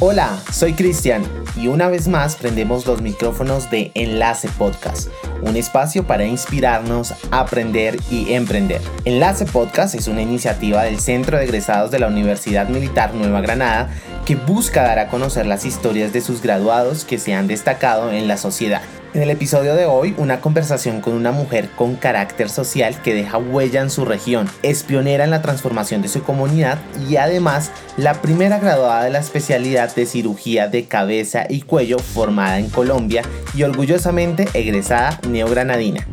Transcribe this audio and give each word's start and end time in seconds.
Hola, 0.00 0.38
soy 0.52 0.74
Cristian 0.74 1.24
y 1.56 1.66
una 1.66 1.88
vez 1.88 2.06
más 2.06 2.36
prendemos 2.36 2.86
los 2.86 3.02
micrófonos 3.02 3.68
de 3.68 3.90
Enlace 3.94 4.48
Podcast, 4.56 5.08
un 5.42 5.56
espacio 5.56 6.06
para 6.06 6.24
inspirarnos, 6.24 7.14
aprender 7.32 7.98
y 8.08 8.32
emprender. 8.34 8.80
Enlace 9.04 9.44
Podcast 9.44 9.96
es 9.96 10.06
una 10.06 10.22
iniciativa 10.22 10.84
del 10.84 11.00
Centro 11.00 11.36
de 11.36 11.46
Egresados 11.46 11.90
de 11.90 11.98
la 11.98 12.06
Universidad 12.06 12.68
Militar 12.68 13.12
Nueva 13.12 13.40
Granada 13.40 13.90
que 14.24 14.36
busca 14.36 14.84
dar 14.84 15.00
a 15.00 15.08
conocer 15.08 15.46
las 15.46 15.64
historias 15.64 16.12
de 16.12 16.20
sus 16.20 16.42
graduados 16.42 17.04
que 17.04 17.18
se 17.18 17.34
han 17.34 17.48
destacado 17.48 18.12
en 18.12 18.28
la 18.28 18.36
sociedad. 18.36 18.82
En 19.14 19.22
el 19.22 19.30
episodio 19.30 19.74
de 19.74 19.86
hoy, 19.86 20.14
una 20.18 20.42
conversación 20.42 21.00
con 21.00 21.14
una 21.14 21.32
mujer 21.32 21.70
con 21.70 21.96
carácter 21.96 22.50
social 22.50 23.00
que 23.00 23.14
deja 23.14 23.38
huella 23.38 23.80
en 23.80 23.88
su 23.88 24.04
región, 24.04 24.50
es 24.62 24.82
pionera 24.82 25.24
en 25.24 25.30
la 25.30 25.40
transformación 25.40 26.02
de 26.02 26.08
su 26.08 26.22
comunidad 26.22 26.78
y 27.08 27.16
además 27.16 27.72
la 27.96 28.20
primera 28.20 28.58
graduada 28.58 29.04
de 29.04 29.10
la 29.10 29.20
especialidad 29.20 29.94
de 29.94 30.04
cirugía 30.04 30.68
de 30.68 30.84
cabeza 30.84 31.46
y 31.48 31.62
cuello 31.62 31.98
formada 31.98 32.58
en 32.58 32.68
Colombia 32.68 33.22
y 33.54 33.62
orgullosamente 33.62 34.46
egresada 34.52 35.18
neogranadina. 35.26 36.06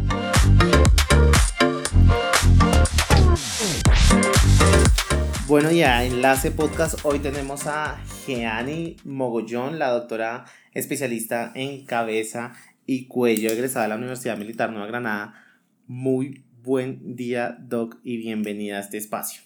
Bueno, 5.48 5.70
ya 5.70 6.06
Enlace 6.06 6.50
Podcast, 6.50 7.00
hoy 7.04 7.20
tenemos 7.20 7.68
a 7.68 7.98
Jeani 8.26 8.96
Mogollón, 9.04 9.80
la 9.80 9.90
doctora 9.90 10.46
especialista 10.74 11.52
en 11.56 11.86
cabeza 11.86 12.54
y 12.86 13.08
cuello, 13.08 13.50
egresada 13.50 13.86
de 13.86 13.90
la 13.90 13.96
Universidad 13.96 14.38
Militar 14.38 14.72
Nueva 14.72 14.88
Granada. 14.88 15.44
Muy 15.88 16.46
buen 16.62 17.16
día, 17.16 17.56
Doc, 17.60 17.98
y 18.04 18.18
bienvenida 18.18 18.78
a 18.78 18.82
este 18.82 18.98
espacio. 18.98 19.42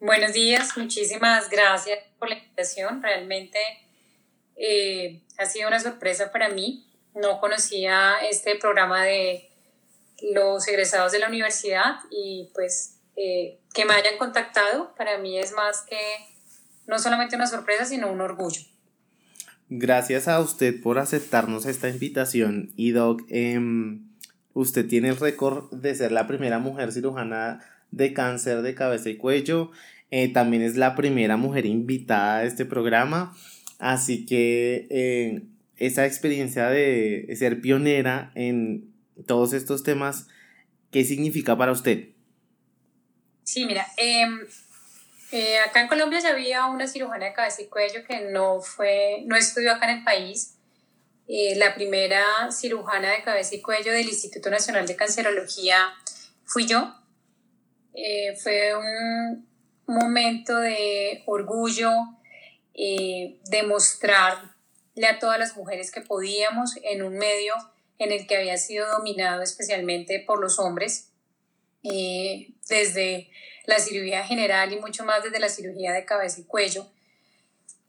Buenos 0.00 0.32
días, 0.32 0.76
muchísimas 0.76 1.50
gracias 1.50 1.98
por 2.18 2.28
la 2.28 2.36
invitación. 2.36 3.02
Realmente 3.02 3.58
eh, 4.56 5.22
ha 5.38 5.46
sido 5.46 5.68
una 5.68 5.80
sorpresa 5.80 6.30
para 6.30 6.48
mí. 6.48 6.86
No 7.14 7.40
conocía 7.40 8.16
este 8.30 8.54
programa 8.56 9.04
de 9.04 9.50
los 10.32 10.66
egresados 10.68 11.12
de 11.12 11.18
la 11.18 11.28
universidad 11.28 11.96
y 12.10 12.50
pues 12.54 13.00
eh, 13.16 13.58
que 13.74 13.84
me 13.84 13.94
hayan 13.94 14.18
contactado 14.18 14.94
para 14.94 15.18
mí 15.18 15.38
es 15.38 15.52
más 15.52 15.82
que 15.82 15.98
no 16.86 16.98
solamente 16.98 17.36
una 17.36 17.46
sorpresa, 17.46 17.84
sino 17.84 18.10
un 18.10 18.20
orgullo. 18.20 18.62
Gracias 19.70 20.28
a 20.28 20.40
usted 20.40 20.80
por 20.80 20.98
aceptarnos 20.98 21.66
esta 21.66 21.90
invitación 21.90 22.72
y 22.76 22.92
Doc, 22.92 23.22
em, 23.28 24.08
usted 24.54 24.86
tiene 24.86 25.10
el 25.10 25.16
récord 25.16 25.70
de 25.72 25.94
ser 25.94 26.10
la 26.10 26.26
primera 26.26 26.58
mujer 26.58 26.90
cirujana 26.90 27.60
de 27.90 28.14
cáncer 28.14 28.62
de 28.62 28.74
cabeza 28.74 29.10
y 29.10 29.16
cuello. 29.16 29.70
Eh, 30.10 30.32
también 30.32 30.62
es 30.62 30.76
la 30.76 30.94
primera 30.94 31.36
mujer 31.36 31.66
invitada 31.66 32.38
a 32.38 32.44
este 32.44 32.64
programa. 32.64 33.36
Así 33.78 34.24
que 34.24 34.86
eh, 34.90 35.42
esa 35.76 36.06
experiencia 36.06 36.68
de 36.70 37.28
ser 37.38 37.60
pionera 37.60 38.32
en 38.34 38.90
todos 39.26 39.52
estos 39.52 39.82
temas, 39.82 40.28
¿qué 40.90 41.04
significa 41.04 41.58
para 41.58 41.72
usted? 41.72 42.08
Sí, 43.44 43.66
mira, 43.66 43.86
em, 43.96 44.40
eh, 45.30 45.58
acá 45.58 45.82
en 45.82 45.88
Colombia 45.88 46.20
ya 46.20 46.30
había 46.30 46.66
una 46.66 46.86
cirujana 46.86 47.26
de 47.26 47.32
cabeza 47.34 47.60
y 47.60 47.66
cuello 47.66 48.04
que 48.04 48.20
no 48.20 48.60
fue, 48.60 49.22
no 49.26 49.36
estudió 49.36 49.72
acá 49.72 49.90
en 49.90 49.98
el 49.98 50.04
país. 50.04 50.54
Eh, 51.26 51.56
la 51.56 51.74
primera 51.74 52.24
cirujana 52.50 53.10
de 53.12 53.22
cabeza 53.22 53.54
y 53.54 53.60
cuello 53.60 53.92
del 53.92 54.08
Instituto 54.08 54.48
Nacional 54.48 54.86
de 54.86 54.96
Cancerología 54.96 55.92
fui 56.44 56.66
yo. 56.66 56.94
Eh, 57.92 58.36
fue 58.36 58.74
un 58.74 59.46
momento 59.86 60.56
de 60.56 61.22
orgullo, 61.26 61.90
de 62.74 63.62
mostrarle 63.66 65.06
a 65.10 65.18
todas 65.18 65.38
las 65.38 65.56
mujeres 65.56 65.90
que 65.90 66.00
podíamos 66.00 66.76
en 66.84 67.02
un 67.02 67.18
medio 67.18 67.54
en 67.98 68.12
el 68.12 68.26
que 68.28 68.36
había 68.36 68.56
sido 68.56 68.88
dominado 68.88 69.42
especialmente 69.42 70.20
por 70.20 70.40
los 70.40 70.60
hombres, 70.60 71.10
desde 71.82 73.30
la 73.68 73.78
cirugía 73.78 74.24
general 74.24 74.72
y 74.72 74.80
mucho 74.80 75.04
más 75.04 75.22
desde 75.22 75.38
la 75.38 75.50
cirugía 75.50 75.92
de 75.92 76.06
cabeza 76.06 76.40
y 76.40 76.44
cuello, 76.44 76.86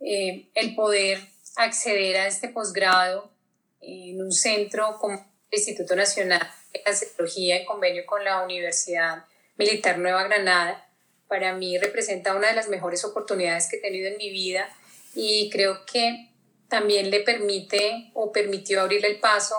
eh, 0.01 0.49
el 0.53 0.75
poder 0.75 1.19
acceder 1.55 2.17
a 2.17 2.27
este 2.27 2.49
posgrado 2.49 3.31
en 3.79 4.21
un 4.21 4.33
centro 4.33 4.97
como 4.99 5.13
el 5.49 5.57
Instituto 5.57 5.95
Nacional 5.95 6.45
de 6.73 6.81
Cancerología 6.81 7.59
en 7.59 7.65
convenio 7.65 8.05
con 8.05 8.25
la 8.25 8.43
Universidad 8.43 9.23
Militar 9.55 9.99
Nueva 9.99 10.23
Granada, 10.23 10.85
para 11.29 11.53
mí 11.53 11.77
representa 11.77 12.35
una 12.35 12.49
de 12.49 12.55
las 12.55 12.67
mejores 12.67 13.05
oportunidades 13.05 13.69
que 13.69 13.77
he 13.77 13.81
tenido 13.81 14.09
en 14.09 14.17
mi 14.17 14.31
vida 14.31 14.69
y 15.15 15.49
creo 15.49 15.85
que 15.85 16.27
también 16.67 17.09
le 17.09 17.21
permite 17.21 18.11
o 18.15 18.33
permitió 18.33 18.81
abrirle 18.81 19.07
el 19.07 19.19
paso 19.21 19.55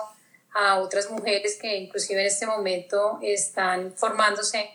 a 0.53 0.77
otras 0.77 1.09
mujeres 1.09 1.57
que 1.59 1.77
inclusive 1.77 2.21
en 2.21 2.27
este 2.27 2.45
momento 2.45 3.17
están 3.23 3.95
formándose 3.97 4.69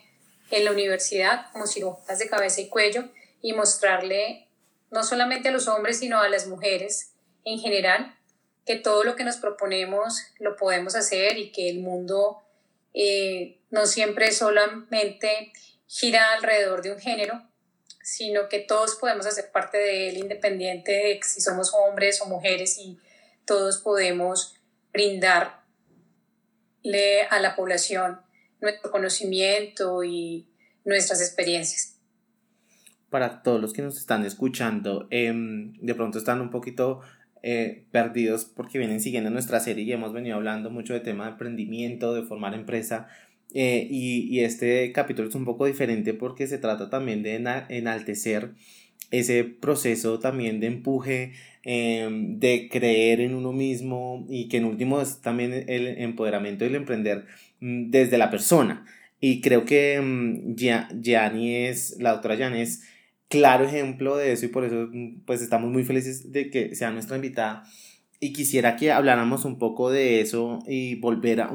en 0.51 0.65
la 0.65 0.71
universidad 0.71 1.51
como 1.51 1.67
cirujanas 1.67 2.19
de 2.19 2.29
cabeza 2.29 2.61
y 2.61 2.69
cuello 2.69 3.03
y 3.41 3.53
mostrarle 3.53 4.47
no 4.91 5.03
solamente 5.03 5.49
a 5.49 5.51
los 5.51 5.67
hombres, 5.67 5.99
sino 5.99 6.19
a 6.19 6.29
las 6.29 6.47
mujeres 6.47 7.13
en 7.43 7.59
general, 7.59 8.15
que 8.65 8.75
todo 8.75 9.03
lo 9.03 9.15
que 9.15 9.23
nos 9.23 9.37
proponemos 9.37 10.21
lo 10.39 10.55
podemos 10.55 10.95
hacer 10.95 11.37
y 11.37 11.51
que 11.51 11.69
el 11.69 11.79
mundo 11.79 12.43
eh, 12.93 13.59
no 13.69 13.85
siempre 13.85 14.31
solamente 14.31 15.53
gira 15.87 16.33
alrededor 16.33 16.81
de 16.81 16.91
un 16.91 16.99
género, 16.99 17.41
sino 18.01 18.49
que 18.49 18.59
todos 18.59 18.95
podemos 18.95 19.25
hacer 19.25 19.51
parte 19.51 19.77
de 19.77 20.09
él 20.09 20.17
independiente 20.17 20.91
de 20.91 21.19
si 21.23 21.41
somos 21.41 21.73
hombres 21.73 22.21
o 22.21 22.25
mujeres 22.25 22.77
y 22.77 22.99
todos 23.45 23.77
podemos 23.79 24.55
brindarle 24.91 25.53
a 27.29 27.39
la 27.39 27.55
población 27.55 28.21
nuestro 28.61 28.91
conocimiento 28.91 30.03
y 30.03 30.47
nuestras 30.85 31.21
experiencias. 31.21 31.97
Para 33.09 33.41
todos 33.43 33.61
los 33.61 33.73
que 33.73 33.81
nos 33.81 33.97
están 33.97 34.25
escuchando, 34.25 35.07
em, 35.09 35.73
de 35.79 35.95
pronto 35.95 36.17
están 36.17 36.41
un 36.41 36.49
poquito 36.49 37.01
eh, 37.43 37.85
perdidos 37.91 38.45
porque 38.45 38.79
vienen 38.79 38.99
siguiendo 38.99 39.29
nuestra 39.29 39.59
serie 39.59 39.83
y 39.83 39.91
hemos 39.91 40.11
venido 40.11 40.35
hablando 40.35 40.69
mucho 40.69 40.93
de 40.93 40.99
tema 40.99 41.25
de 41.25 41.31
emprendimiento, 41.31 42.13
de 42.13 42.23
formar 42.23 42.53
empresa. 42.53 43.07
Eh, 43.53 43.87
y, 43.89 44.27
y, 44.29 44.43
este 44.43 44.91
capítulo 44.91 45.29
es 45.29 45.35
un 45.35 45.45
poco 45.45 45.65
diferente 45.65 46.13
porque 46.13 46.47
se 46.47 46.57
trata 46.57 46.89
también 46.89 47.23
de 47.23 47.35
enaltecer 47.69 48.51
ese 49.11 49.43
proceso 49.45 50.19
también 50.19 50.59
de 50.59 50.67
empuje, 50.67 51.33
em, 51.63 52.39
de 52.39 52.69
creer 52.69 53.21
en 53.21 53.33
uno 53.35 53.53
mismo 53.53 54.25
y 54.29 54.49
que 54.49 54.57
en 54.57 54.65
último 54.65 55.01
es 55.01 55.21
también 55.21 55.53
el 55.67 55.87
empoderamiento 55.99 56.65
del 56.65 56.75
emprender 56.75 57.25
mm, 57.46 57.46
desde 57.59 58.17
la 58.17 58.29
persona. 58.29 58.85
Y 59.19 59.41
creo 59.41 59.65
que 59.65 59.99
um, 59.99 60.55
es, 60.57 61.95
la 61.99 62.11
doctora 62.11 62.35
Gianni 62.35 62.61
es 62.61 62.83
claro 63.29 63.65
ejemplo 63.65 64.15
de 64.15 64.31
eso 64.31 64.45
y 64.45 64.49
por 64.49 64.63
eso 64.63 64.87
mm, 64.91 65.21
pues 65.25 65.41
estamos 65.41 65.71
muy 65.71 65.83
felices 65.83 66.31
de 66.31 66.49
que 66.49 66.75
sea 66.75 66.91
nuestra 66.91 67.15
invitada. 67.15 67.63
Y 68.19 68.33
quisiera 68.33 68.75
que 68.75 68.91
habláramos 68.91 69.45
un 69.45 69.59
poco 69.59 69.91
de 69.91 70.21
eso 70.21 70.59
y 70.67 70.95
volver 70.95 71.41
a, 71.41 71.51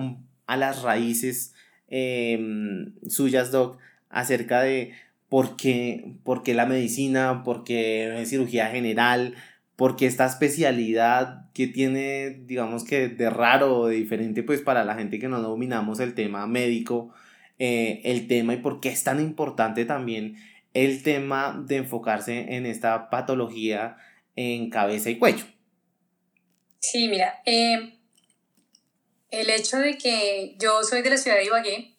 a 0.46 0.56
las 0.56 0.82
raíces 0.82 1.54
em, 1.88 2.94
suyas, 3.08 3.50
Doc, 3.50 3.78
acerca 4.10 4.62
de 4.62 4.92
por 5.28 5.56
qué, 5.56 6.14
por 6.24 6.42
qué 6.42 6.54
la 6.54 6.66
medicina, 6.66 7.42
por 7.42 7.64
qué 7.64 8.22
cirugía 8.26 8.68
general, 8.68 9.34
por 9.82 9.96
qué 9.96 10.06
esta 10.06 10.26
especialidad 10.26 11.50
que 11.54 11.66
tiene, 11.66 12.30
digamos 12.44 12.84
que 12.84 13.08
de 13.08 13.28
raro 13.30 13.80
o 13.80 13.86
de 13.88 13.96
diferente, 13.96 14.44
pues 14.44 14.60
para 14.60 14.84
la 14.84 14.94
gente 14.94 15.18
que 15.18 15.26
no 15.26 15.42
dominamos 15.42 15.98
el 15.98 16.14
tema 16.14 16.46
médico, 16.46 17.12
eh, 17.58 18.00
el 18.04 18.28
tema 18.28 18.54
y 18.54 18.58
por 18.58 18.78
qué 18.78 18.90
es 18.90 19.02
tan 19.02 19.18
importante 19.18 19.84
también 19.84 20.36
el 20.72 21.02
tema 21.02 21.60
de 21.66 21.78
enfocarse 21.78 22.54
en 22.54 22.64
esta 22.64 23.10
patología 23.10 23.96
en 24.36 24.70
cabeza 24.70 25.10
y 25.10 25.18
cuello. 25.18 25.46
Sí, 26.78 27.08
mira, 27.08 27.42
eh, 27.44 27.98
el 29.32 29.50
hecho 29.50 29.78
de 29.78 29.98
que 29.98 30.54
yo 30.60 30.84
soy 30.84 31.02
de 31.02 31.10
la 31.10 31.16
ciudad 31.16 31.38
de 31.38 31.46
Ibagué, 31.46 31.96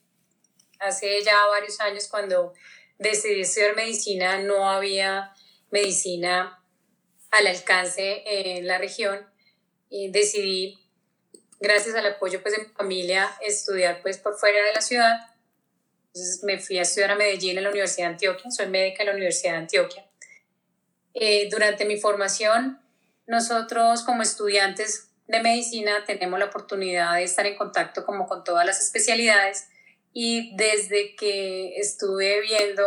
hace 0.79 1.21
ya 1.25 1.35
varios 1.47 1.81
años 1.81 2.07
cuando 2.07 2.53
decidí 2.97 3.41
estudiar 3.41 3.75
medicina, 3.75 4.41
no 4.41 4.69
había 4.69 5.33
medicina 5.69 6.62
al 7.33 7.47
alcance 7.47 8.23
en 8.25 8.67
la 8.67 8.77
región 8.77 9.27
y 9.89 10.11
decidí, 10.11 10.79
gracias 11.59 11.95
al 11.95 12.05
apoyo 12.05 12.41
pues, 12.41 12.55
de 12.55 12.63
mi 12.63 12.69
familia, 12.69 13.29
estudiar 13.41 14.01
pues, 14.01 14.19
por 14.19 14.37
fuera 14.37 14.63
de 14.63 14.73
la 14.73 14.81
ciudad. 14.81 15.17
Entonces 16.07 16.43
me 16.43 16.59
fui 16.59 16.77
a 16.77 16.83
estudiar 16.83 17.11
a 17.11 17.15
Medellín 17.15 17.57
en 17.57 17.63
la 17.63 17.71
Universidad 17.71 18.07
de 18.07 18.13
Antioquia, 18.13 18.51
soy 18.51 18.67
médica 18.67 19.01
en 19.01 19.07
la 19.07 19.15
Universidad 19.15 19.53
de 19.53 19.57
Antioquia. 19.57 20.05
Eh, 21.15 21.49
durante 21.49 21.85
mi 21.85 21.97
formación, 21.97 22.79
nosotros 23.25 24.03
como 24.03 24.21
estudiantes 24.21 25.09
de 25.27 25.41
medicina 25.41 26.03
tenemos 26.05 26.37
la 26.37 26.45
oportunidad 26.45 27.15
de 27.15 27.23
estar 27.23 27.47
en 27.47 27.55
contacto 27.55 28.05
como 28.05 28.27
con 28.27 28.43
todas 28.43 28.65
las 28.65 28.79
especialidades 28.79 29.67
y 30.11 30.55
desde 30.55 31.15
que 31.15 31.77
estuve 31.77 32.41
viendo 32.41 32.85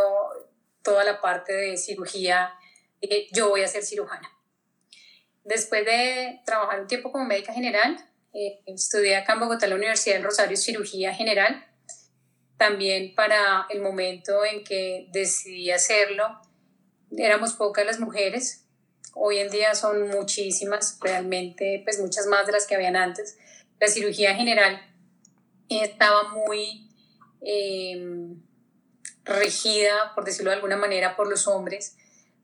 toda 0.82 1.02
la 1.02 1.20
parte 1.20 1.52
de 1.52 1.76
cirugía, 1.76 2.54
yo 3.32 3.48
voy 3.48 3.62
a 3.62 3.68
ser 3.68 3.82
cirujana. 3.82 4.35
Después 5.46 5.84
de 5.84 6.40
trabajar 6.44 6.80
un 6.80 6.88
tiempo 6.88 7.12
como 7.12 7.24
médica 7.24 7.52
general, 7.52 7.96
eh, 8.34 8.62
estudié 8.66 9.14
acá 9.14 9.34
en 9.34 9.40
Bogotá, 9.40 9.66
en 9.66 9.70
la 9.70 9.76
Universidad 9.76 10.16
del 10.16 10.24
Rosario, 10.24 10.56
cirugía 10.56 11.14
general. 11.14 11.64
También 12.56 13.14
para 13.14 13.64
el 13.70 13.80
momento 13.80 14.44
en 14.44 14.64
que 14.64 15.06
decidí 15.12 15.70
hacerlo, 15.70 16.40
éramos 17.16 17.52
pocas 17.52 17.86
las 17.86 18.00
mujeres. 18.00 18.66
Hoy 19.14 19.38
en 19.38 19.48
día 19.48 19.76
son 19.76 20.08
muchísimas, 20.08 20.98
realmente, 21.00 21.80
pues 21.84 22.00
muchas 22.00 22.26
más 22.26 22.44
de 22.46 22.52
las 22.52 22.66
que 22.66 22.74
habían 22.74 22.96
antes. 22.96 23.38
La 23.78 23.86
cirugía 23.86 24.34
general 24.34 24.84
estaba 25.68 26.30
muy 26.30 26.90
em, 27.40 28.42
regida, 29.22 30.12
por 30.16 30.24
decirlo 30.24 30.50
de 30.50 30.56
alguna 30.56 30.76
manera, 30.76 31.14
por 31.14 31.28
los 31.28 31.46
hombres, 31.46 31.96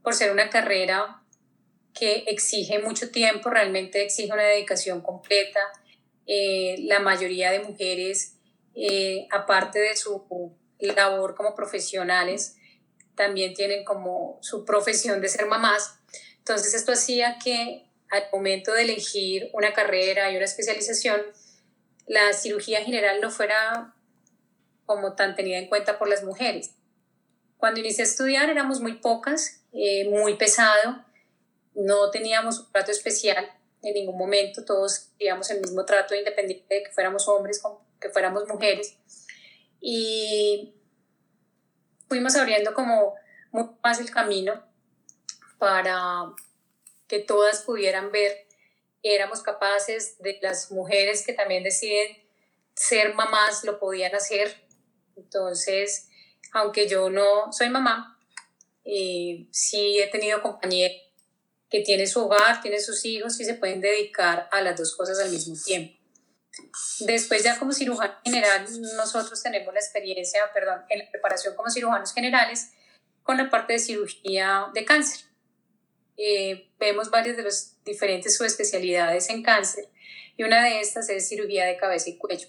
por 0.05 0.15
ser 0.15 0.31
una 0.31 0.51
carrera 0.51 1.22
que 1.95 2.25
exige 2.27 2.79
mucho 2.79 3.11
tiempo, 3.11 3.51
realmente 3.51 4.03
exige 4.03 4.33
una 4.33 4.45
dedicación 4.45 5.01
completa. 5.01 5.61
Eh, 6.27 6.77
la 6.81 7.01
mayoría 7.01 7.51
de 7.51 7.61
mujeres, 7.61 8.37
eh, 8.75 9.27
aparte 9.31 9.79
de 9.79 9.97
su 9.97 10.57
labor 10.79 11.35
como 11.35 11.55
profesionales, 11.55 12.57
también 13.15 13.55
tienen 13.55 13.85
como 13.85 14.39
su 14.43 14.65
profesión 14.65 15.21
de 15.21 15.29
ser 15.29 15.47
mamás. 15.47 15.99
Entonces 16.39 16.75
esto 16.75 16.93
hacía 16.93 17.39
que 17.43 17.87
al 18.11 18.25
momento 18.33 18.73
de 18.73 18.83
elegir 18.83 19.51
una 19.53 19.73
carrera 19.73 20.31
y 20.31 20.37
una 20.37 20.45
especialización, 20.45 21.21
la 22.07 22.33
cirugía 22.33 22.83
general 22.83 23.21
no 23.21 23.31
fuera 23.31 23.95
como 24.87 25.15
tan 25.15 25.35
tenida 25.35 25.59
en 25.59 25.69
cuenta 25.69 25.99
por 25.99 26.09
las 26.09 26.25
mujeres. 26.25 26.73
Cuando 27.57 27.81
inicié 27.81 28.05
a 28.05 28.09
estudiar 28.09 28.51
éramos 28.51 28.81
muy 28.81 28.95
pocas, 28.95 29.63
eh, 29.73 30.09
muy 30.09 30.35
pesado, 30.35 31.05
no 31.75 32.11
teníamos 32.11 32.61
un 32.61 32.73
trato 32.73 32.91
especial 32.91 33.51
en 33.83 33.95
ningún 33.95 34.17
momento, 34.17 34.65
todos 34.65 35.11
teníamos 35.19 35.51
el 35.51 35.61
mismo 35.61 35.85
trato 35.85 36.15
independiente 36.15 36.75
de 36.75 36.83
que 36.85 36.93
fuéramos 36.93 37.27
hombres, 37.29 37.61
que 38.01 38.11
fuéramos 38.11 38.47
mujeres. 38.49 38.97
Y 39.81 40.75
fuimos 42.09 42.37
abriendo 42.37 42.75
como 42.75 43.15
mucho 43.51 43.77
más 43.83 43.99
el 43.99 44.11
camino 44.11 44.63
para 45.59 46.33
que 47.09 47.19
todas 47.19 47.63
pudieran 47.63 48.13
ver 48.13 48.47
que 49.03 49.15
éramos 49.15 49.43
capaces 49.43 50.19
de 50.21 50.39
las 50.41 50.71
mujeres 50.71 51.27
que 51.27 51.33
también 51.33 51.65
deciden 51.65 52.17
ser 52.75 53.15
mamás 53.15 53.65
lo 53.65 53.79
podían 53.79 54.15
hacer. 54.15 54.65
Entonces, 55.17 56.09
aunque 56.53 56.89
yo 56.89 57.11
no 57.11 57.53
soy 57.53 57.69
mamá, 57.69 58.19
eh, 58.85 59.47
sí 59.51 59.99
he 60.01 60.09
tenido 60.09 60.43
compañía 60.43 60.91
que 61.73 61.81
tiene 61.81 62.07
su 62.07 62.21
hogar, 62.21 62.61
tiene 62.61 62.79
sus 62.79 63.03
hijos 63.07 63.41
y 63.41 63.47
se 63.47 63.55
pueden 63.55 63.81
dedicar 63.81 64.47
a 64.53 64.61
las 64.61 64.77
dos 64.77 64.95
cosas 64.95 65.19
al 65.21 65.31
mismo 65.31 65.57
tiempo. 65.65 65.99
Después 67.01 67.43
ya 67.43 67.59
como 67.59 67.73
cirujano 67.73 68.13
general, 68.23 68.67
nosotros 68.95 69.43
tenemos 69.43 69.73
la 69.73 69.81
experiencia, 69.81 70.43
perdón, 70.53 70.83
en 70.91 70.99
la 70.99 71.11
preparación 71.11 71.57
como 71.57 71.71
cirujanos 71.71 72.13
generales 72.13 72.73
con 73.23 73.39
la 73.39 73.49
parte 73.49 73.73
de 73.73 73.79
cirugía 73.79 74.67
de 74.75 74.85
cáncer. 74.85 75.25
Eh, 76.19 76.71
vemos 76.79 77.11
varias 77.11 77.39
de 77.39 77.45
las 77.45 77.83
diferentes 77.87 78.37
subespecialidades 78.37 79.31
en 79.31 79.43
cáncer 79.43 79.89
y 80.37 80.43
una 80.43 80.63
de 80.63 80.81
estas 80.81 81.09
es 81.09 81.27
cirugía 81.27 81.65
de 81.65 81.79
cabeza 81.79 82.11
y 82.11 82.19
cuello. 82.19 82.49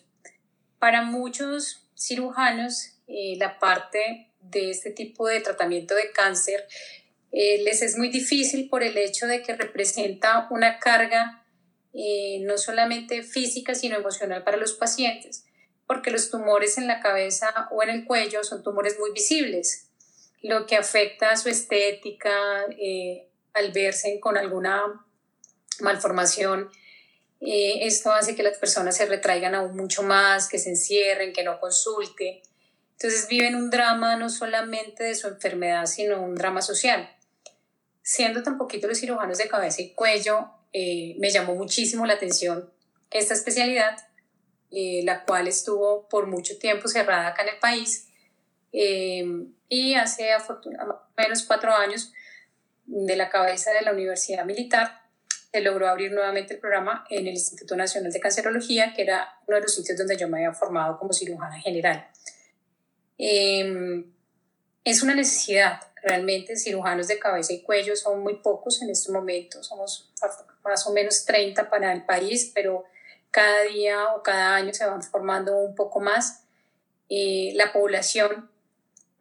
Para 0.79 1.03
muchos 1.03 1.87
cirujanos, 1.97 2.97
eh, 3.07 3.37
la 3.37 3.57
parte 3.57 4.33
de 4.41 4.69
este 4.69 4.91
tipo 4.91 5.29
de 5.29 5.39
tratamiento 5.39 5.95
de 5.95 6.11
cáncer 6.11 6.67
eh, 7.35 7.63
les 7.63 7.81
es 7.81 7.97
muy 7.97 8.09
difícil 8.09 8.69
por 8.69 8.83
el 8.83 8.95
hecho 8.95 9.25
de 9.25 9.41
que 9.41 9.55
representa 9.55 10.47
una 10.51 10.77
carga 10.77 11.43
eh, 11.91 12.39
no 12.41 12.59
solamente 12.59 13.23
física, 13.23 13.73
sino 13.73 13.97
emocional 13.97 14.43
para 14.43 14.57
los 14.57 14.73
pacientes, 14.73 15.43
porque 15.87 16.11
los 16.11 16.29
tumores 16.29 16.77
en 16.77 16.85
la 16.85 16.99
cabeza 16.99 17.69
o 17.71 17.81
en 17.81 17.89
el 17.89 18.05
cuello 18.05 18.43
son 18.43 18.61
tumores 18.61 18.99
muy 18.99 19.11
visibles, 19.13 19.89
lo 20.43 20.67
que 20.67 20.75
afecta 20.75 21.31
a 21.31 21.37
su 21.37 21.49
estética 21.49 22.31
eh, 22.79 23.27
al 23.53 23.71
verse 23.71 24.19
con 24.19 24.37
alguna 24.37 25.03
malformación. 25.79 26.69
esto 27.41 28.11
hace 28.11 28.35
que 28.35 28.43
las 28.43 28.59
personas 28.59 28.95
se 28.95 29.07
retraigan 29.07 29.55
aún 29.55 29.75
mucho 29.75 30.03
más, 30.03 30.47
que 30.47 30.59
se 30.59 30.69
encierren, 30.69 31.33
que 31.33 31.43
no 31.43 31.59
consulten. 31.59 32.41
Entonces 32.91 33.27
viven 33.27 33.55
un 33.55 33.71
drama 33.71 34.17
no 34.17 34.29
solamente 34.29 35.03
de 35.03 35.15
su 35.15 35.27
enfermedad, 35.27 35.87
sino 35.87 36.21
un 36.21 36.35
drama 36.35 36.61
social 36.61 37.09
siendo 38.03 38.43
tan 38.43 38.57
poquito 38.57 38.87
los 38.87 38.99
cirujanos 38.99 39.37
de 39.37 39.47
cabeza 39.47 39.81
y 39.81 39.93
cuello, 39.93 40.49
eh, 40.73 41.15
me 41.19 41.31
llamó 41.31 41.55
muchísimo 41.55 42.05
la 42.05 42.13
atención 42.13 42.69
esta 43.09 43.33
especialidad, 43.33 43.97
eh, 44.71 45.01
la 45.03 45.23
cual 45.23 45.47
estuvo 45.47 46.09
por 46.09 46.27
mucho 46.27 46.57
tiempo 46.57 46.87
cerrada 46.87 47.27
acá 47.29 47.43
en 47.43 47.49
el 47.49 47.59
país. 47.59 48.09
Eh, 48.73 49.23
y 49.69 49.93
hace 49.93 50.29
menos 51.17 51.43
cuatro 51.43 51.73
años, 51.73 52.11
de 52.85 53.15
la 53.15 53.29
cabeza 53.29 53.71
de 53.71 53.81
la 53.81 53.93
Universidad 53.93 54.45
Militar, 54.45 55.03
se 55.51 55.61
logró 55.61 55.87
abrir 55.87 56.11
nuevamente 56.11 56.55
el 56.55 56.59
programa 56.59 57.05
en 57.09 57.27
el 57.27 57.33
Instituto 57.33 57.77
Nacional 57.77 58.11
de 58.11 58.19
Cancerología, 58.19 58.93
que 58.93 59.03
era 59.03 59.39
uno 59.47 59.55
de 59.57 59.63
los 59.63 59.73
sitios 59.73 59.97
donde 59.97 60.17
yo 60.17 60.27
me 60.27 60.39
había 60.39 60.51
formado 60.51 60.97
como 60.99 61.13
cirujana 61.13 61.61
general. 61.61 62.07
es 63.17 65.01
una 65.01 65.15
necesidad, 65.15 65.79
Realmente 66.03 66.57
cirujanos 66.57 67.07
de 67.07 67.17
cabeza 67.17 67.53
y 67.53 67.61
cuello 67.61 67.95
son 67.95 68.21
muy 68.21 68.35
pocos 68.35 68.81
en 68.81 68.89
estos 68.89 69.13
momentos, 69.13 69.67
somos 69.67 70.11
más 70.63 70.85
o 70.85 70.91
menos 70.91 71.23
30 71.23 71.69
para 71.69 71.93
el 71.93 72.03
país, 72.05 72.51
pero 72.53 72.83
cada 73.31 73.63
día 73.63 74.13
o 74.13 74.21
cada 74.21 74.55
año 74.55 74.73
se 74.73 74.85
van 74.85 75.01
formando 75.01 75.55
un 75.55 75.75
poco 75.75 76.01
más. 76.01 76.43
Eh, 77.09 77.53
la 77.55 77.71
población, 77.71 78.49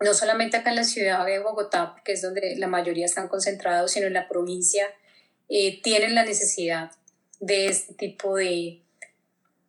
no 0.01 0.13
solamente 0.13 0.57
acá 0.57 0.71
en 0.71 0.77
la 0.77 0.85
ciudad 0.85 1.25
de 1.25 1.39
Bogotá, 1.39 1.95
que 2.05 2.13
es 2.13 2.23
donde 2.23 2.57
la 2.57 2.67
mayoría 2.67 3.07
están 3.07 3.29
concentrados, 3.29 3.93
sino 3.93 4.09
en 4.09 4.15
la 4.15 4.29
provincia, 4.29 4.87
eh, 5.49 5.81
tienen 5.83 6.15
la 6.15 6.25
necesidad 6.25 6.91
de 7.39 7.69
este 7.69 7.95
tipo 7.95 8.37
de, 8.37 8.83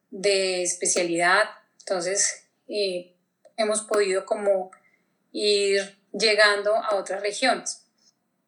de 0.09 0.63
especialidad. 0.63 1.43
Entonces, 1.79 2.45
eh, 2.67 3.13
hemos 3.55 3.81
podido 3.81 4.25
como 4.25 4.71
ir 5.31 5.95
llegando 6.13 6.75
a 6.75 6.95
otras 6.95 7.21
regiones. 7.21 7.83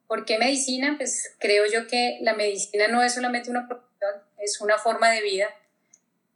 ¿Por 0.08 0.26
qué 0.26 0.38
medicina? 0.38 0.96
Pues 0.98 1.36
creo 1.40 1.66
yo 1.66 1.88
que 1.88 2.20
la 2.22 2.34
medicina 2.34 2.88
no 2.88 3.04
es 3.04 3.14
solamente 3.14 3.50
una 3.50 3.68
profesión, 3.68 4.12
es 4.38 4.62
una 4.62 4.78
forma 4.78 5.12
de 5.12 5.22
vida, 5.22 5.50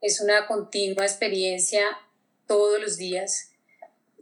es 0.01 0.21
una 0.21 0.47
continua 0.47 1.05
experiencia 1.05 1.85
todos 2.47 2.81
los 2.81 2.97
días, 2.97 3.51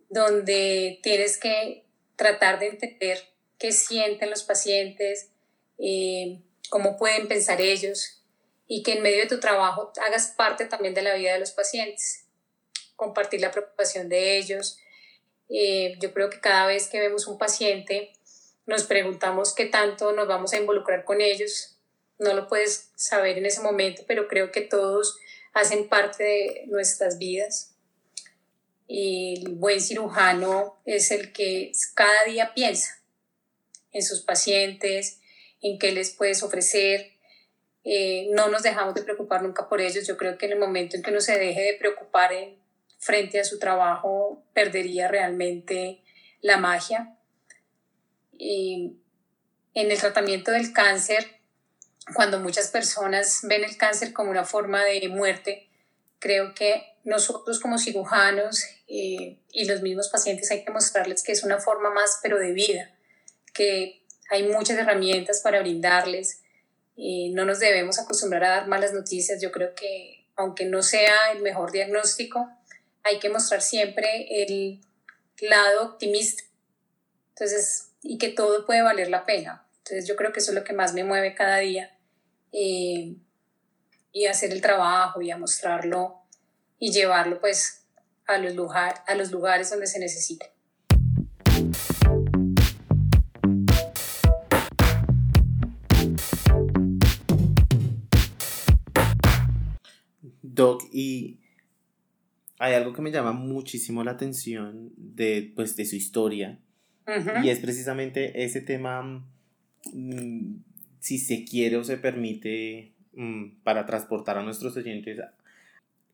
donde 0.10 1.00
tienes 1.02 1.38
que 1.38 1.86
tratar 2.16 2.60
de 2.60 2.68
entender 2.68 3.24
qué 3.58 3.72
sienten 3.72 4.30
los 4.30 4.44
pacientes, 4.44 5.30
eh, 5.78 6.42
cómo 6.70 6.98
pueden 6.98 7.28
pensar 7.28 7.62
ellos 7.62 8.22
y 8.68 8.84
que 8.84 8.94
en 8.94 9.04
medio 9.04 9.22
de 9.22 9.28
tu 9.28 9.40
trabajo 9.40 9.94
hagas 10.06 10.28
parte 10.36 10.66
también 10.66 10.94
de 10.94 11.02
la 11.02 11.16
vida 11.16 11.34
de 11.34 11.40
los 11.40 11.52
pacientes, 11.52 12.26
compartir 12.96 13.40
la 13.40 13.52
preocupación 13.52 14.10
de 14.10 14.38
ellos, 14.38 14.80
eh, 15.50 15.96
yo 16.00 16.14
creo 16.14 16.30
que 16.30 16.40
cada 16.40 16.68
vez 16.68 16.88
que 16.88 17.00
vemos 17.00 17.28
un 17.28 17.38
paciente 17.38 18.14
nos 18.66 18.84
preguntamos 18.84 19.56
qué 19.56 19.66
tanto 19.66 20.12
nos 20.12 20.28
vamos 20.28 20.54
a 20.54 20.58
involucrar 20.58 21.06
con 21.06 21.22
ellos. 21.22 21.78
No 22.20 22.34
lo 22.34 22.48
puedes 22.48 22.92
saber 22.96 23.38
en 23.38 23.46
ese 23.46 23.62
momento, 23.62 24.04
pero 24.08 24.28
creo 24.28 24.52
que 24.52 24.62
todos 24.62 25.18
hacen 25.54 25.88
parte 25.88 26.24
de 26.24 26.64
nuestras 26.68 27.18
vidas. 27.18 27.76
El 28.90 29.56
buen 29.56 29.82
cirujano 29.82 30.82
es 30.86 31.12
el 31.12 31.32
que 31.32 31.72
cada 31.96 32.26
día 32.26 32.54
piensa 32.54 33.02
en 33.92 34.04
sus 34.04 34.22
pacientes, 34.22 35.20
en 35.62 35.80
qué 35.80 35.92
les 35.92 36.12
puedes 36.12 36.44
ofrecer. 36.44 37.12
Eh, 37.84 38.28
no 38.32 38.50
nos 38.50 38.64
dejamos 38.64 38.96
de 38.96 39.04
preocupar 39.04 39.44
nunca 39.44 39.70
por 39.70 39.80
ellos. 39.80 40.06
Yo 40.06 40.18
creo 40.18 40.38
que 40.38 40.46
en 40.46 40.54
el 40.54 40.60
momento 40.60 40.96
en 40.96 41.04
que 41.04 41.12
uno 41.12 41.22
se 41.22 41.38
deje 41.38 41.62
de 41.62 41.74
preocupar 41.76 42.34
en 42.34 42.58
frente 43.08 43.40
a 43.40 43.46
su 43.46 43.58
trabajo 43.58 44.44
perdería 44.54 45.08
realmente 45.08 46.04
la 46.42 46.58
magia. 46.58 47.16
Y 48.34 48.98
en 49.74 49.92
el 49.92 49.98
tratamiento 49.98 50.52
del 50.52 50.74
cáncer, 50.74 51.40
cuando 52.14 52.42
muchas 52.42 52.68
personas 52.68 53.40
ven 53.44 53.64
el 53.64 53.78
cáncer 53.78 54.12
como 54.12 54.30
una 54.30 54.44
forma 54.44 54.84
de 54.84 55.08
muerte, 55.08 55.70
creo 56.20 56.54
que 56.54 56.84
nosotros 57.06 57.62
como 57.62 57.78
cirujanos 57.78 58.62
eh, 58.90 59.40
y 59.52 59.66
los 59.66 59.82
mismos 59.82 60.10
pacientes 60.10 60.52
hay 60.52 60.66
que 60.66 60.72
mostrarles 60.72 61.24
que 61.24 61.32
es 61.32 61.44
una 61.44 61.60
forma 61.60 61.90
más, 61.90 62.20
pero 62.22 62.38
de 62.38 62.52
vida, 62.52 62.94
que 63.54 64.04
hay 64.30 64.44
muchas 64.44 64.78
herramientas 64.78 65.40
para 65.42 65.62
brindarles. 65.62 66.42
y 67.00 67.30
no 67.30 67.46
nos 67.46 67.60
debemos 67.60 68.00
acostumbrar 68.00 68.44
a 68.44 68.50
dar 68.50 68.68
malas 68.68 68.92
noticias. 68.92 69.40
Yo 69.40 69.52
creo 69.52 69.76
que 69.76 70.26
aunque 70.36 70.66
no 70.66 70.82
sea 70.82 71.32
el 71.32 71.44
mejor 71.44 71.72
diagnóstico, 71.72 72.50
hay 73.08 73.20
que 73.20 73.30
mostrar 73.30 73.62
siempre 73.62 74.28
el 74.44 74.82
lado 75.40 75.86
optimista. 75.86 76.44
Entonces, 77.30 77.92
y 78.02 78.18
que 78.18 78.30
todo 78.30 78.66
puede 78.66 78.82
valer 78.82 79.10
la 79.10 79.26
pena. 79.26 79.66
Entonces, 79.78 80.08
yo 80.08 80.16
creo 80.16 80.34
que 80.34 80.40
eso 80.40 80.52
es 80.52 80.56
lo 80.56 80.64
que 80.64 80.74
más 80.74 80.94
me 80.94 81.04
mueve 81.04 81.34
cada 81.34 81.58
día, 81.58 81.98
eh, 82.52 83.16
y 84.12 84.26
hacer 84.26 84.52
el 84.52 84.62
trabajo 84.62 85.22
y 85.22 85.32
a 85.32 85.38
mostrarlo 85.38 86.24
y 86.80 86.92
llevarlo 86.92 87.40
pues 87.40 87.86
a 88.26 88.38
los, 88.38 88.72
a 88.76 89.16
los 89.16 89.32
lugares 89.32 89.70
donde 89.70 89.88
se 89.88 90.00
necesite. 90.00 90.52
Doc, 100.42 100.84
y 100.92 101.47
hay 102.60 102.74
algo 102.74 102.94
que 102.94 103.02
me 103.02 103.12
llama 103.12 103.34
muchísimo 103.34 104.04
la 104.04 104.12
atención 104.12 104.92
de, 104.98 105.52
pues, 105.56 105.76
de 105.76 105.86
su 105.86 105.96
historia, 105.96 106.60
y 107.42 107.50
es 107.50 107.60
precisamente 107.60 108.44
ese 108.44 108.60
tema, 108.60 109.26
mm, 109.94 110.56
si 111.00 111.18
se 111.20 111.46
quiere 111.46 111.78
o 111.78 111.84
se 111.84 111.98
permite, 111.98 112.92
mm, 113.14 113.62
para 113.64 113.86
transportar 113.86 114.38
a 114.38 114.44
nuestros 114.44 114.76
oyentes, 114.76 115.20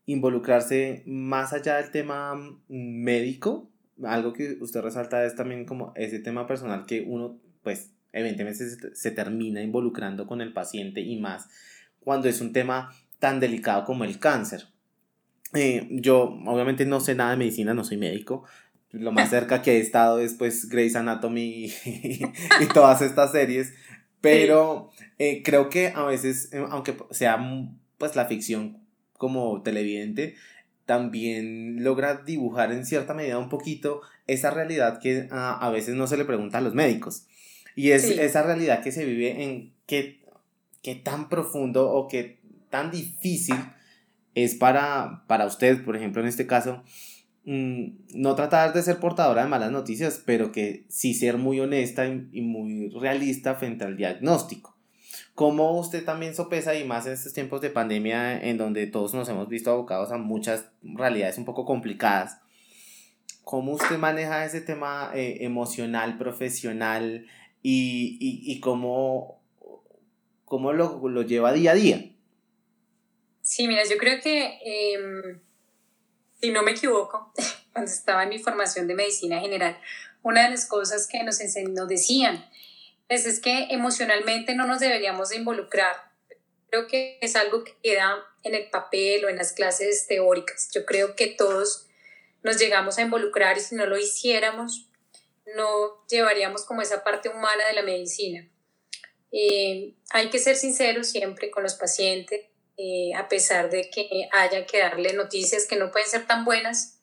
involucrarse 0.06 1.02
más 1.06 1.52
allá 1.52 1.76
del 1.78 1.90
tema 1.90 2.34
mm, 2.34 2.58
médico, 2.68 3.68
algo 4.04 4.32
que 4.32 4.56
usted 4.60 4.82
resalta 4.82 5.24
es 5.24 5.34
también 5.34 5.64
como 5.64 5.92
ese 5.96 6.20
tema 6.20 6.46
personal 6.46 6.86
que 6.86 7.02
uno, 7.06 7.38
pues, 7.62 7.90
evidentemente 8.12 8.68
se, 8.68 8.94
se 8.94 9.10
termina 9.10 9.62
involucrando 9.62 10.26
con 10.26 10.40
el 10.40 10.52
paciente 10.52 11.00
y 11.00 11.18
más 11.18 11.48
cuando 11.98 12.28
es 12.28 12.40
un 12.40 12.52
tema 12.52 12.94
tan 13.18 13.40
delicado 13.40 13.84
como 13.84 14.04
el 14.04 14.18
cáncer. 14.18 14.66
Eh, 15.54 15.86
yo 15.90 16.38
obviamente 16.46 16.84
no 16.84 17.00
sé 17.00 17.14
nada 17.14 17.30
de 17.30 17.36
medicina, 17.36 17.74
no 17.74 17.84
soy 17.84 17.96
médico. 17.96 18.44
Lo 18.90 19.12
más 19.12 19.30
cerca 19.30 19.62
que 19.62 19.76
he 19.76 19.80
estado 19.80 20.20
es 20.20 20.34
pues 20.34 20.68
Grey's 20.68 20.94
Anatomy 20.94 21.72
y, 21.84 22.66
todas 22.72 23.02
estas 23.02 23.32
series. 23.32 23.72
Pero 24.20 24.90
eh, 25.18 25.42
creo 25.42 25.68
que 25.68 25.88
a 25.88 26.04
veces, 26.04 26.52
eh, 26.52 26.64
aunque 26.70 26.96
sea 27.10 27.38
pues 27.98 28.16
la 28.16 28.26
ficción 28.26 28.78
como 29.18 29.62
televidente, 29.62 30.34
también 30.86 31.82
logra 31.82 32.16
dibujar 32.16 32.72
en 32.72 32.84
cierta 32.84 33.14
medida 33.14 33.38
un 33.38 33.48
poquito 33.48 34.02
esa 34.26 34.50
realidad 34.50 35.00
que 35.00 35.28
a, 35.30 35.70
veces 35.70 35.94
no 35.94 36.06
se 36.06 36.16
le 36.16 36.24
pregunta 36.24 36.58
a 36.58 36.60
los 36.60 36.74
médicos. 36.74 37.26
Y 37.74 37.90
es 37.90 38.04
esa 38.04 38.42
realidad 38.42 38.82
que 38.82 38.92
se 38.92 39.04
vive 39.04 39.42
en 39.42 39.72
qué, 39.86 40.20
qué 40.82 40.94
tan 40.94 41.28
profundo 41.28 41.90
o 41.90 42.06
qué 42.06 42.38
tan 42.70 42.90
difícil 42.90 43.56
es 44.34 44.54
para, 44.54 45.24
para 45.26 45.46
usted, 45.46 45.84
por 45.84 45.96
ejemplo, 45.96 46.20
en 46.20 46.28
este 46.28 46.46
caso, 46.46 46.82
mm, 47.44 47.84
no 48.14 48.34
tratar 48.34 48.72
de 48.72 48.82
ser 48.82 48.98
portadora 48.98 49.42
de 49.42 49.48
malas 49.48 49.70
noticias, 49.70 50.22
pero 50.24 50.52
que 50.52 50.84
sí 50.88 51.14
ser 51.14 51.38
muy 51.38 51.60
honesta 51.60 52.06
y, 52.06 52.40
muy 52.42 52.88
realista 52.90 53.54
frente 53.54 53.84
al 53.84 53.96
diagnóstico. 53.96 54.76
¿Cómo 55.34 55.78
usted 55.78 56.04
también 56.04 56.34
sopesa, 56.34 56.74
y 56.74 56.84
más 56.84 57.06
en 57.06 57.12
estos 57.12 57.32
tiempos 57.32 57.60
de 57.60 57.70
pandemia, 57.70 58.40
en 58.40 58.56
donde 58.56 58.86
todos 58.86 59.14
nos 59.14 59.28
hemos 59.28 59.48
visto 59.48 59.70
abocados 59.70 60.12
a 60.12 60.18
muchas 60.18 60.68
realidades 60.82 61.38
un 61.38 61.44
poco 61.44 61.64
complicadas, 61.64 62.38
cómo 63.42 63.72
usted 63.72 63.98
maneja 63.98 64.44
ese 64.44 64.60
tema 64.60 65.10
eh, 65.14 65.38
emocional, 65.40 66.18
profesional 66.18 67.26
y, 67.62 68.16
y, 68.20 68.60
cómo, 68.60 69.40
cómo 70.44 70.72
lo, 70.72 71.08
lo 71.08 71.22
lleva 71.22 71.52
día 71.52 71.72
a 71.72 71.74
día? 71.74 72.13
Sí, 73.44 73.68
mira, 73.68 73.82
yo 73.84 73.98
creo 73.98 74.22
que, 74.22 74.58
em, 74.64 75.38
si 76.40 76.50
no 76.50 76.62
me 76.62 76.70
equivoco, 76.70 77.30
cuando 77.74 77.90
estaba 77.90 78.22
en 78.22 78.30
mi 78.30 78.38
formación 78.38 78.88
de 78.88 78.94
medicina 78.94 79.38
general, 79.38 79.78
una 80.22 80.44
de 80.44 80.50
las 80.50 80.64
cosas 80.64 81.06
que 81.06 81.22
nos, 81.22 81.38
nos 81.68 81.86
decían 81.86 82.48
pues, 83.06 83.26
es 83.26 83.40
que 83.40 83.66
emocionalmente 83.68 84.54
no 84.54 84.66
nos 84.66 84.80
deberíamos 84.80 85.28
de 85.28 85.36
involucrar. 85.36 85.94
Creo 86.70 86.86
que 86.86 87.18
es 87.20 87.36
algo 87.36 87.64
que 87.64 87.76
queda 87.82 88.16
en 88.44 88.54
el 88.54 88.70
papel 88.70 89.26
o 89.26 89.28
en 89.28 89.36
las 89.36 89.52
clases 89.52 90.06
teóricas. 90.06 90.70
Yo 90.74 90.86
creo 90.86 91.14
que 91.14 91.26
todos 91.26 91.86
nos 92.42 92.58
llegamos 92.58 92.96
a 92.96 93.02
involucrar 93.02 93.58
y 93.58 93.60
si 93.60 93.74
no 93.74 93.84
lo 93.84 93.98
hiciéramos, 93.98 94.88
no 95.54 96.02
llevaríamos 96.08 96.64
como 96.64 96.80
esa 96.80 97.04
parte 97.04 97.28
humana 97.28 97.66
de 97.66 97.74
la 97.74 97.82
medicina. 97.82 98.48
Eh, 99.32 99.94
hay 100.10 100.30
que 100.30 100.38
ser 100.38 100.56
sinceros 100.56 101.08
siempre 101.08 101.50
con 101.50 101.62
los 101.62 101.74
pacientes, 101.74 102.46
eh, 102.76 103.14
a 103.14 103.28
pesar 103.28 103.70
de 103.70 103.88
que 103.88 104.28
haya 104.32 104.66
que 104.66 104.80
darle 104.80 105.12
noticias 105.12 105.64
que 105.66 105.76
no 105.76 105.92
pueden 105.92 106.08
ser 106.08 106.26
tan 106.26 106.44
buenas, 106.44 106.98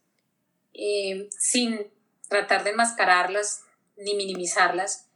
eh, 0.74 1.30
sin 1.38 1.88
tratar 2.28 2.66
de 2.66 2.72
enmascararlas 2.72 3.63
ni 3.96 4.16
minimizarlas, 4.16 5.08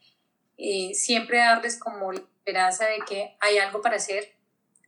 eh, 0.58 0.94
siempre 0.94 1.40
darles 1.40 1.78
como 1.78 2.14
la 2.14 2.20
esperanza 2.20 2.86
de 2.86 3.00
que 3.08 3.36
hay 3.42 3.58
algo 3.58 3.82
para 3.82 3.98
hacer, 3.98 4.34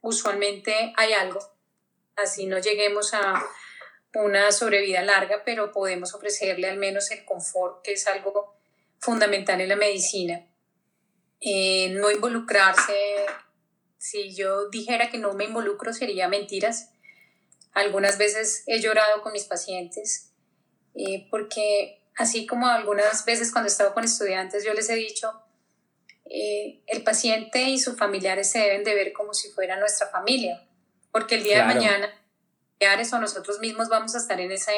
usualmente 0.01 0.93
hay 0.95 1.11
algo, 1.11 1.39
así 2.15 2.45
no 2.45 2.59
lleguemos 2.59 3.13
a 3.13 3.43
una 4.13 4.53
sobrevida 4.53 5.01
larga, 5.01 5.43
pero 5.43 5.73
podemos 5.73 6.13
ofrecerle 6.13 6.69
al 6.69 6.77
menos 6.77 7.11
el 7.11 7.25
confort, 7.25 7.83
que 7.83 7.93
es 7.93 8.07
algo 8.07 8.55
fundamental 8.99 9.59
en 9.59 9.69
la 9.69 9.75
medicina. 9.75 10.45
no 11.41 12.09
involucrarse 12.09 13.25
si 13.97 14.35
yo 14.35 14.69
dijera 14.69 15.09
que 15.09 15.17
no 15.17 15.33
me 15.33 15.45
involucro 15.45 15.93
sería 15.93 16.27
mentiras. 16.27 16.91
Algunas 17.73 18.17
veces 18.17 18.63
he 18.67 18.79
llorado 18.79 19.21
con 19.21 19.33
mis 19.33 19.45
pacientes 19.45 20.27
eh, 20.97 21.27
porque 21.29 22.01
así 22.15 22.47
como 22.47 22.67
algunas 22.67 23.23
veces 23.23 23.51
cuando 23.51 23.67
he 23.67 23.71
estado 23.71 23.93
con 23.93 24.03
estudiantes 24.03 24.65
yo 24.65 24.73
les 24.73 24.89
he 24.89 24.95
dicho, 24.95 25.31
eh, 26.25 26.81
el 26.87 27.03
paciente 27.03 27.61
y 27.61 27.79
sus 27.79 27.97
familiares 27.97 28.49
se 28.49 28.59
deben 28.59 28.83
de 28.83 28.95
ver 28.95 29.13
como 29.13 29.33
si 29.33 29.49
fuera 29.49 29.79
nuestra 29.79 30.07
familia, 30.07 30.67
porque 31.11 31.35
el 31.35 31.43
día 31.43 31.59
de 31.59 31.73
mañana, 31.73 32.09
familiares 32.79 33.13
o 33.13 33.19
nosotros 33.19 33.59
mismos 33.59 33.89
vamos 33.89 34.15
a 34.15 34.17
estar 34.17 34.39
en 34.41 34.51
esa, 34.51 34.71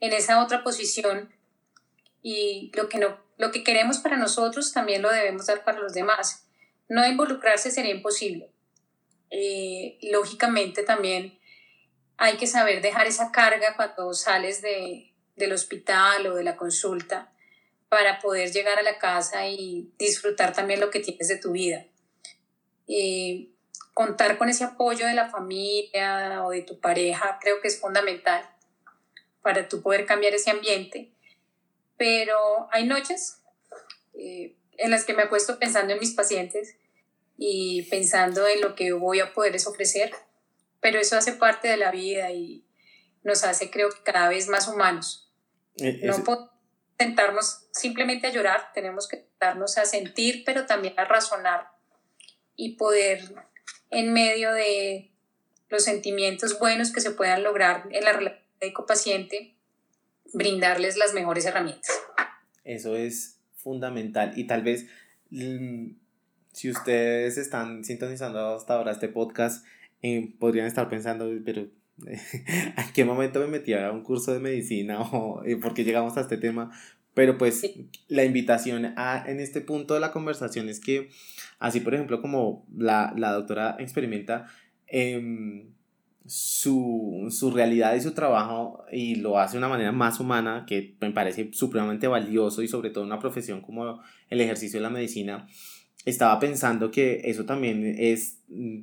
en 0.00 0.12
esa 0.12 0.42
otra 0.42 0.64
posición 0.64 1.32
y 2.22 2.72
lo 2.74 2.88
que, 2.88 2.98
no, 2.98 3.18
lo 3.36 3.52
que 3.52 3.62
queremos 3.62 3.98
para 3.98 4.16
nosotros 4.16 4.72
también 4.72 5.02
lo 5.02 5.10
debemos 5.10 5.46
dar 5.46 5.64
para 5.64 5.78
los 5.78 5.92
demás 5.92 6.46
no 6.88 7.06
involucrarse 7.06 7.70
sería 7.70 7.94
imposible. 7.94 8.50
Eh, 9.30 9.98
lógicamente 10.12 10.82
también 10.82 11.38
hay 12.16 12.36
que 12.36 12.46
saber 12.46 12.82
dejar 12.82 13.06
esa 13.06 13.32
carga 13.32 13.74
cuando 13.76 14.14
sales 14.14 14.62
de, 14.62 15.12
del 15.36 15.52
hospital 15.52 16.26
o 16.26 16.34
de 16.36 16.44
la 16.44 16.56
consulta 16.56 17.32
para 17.88 18.20
poder 18.20 18.52
llegar 18.52 18.78
a 18.78 18.82
la 18.82 18.98
casa 18.98 19.46
y 19.46 19.92
disfrutar 19.98 20.52
también 20.52 20.80
lo 20.80 20.90
que 20.90 21.00
tienes 21.00 21.28
de 21.28 21.38
tu 21.38 21.52
vida. 21.52 21.86
Eh, 22.86 23.50
contar 23.94 24.36
con 24.38 24.48
ese 24.48 24.64
apoyo 24.64 25.06
de 25.06 25.14
la 25.14 25.30
familia 25.30 26.44
o 26.44 26.50
de 26.50 26.62
tu 26.62 26.80
pareja 26.80 27.38
creo 27.40 27.60
que 27.60 27.68
es 27.68 27.80
fundamental 27.80 28.48
para 29.42 29.68
tú 29.68 29.82
poder 29.82 30.06
cambiar 30.06 30.34
ese 30.34 30.50
ambiente. 30.50 31.12
Pero 31.96 32.68
hay 32.72 32.86
noches 32.86 33.42
eh, 34.14 34.56
en 34.78 34.90
las 34.90 35.04
que 35.04 35.14
me 35.14 35.22
acuesto 35.22 35.58
pensando 35.58 35.92
en 35.92 36.00
mis 36.00 36.12
pacientes 36.12 36.76
y 37.36 37.82
pensando 37.90 38.46
en 38.46 38.60
lo 38.60 38.74
que 38.74 38.92
voy 38.92 39.20
a 39.20 39.32
poderles 39.32 39.66
ofrecer, 39.66 40.12
pero 40.80 41.00
eso 41.00 41.16
hace 41.16 41.32
parte 41.32 41.68
de 41.68 41.76
la 41.76 41.90
vida 41.90 42.30
y 42.30 42.64
nos 43.22 43.44
hace 43.44 43.70
creo 43.70 43.90
que 43.90 44.02
cada 44.02 44.28
vez 44.28 44.48
más 44.48 44.68
humanos. 44.68 45.32
E, 45.76 46.00
no 46.04 46.22
podemos 46.22 46.50
sentarnos 46.98 47.66
simplemente 47.72 48.28
a 48.28 48.30
llorar, 48.30 48.70
tenemos 48.72 49.08
que 49.08 49.16
sentarnos 49.16 49.78
a 49.78 49.84
sentir, 49.84 50.44
pero 50.44 50.66
también 50.66 50.94
a 50.96 51.04
razonar 51.04 51.68
y 52.56 52.76
poder 52.76 53.34
en 53.90 54.12
medio 54.12 54.52
de 54.52 55.10
los 55.68 55.84
sentimientos 55.84 56.58
buenos 56.58 56.92
que 56.92 57.00
se 57.00 57.10
puedan 57.10 57.42
lograr 57.42 57.88
en 57.90 58.04
la 58.04 58.12
relación 58.12 58.44
médico-paciente, 58.60 59.54
brindarles 60.32 60.96
las 60.96 61.12
mejores 61.12 61.44
herramientas. 61.44 61.90
Eso 62.64 62.96
es 62.96 63.38
fundamental. 63.64 64.32
Y 64.36 64.44
tal 64.44 64.62
vez 64.62 64.86
mm, 65.30 65.88
si 66.52 66.70
ustedes 66.70 67.36
están 67.36 67.84
sintonizando 67.84 68.54
hasta 68.54 68.74
ahora 68.74 68.92
este 68.92 69.08
podcast, 69.08 69.66
eh, 70.02 70.34
podrían 70.38 70.66
estar 70.66 70.88
pensando, 70.88 71.28
pero 71.44 71.66
¿en 72.06 72.92
qué 72.94 73.04
momento 73.04 73.40
me 73.40 73.48
metí 73.48 73.72
a 73.72 73.90
un 73.90 74.02
curso 74.02 74.32
de 74.32 74.38
medicina 74.38 75.00
o 75.12 75.42
eh, 75.44 75.56
por 75.56 75.74
qué 75.74 75.82
llegamos 75.82 76.16
a 76.16 76.20
este 76.20 76.36
tema? 76.36 76.70
Pero 77.14 77.38
pues 77.38 77.62
la 78.08 78.24
invitación 78.24 78.92
a, 78.96 79.24
en 79.26 79.40
este 79.40 79.60
punto 79.60 79.94
de 79.94 80.00
la 80.00 80.10
conversación 80.12 80.68
es 80.68 80.80
que, 80.80 81.10
así 81.58 81.80
por 81.80 81.94
ejemplo 81.94 82.20
como 82.20 82.66
la, 82.76 83.14
la 83.16 83.32
doctora 83.32 83.76
experimenta 83.78 84.46
em, 84.88 85.74
su, 86.26 87.28
su, 87.30 87.50
realidad 87.50 87.94
y 87.94 88.00
su 88.00 88.12
trabajo 88.12 88.84
y 88.90 89.16
lo 89.16 89.38
hace 89.38 89.52
de 89.52 89.58
una 89.58 89.68
manera 89.68 89.92
más 89.92 90.20
humana, 90.20 90.64
que 90.66 90.94
me 91.00 91.10
parece 91.10 91.50
supremamente 91.52 92.06
valioso 92.08 92.62
y 92.62 92.68
sobre 92.68 92.90
todo 92.90 93.04
una 93.04 93.18
profesión 93.18 93.60
como 93.60 94.00
el 94.30 94.40
ejercicio 94.40 94.78
de 94.78 94.84
la 94.84 94.90
medicina, 94.90 95.46
estaba 96.04 96.38
pensando 96.38 96.90
que 96.90 97.22
eso 97.24 97.44
también 97.44 97.96
es 97.98 98.38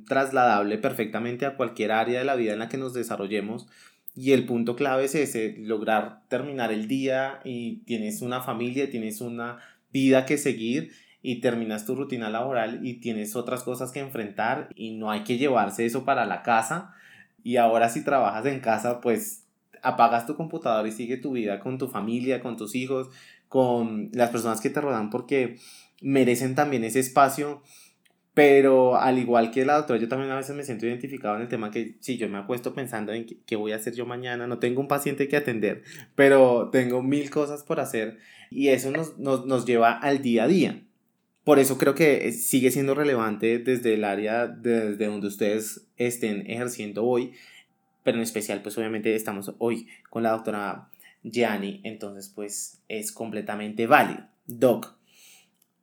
trasladable 0.06 0.78
perfectamente 0.78 1.46
a 1.46 1.56
cualquier 1.56 1.92
área 1.92 2.18
de 2.18 2.24
la 2.24 2.34
vida 2.34 2.52
en 2.52 2.58
la 2.58 2.68
que 2.68 2.78
nos 2.78 2.94
desarrollemos. 2.94 3.68
Y 4.14 4.32
el 4.32 4.44
punto 4.44 4.76
clave 4.76 5.04
es 5.04 5.14
ese, 5.14 5.56
lograr 5.58 6.20
terminar 6.28 6.72
el 6.72 6.86
día 6.86 7.40
y 7.44 7.78
tienes 7.84 8.22
una 8.22 8.42
familia, 8.42 8.90
tienes 8.90 9.20
una 9.20 9.58
vida 9.92 10.26
que 10.26 10.36
seguir 10.36 10.92
y 11.22 11.40
terminas 11.40 11.86
tu 11.86 11.94
rutina 11.94 12.28
laboral 12.28 12.84
y 12.84 12.94
tienes 12.94 13.36
otras 13.36 13.62
cosas 13.62 13.92
que 13.92 14.00
enfrentar 14.00 14.68
y 14.74 14.94
no 14.96 15.10
hay 15.10 15.22
que 15.22 15.38
llevarse 15.38 15.86
eso 15.86 16.04
para 16.04 16.26
la 16.26 16.42
casa. 16.42 16.94
Y 17.42 17.56
ahora 17.56 17.88
si 17.88 18.04
trabajas 18.04 18.46
en 18.46 18.60
casa, 18.60 19.00
pues 19.00 19.44
apagas 19.82 20.26
tu 20.26 20.36
computador 20.36 20.86
y 20.86 20.92
sigue 20.92 21.16
tu 21.16 21.32
vida 21.32 21.60
con 21.60 21.78
tu 21.78 21.88
familia, 21.88 22.40
con 22.40 22.56
tus 22.56 22.74
hijos, 22.74 23.08
con 23.48 24.10
las 24.12 24.30
personas 24.30 24.60
que 24.60 24.70
te 24.70 24.80
rodean 24.80 25.10
porque 25.10 25.56
merecen 26.00 26.54
también 26.54 26.84
ese 26.84 27.00
espacio. 27.00 27.62
Pero 28.34 28.96
al 28.96 29.18
igual 29.18 29.50
que 29.50 29.66
la 29.66 29.76
doctora, 29.76 30.00
yo 30.00 30.08
también 30.08 30.30
a 30.30 30.36
veces 30.36 30.56
me 30.56 30.64
siento 30.64 30.86
identificado 30.86 31.36
en 31.36 31.42
el 31.42 31.48
tema 31.48 31.70
que 31.70 31.96
si 32.00 32.16
yo 32.16 32.30
me 32.30 32.38
acuesto 32.38 32.72
pensando 32.72 33.12
en 33.12 33.26
qué, 33.26 33.56
voy 33.56 33.72
a 33.72 33.76
hacer 33.76 33.94
yo 33.94 34.06
mañana, 34.06 34.46
no 34.46 34.58
tengo 34.58 34.80
un 34.80 34.88
paciente 34.88 35.28
que 35.28 35.36
atender, 35.36 35.82
pero 36.14 36.70
tengo 36.70 37.02
mil 37.02 37.28
cosas 37.28 37.62
por 37.62 37.78
hacer 37.78 38.18
y 38.50 38.68
eso 38.68 38.90
nos, 38.90 39.18
nos, 39.18 39.44
nos 39.44 39.66
lleva 39.66 39.92
al 39.92 40.22
día 40.22 40.44
a 40.44 40.48
día. 40.48 40.82
Por 41.44 41.58
eso 41.58 41.76
creo 41.76 41.94
que 41.96 42.30
sigue 42.30 42.70
siendo 42.70 42.94
relevante 42.94 43.58
desde 43.58 43.94
el 43.94 44.04
área 44.04 44.46
desde 44.46 45.06
donde 45.06 45.26
ustedes 45.26 45.88
estén 45.96 46.48
ejerciendo 46.48 47.04
hoy, 47.04 47.32
pero 48.04 48.18
en 48.18 48.22
especial 48.22 48.62
pues 48.62 48.78
obviamente 48.78 49.16
estamos 49.16 49.52
hoy 49.58 49.88
con 50.08 50.22
la 50.22 50.30
doctora 50.30 50.88
Gianni, 51.24 51.80
entonces 51.82 52.28
pues 52.28 52.80
es 52.88 53.10
completamente 53.10 53.88
válido. 53.88 54.24
Doc, 54.46 54.96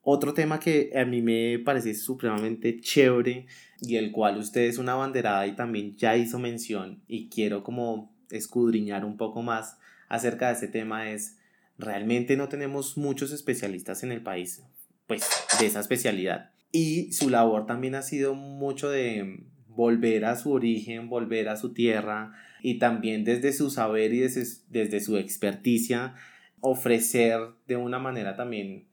otro 0.02 0.34
tema 0.34 0.62
que 0.62 0.92
a 0.96 1.04
mí 1.04 1.22
me 1.22 1.60
parece 1.60 1.94
supremamente 1.94 2.80
chévere 2.80 3.46
y 3.82 3.98
el 3.98 4.14
cual 4.14 4.38
usted 4.38 4.62
es 4.62 4.78
una 4.78 4.96
banderada 4.96 5.46
y 5.46 5.58
también 5.58 5.98
ya 5.98 6.16
hizo 6.16 6.40
mención 6.40 7.02
y 7.06 7.28
quiero 7.28 7.64
como 7.64 8.16
escudriñar 8.32 9.04
un 9.04 9.18
poco 9.18 9.42
más 9.42 9.78
acerca 10.08 10.48
de 10.48 10.54
ese 10.54 10.68
tema 10.70 11.12
es 11.12 11.38
realmente 11.78 12.38
no 12.38 12.48
tenemos 12.48 12.98
muchos 12.98 13.34
especialistas 13.34 14.04
en 14.04 14.14
el 14.14 14.22
país 14.22 14.64
pues 15.10 15.28
de 15.60 15.68
esa 15.68 15.80
especialidad. 15.80 16.52
Y 16.72 17.12
su 17.14 17.30
labor 17.30 17.66
también 17.66 17.96
ha 17.96 18.02
sido 18.02 18.36
mucho 18.36 18.90
de 18.90 19.44
volver 19.68 20.26
a 20.26 20.36
su 20.36 20.52
origen, 20.52 21.10
volver 21.10 21.50
a 21.50 21.56
su 21.56 21.74
tierra 21.74 22.34
y 22.62 22.80
también 22.80 23.24
desde 23.24 23.54
su 23.54 23.70
saber 23.70 24.14
y 24.14 24.20
desde, 24.20 25.00
su 25.00 25.18
experticia 25.18 26.16
ofrecer 26.60 27.40
de 27.68 27.78
una 27.78 28.00
manera 28.00 28.36
también 28.36 28.86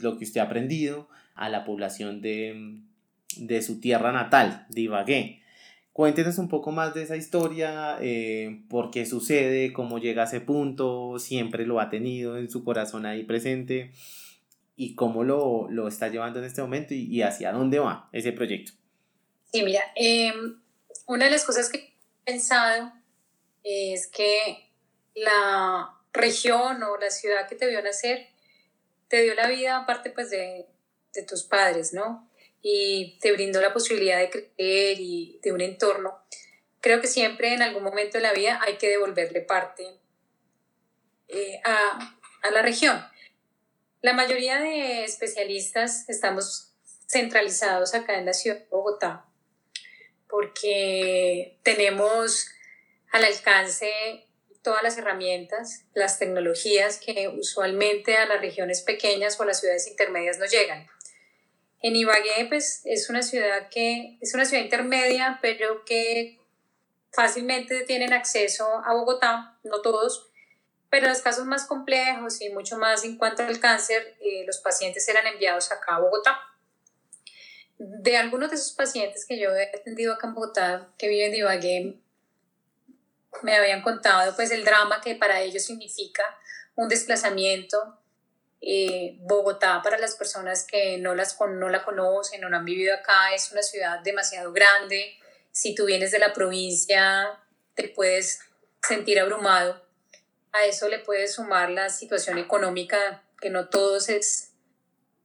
lo 0.00 0.18
que 0.18 0.24
usted 0.24 0.40
ha 0.40 0.44
aprendido 0.44 1.08
a 1.34 1.48
la 1.48 1.64
población 1.64 2.20
de, 2.20 2.80
de 3.36 3.62
su 3.62 3.80
tierra 3.80 4.12
natal, 4.12 4.66
de 4.68 4.80
Ibagué. 4.82 5.42
Cuéntenos 5.92 6.38
un 6.38 6.48
poco 6.48 6.72
más 6.72 6.94
de 6.94 7.02
esa 7.02 7.16
historia, 7.16 7.98
eh, 8.00 8.62
por 8.68 8.90
qué 8.90 9.06
sucede, 9.06 9.72
cómo 9.72 9.98
llega 9.98 10.22
a 10.22 10.26
ese 10.26 10.40
punto, 10.40 11.18
siempre 11.18 11.66
lo 11.66 11.80
ha 11.80 11.90
tenido 11.90 12.38
en 12.38 12.50
su 12.50 12.64
corazón 12.64 13.06
ahí 13.06 13.24
presente 13.24 13.92
y 14.76 14.94
cómo 14.94 15.24
lo, 15.24 15.68
lo 15.70 15.88
está 15.88 16.08
llevando 16.08 16.38
en 16.38 16.46
este 16.46 16.62
momento 16.62 16.94
y, 16.94 17.22
hacia 17.22 17.52
dónde 17.52 17.78
va 17.78 18.08
ese 18.12 18.32
proyecto. 18.32 18.72
Sí, 19.52 19.62
mira, 19.62 19.82
em, 19.94 20.60
una 21.06 21.26
de 21.26 21.30
las 21.30 21.44
cosas 21.44 21.68
que 21.68 21.78
he 21.78 21.92
pensado 22.24 22.92
es 23.62 24.06
que 24.06 24.70
la 25.14 25.90
región 26.12 26.82
o 26.82 26.96
la 26.96 27.10
ciudad 27.10 27.48
que 27.48 27.54
te 27.54 27.68
vio 27.68 27.82
nacer 27.82 28.28
te 29.08 29.22
dio 29.22 29.34
la 29.34 29.46
vida 29.46 29.76
aparte 29.76 30.10
pues 30.10 30.30
de, 30.30 30.66
de 31.12 31.22
tus 31.22 31.42
padres, 31.42 31.92
¿no? 31.92 32.30
Y 32.62 33.18
te 33.20 33.32
brindó 33.32 33.60
la 33.60 33.72
posibilidad 33.72 34.18
de 34.18 34.30
crecer 34.30 35.00
y 35.00 35.38
de 35.42 35.52
un 35.52 35.60
entorno. 35.60 36.18
Creo 36.80 37.00
que 37.00 37.06
siempre 37.08 37.52
en 37.52 37.62
algún 37.62 37.82
momento 37.82 38.16
de 38.16 38.22
la 38.22 38.32
vida 38.32 38.58
hay 38.62 38.76
que 38.78 38.88
devolverle 38.88 39.42
parte 39.42 39.84
eh, 41.28 41.60
a, 41.64 42.16
a 42.42 42.50
la 42.50 42.62
región. 42.62 43.04
La 44.02 44.14
mayoría 44.14 44.58
de 44.58 45.04
especialistas 45.04 46.08
estamos 46.08 46.72
centralizados 47.06 47.94
acá 47.94 48.18
en 48.18 48.26
la 48.26 48.32
ciudad 48.32 48.58
de 48.58 48.66
Bogotá 48.68 49.26
porque 50.28 51.58
tenemos 51.62 52.48
al 53.12 53.22
alcance 53.22 53.92
todas 54.62 54.82
las 54.82 54.98
herramientas, 54.98 55.84
las 55.94 56.18
tecnologías 56.18 56.98
que 56.98 57.28
usualmente 57.28 58.16
a 58.16 58.26
las 58.26 58.40
regiones 58.40 58.82
pequeñas 58.82 59.38
o 59.38 59.44
a 59.44 59.46
las 59.46 59.60
ciudades 59.60 59.86
intermedias 59.86 60.38
no 60.38 60.46
llegan. 60.46 60.88
En 61.80 61.94
Ibagué, 61.94 62.46
pues, 62.48 62.80
es 62.84 63.08
una 63.08 63.22
ciudad 63.22 63.68
que 63.68 64.18
es 64.20 64.34
una 64.34 64.46
ciudad 64.46 64.64
intermedia, 64.64 65.38
pero 65.42 65.84
que 65.84 66.40
fácilmente 67.12 67.84
tienen 67.84 68.12
acceso 68.12 68.66
a 68.84 68.94
Bogotá, 68.94 69.58
no 69.62 69.80
todos, 69.80 70.31
pero 70.92 71.06
en 71.06 71.12
los 71.14 71.22
casos 71.22 71.46
más 71.46 71.64
complejos 71.64 72.42
y 72.42 72.50
mucho 72.50 72.76
más 72.76 73.02
en 73.02 73.16
cuanto 73.16 73.42
al 73.42 73.58
cáncer, 73.58 74.14
eh, 74.20 74.44
los 74.46 74.58
pacientes 74.58 75.08
eran 75.08 75.26
enviados 75.26 75.72
acá 75.72 75.96
a 75.96 76.00
Bogotá. 76.00 76.38
De 77.78 78.18
algunos 78.18 78.50
de 78.50 78.56
esos 78.56 78.72
pacientes 78.72 79.24
que 79.24 79.38
yo 79.38 79.56
he 79.56 79.70
atendido 79.74 80.12
acá 80.12 80.26
en 80.26 80.34
Bogotá, 80.34 80.88
que 80.98 81.08
viven 81.08 81.30
de 81.30 81.38
Ibagué, 81.38 81.98
me 83.40 83.56
habían 83.56 83.80
contado 83.80 84.36
pues 84.36 84.50
el 84.50 84.66
drama 84.66 85.00
que 85.00 85.14
para 85.14 85.40
ellos 85.40 85.64
significa 85.64 86.24
un 86.74 86.90
desplazamiento. 86.90 87.98
Eh, 88.60 89.16
Bogotá, 89.20 89.80
para 89.82 89.96
las 89.96 90.14
personas 90.16 90.66
que 90.66 90.98
no, 90.98 91.14
las, 91.14 91.40
no 91.40 91.70
la 91.70 91.86
conocen 91.86 92.44
o 92.44 92.50
no 92.50 92.58
han 92.58 92.66
vivido 92.66 92.94
acá, 92.94 93.32
es 93.34 93.50
una 93.50 93.62
ciudad 93.62 94.00
demasiado 94.00 94.52
grande. 94.52 95.16
Si 95.52 95.74
tú 95.74 95.86
vienes 95.86 96.10
de 96.10 96.18
la 96.18 96.34
provincia, 96.34 97.40
te 97.74 97.88
puedes 97.88 98.40
sentir 98.82 99.18
abrumado 99.18 99.90
a 100.52 100.64
eso 100.66 100.88
le 100.88 100.98
puede 100.98 101.28
sumar 101.28 101.70
la 101.70 101.88
situación 101.88 102.38
económica, 102.38 103.22
que 103.40 103.50
no 103.50 103.68
todos 103.68 104.08
es 104.08 104.52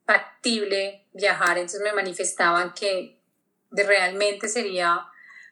factible 0.06 1.06
viajar, 1.14 1.58
entonces 1.58 1.82
me 1.82 1.94
manifestaban 1.94 2.74
que 2.74 3.20
realmente 3.72 4.48
sería 4.48 5.06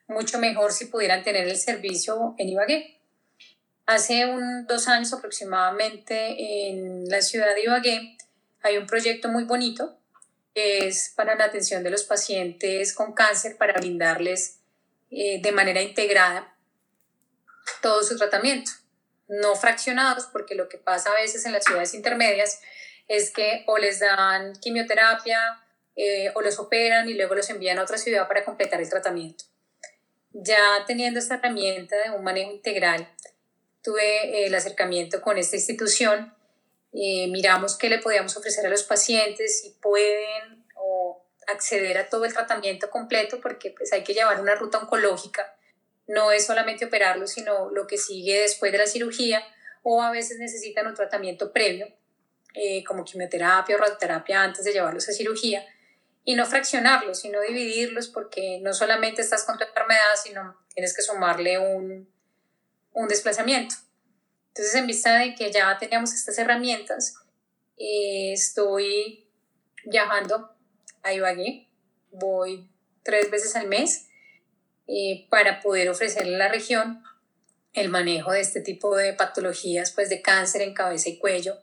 mucho 0.07 0.39
mejor 0.39 0.71
si 0.71 0.85
pudieran 0.85 1.23
tener 1.23 1.47
el 1.47 1.57
servicio 1.57 2.35
en 2.37 2.49
Ibagué. 2.49 3.01
Hace 3.85 4.25
un, 4.25 4.65
dos 4.65 4.87
años 4.87 5.13
aproximadamente 5.13 6.69
en 6.69 7.09
la 7.09 7.21
ciudad 7.21 7.53
de 7.53 7.63
Ibagué 7.63 8.17
hay 8.63 8.77
un 8.77 8.87
proyecto 8.87 9.27
muy 9.27 9.43
bonito 9.43 9.99
que 10.55 10.87
es 10.87 11.11
para 11.15 11.35
la 11.35 11.45
atención 11.45 11.83
de 11.83 11.89
los 11.89 12.03
pacientes 12.05 12.95
con 12.95 13.13
cáncer 13.13 13.57
para 13.57 13.73
brindarles 13.73 14.61
eh, 15.11 15.41
de 15.41 15.51
manera 15.51 15.81
integrada 15.81 16.55
todo 17.81 18.01
su 18.03 18.17
tratamiento 18.17 18.71
no 19.27 19.55
fraccionados, 19.55 20.25
porque 20.25 20.55
lo 20.55 20.69
que 20.69 20.77
pasa 20.77 21.11
a 21.11 21.21
veces 21.21 21.45
en 21.45 21.53
las 21.53 21.63
ciudades 21.63 21.93
intermedias 21.93 22.61
es 23.07 23.31
que 23.31 23.63
o 23.67 23.77
les 23.77 23.99
dan 23.99 24.53
quimioterapia 24.59 25.39
eh, 25.95 26.31
o 26.35 26.41
los 26.41 26.59
operan 26.59 27.07
y 27.09 27.13
luego 27.13 27.35
los 27.35 27.49
envían 27.49 27.79
a 27.79 27.83
otra 27.83 27.97
ciudad 27.97 28.27
para 28.27 28.43
completar 28.43 28.81
el 28.81 28.89
tratamiento. 28.89 29.45
Ya 30.31 30.83
teniendo 30.85 31.19
esta 31.19 31.35
herramienta 31.35 31.95
de 32.03 32.11
un 32.11 32.23
manejo 32.23 32.51
integral, 32.51 33.07
tuve 33.81 34.41
eh, 34.41 34.45
el 34.47 34.55
acercamiento 34.55 35.21
con 35.21 35.37
esta 35.37 35.55
institución, 35.55 36.33
miramos 36.93 37.77
qué 37.77 37.89
le 37.89 37.99
podíamos 37.99 38.37
ofrecer 38.37 38.65
a 38.65 38.69
los 38.69 38.83
pacientes, 38.83 39.59
si 39.61 39.71
pueden 39.81 40.65
o 40.75 41.25
acceder 41.47 41.97
a 41.97 42.07
todo 42.07 42.23
el 42.23 42.33
tratamiento 42.33 42.89
completo, 42.89 43.41
porque 43.41 43.71
pues 43.71 43.91
hay 43.91 44.01
que 44.01 44.13
llevar 44.13 44.39
una 44.39 44.55
ruta 44.55 44.77
oncológica 44.77 45.55
no 46.07 46.31
es 46.31 46.45
solamente 46.45 46.85
operarlo, 46.85 47.27
sino 47.27 47.69
lo 47.71 47.87
que 47.87 47.97
sigue 47.97 48.41
después 48.41 48.71
de 48.71 48.77
la 48.77 48.87
cirugía 48.87 49.43
o 49.83 50.01
a 50.01 50.11
veces 50.11 50.39
necesitan 50.39 50.87
un 50.87 50.95
tratamiento 50.95 51.51
previo, 51.51 51.87
eh, 52.53 52.83
como 52.83 53.03
quimioterapia 53.03 53.75
o 53.75 53.79
radioterapia 53.79 54.41
antes 54.41 54.63
de 54.63 54.73
llevarlos 54.73 55.07
a 55.09 55.13
cirugía, 55.13 55.65
y 56.23 56.35
no 56.35 56.45
fraccionarlos, 56.45 57.19
sino 57.19 57.39
dividirlos 57.41 58.07
porque 58.07 58.59
no 58.61 58.73
solamente 58.73 59.21
estás 59.21 59.43
con 59.43 59.57
tu 59.59 59.63
enfermedad, 59.63 60.15
sino 60.23 60.57
tienes 60.73 60.95
que 60.95 61.03
sumarle 61.03 61.59
un, 61.59 62.09
un 62.93 63.07
desplazamiento. 63.07 63.75
Entonces, 64.47 64.73
en 64.75 64.87
vista 64.87 65.19
de 65.19 65.35
que 65.35 65.51
ya 65.51 65.77
teníamos 65.77 66.13
estas 66.13 66.37
herramientas, 66.39 67.15
eh, 67.77 68.33
estoy 68.33 69.29
viajando 69.83 70.55
a 71.03 71.13
Ibagué, 71.13 71.67
voy 72.11 72.67
tres 73.03 73.29
veces 73.29 73.55
al 73.55 73.67
mes 73.67 74.07
eh, 74.87 75.27
para 75.29 75.61
poder 75.61 75.89
ofrecerle 75.89 76.35
a 76.35 76.39
la 76.39 76.49
región 76.49 77.03
el 77.73 77.89
manejo 77.89 78.31
de 78.31 78.41
este 78.41 78.61
tipo 78.61 78.95
de 78.95 79.13
patologías, 79.13 79.91
pues 79.91 80.09
de 80.09 80.21
cáncer 80.21 80.61
en 80.61 80.73
cabeza 80.73 81.09
y 81.09 81.17
cuello, 81.17 81.57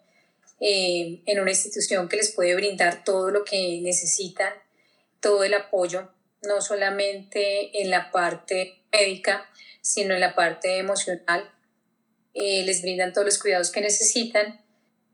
eh, 0.61 1.23
en 1.27 1.41
una 1.41 1.51
institución 1.51 2.09
que 2.09 2.17
les 2.17 2.33
puede 2.33 2.55
brindar 2.55 3.05
todo 3.05 3.31
lo 3.31 3.45
que 3.45 3.81
necesitan, 3.83 4.53
todo 5.21 5.43
el 5.45 5.55
apoyo, 5.55 6.13
no 6.43 6.61
solamente 6.61 7.81
en 7.83 7.91
la 7.91 8.11
parte 8.11 8.85
médica, 8.93 9.49
sino 9.81 10.15
en 10.15 10.21
la 10.21 10.35
parte 10.35 10.79
emocional. 10.79 11.51
Eh, 12.35 12.65
les 12.65 12.83
brindan 12.83 13.13
todos 13.13 13.27
los 13.27 13.39
cuidados 13.39 13.71
que 13.71 13.81
necesitan 13.81 14.65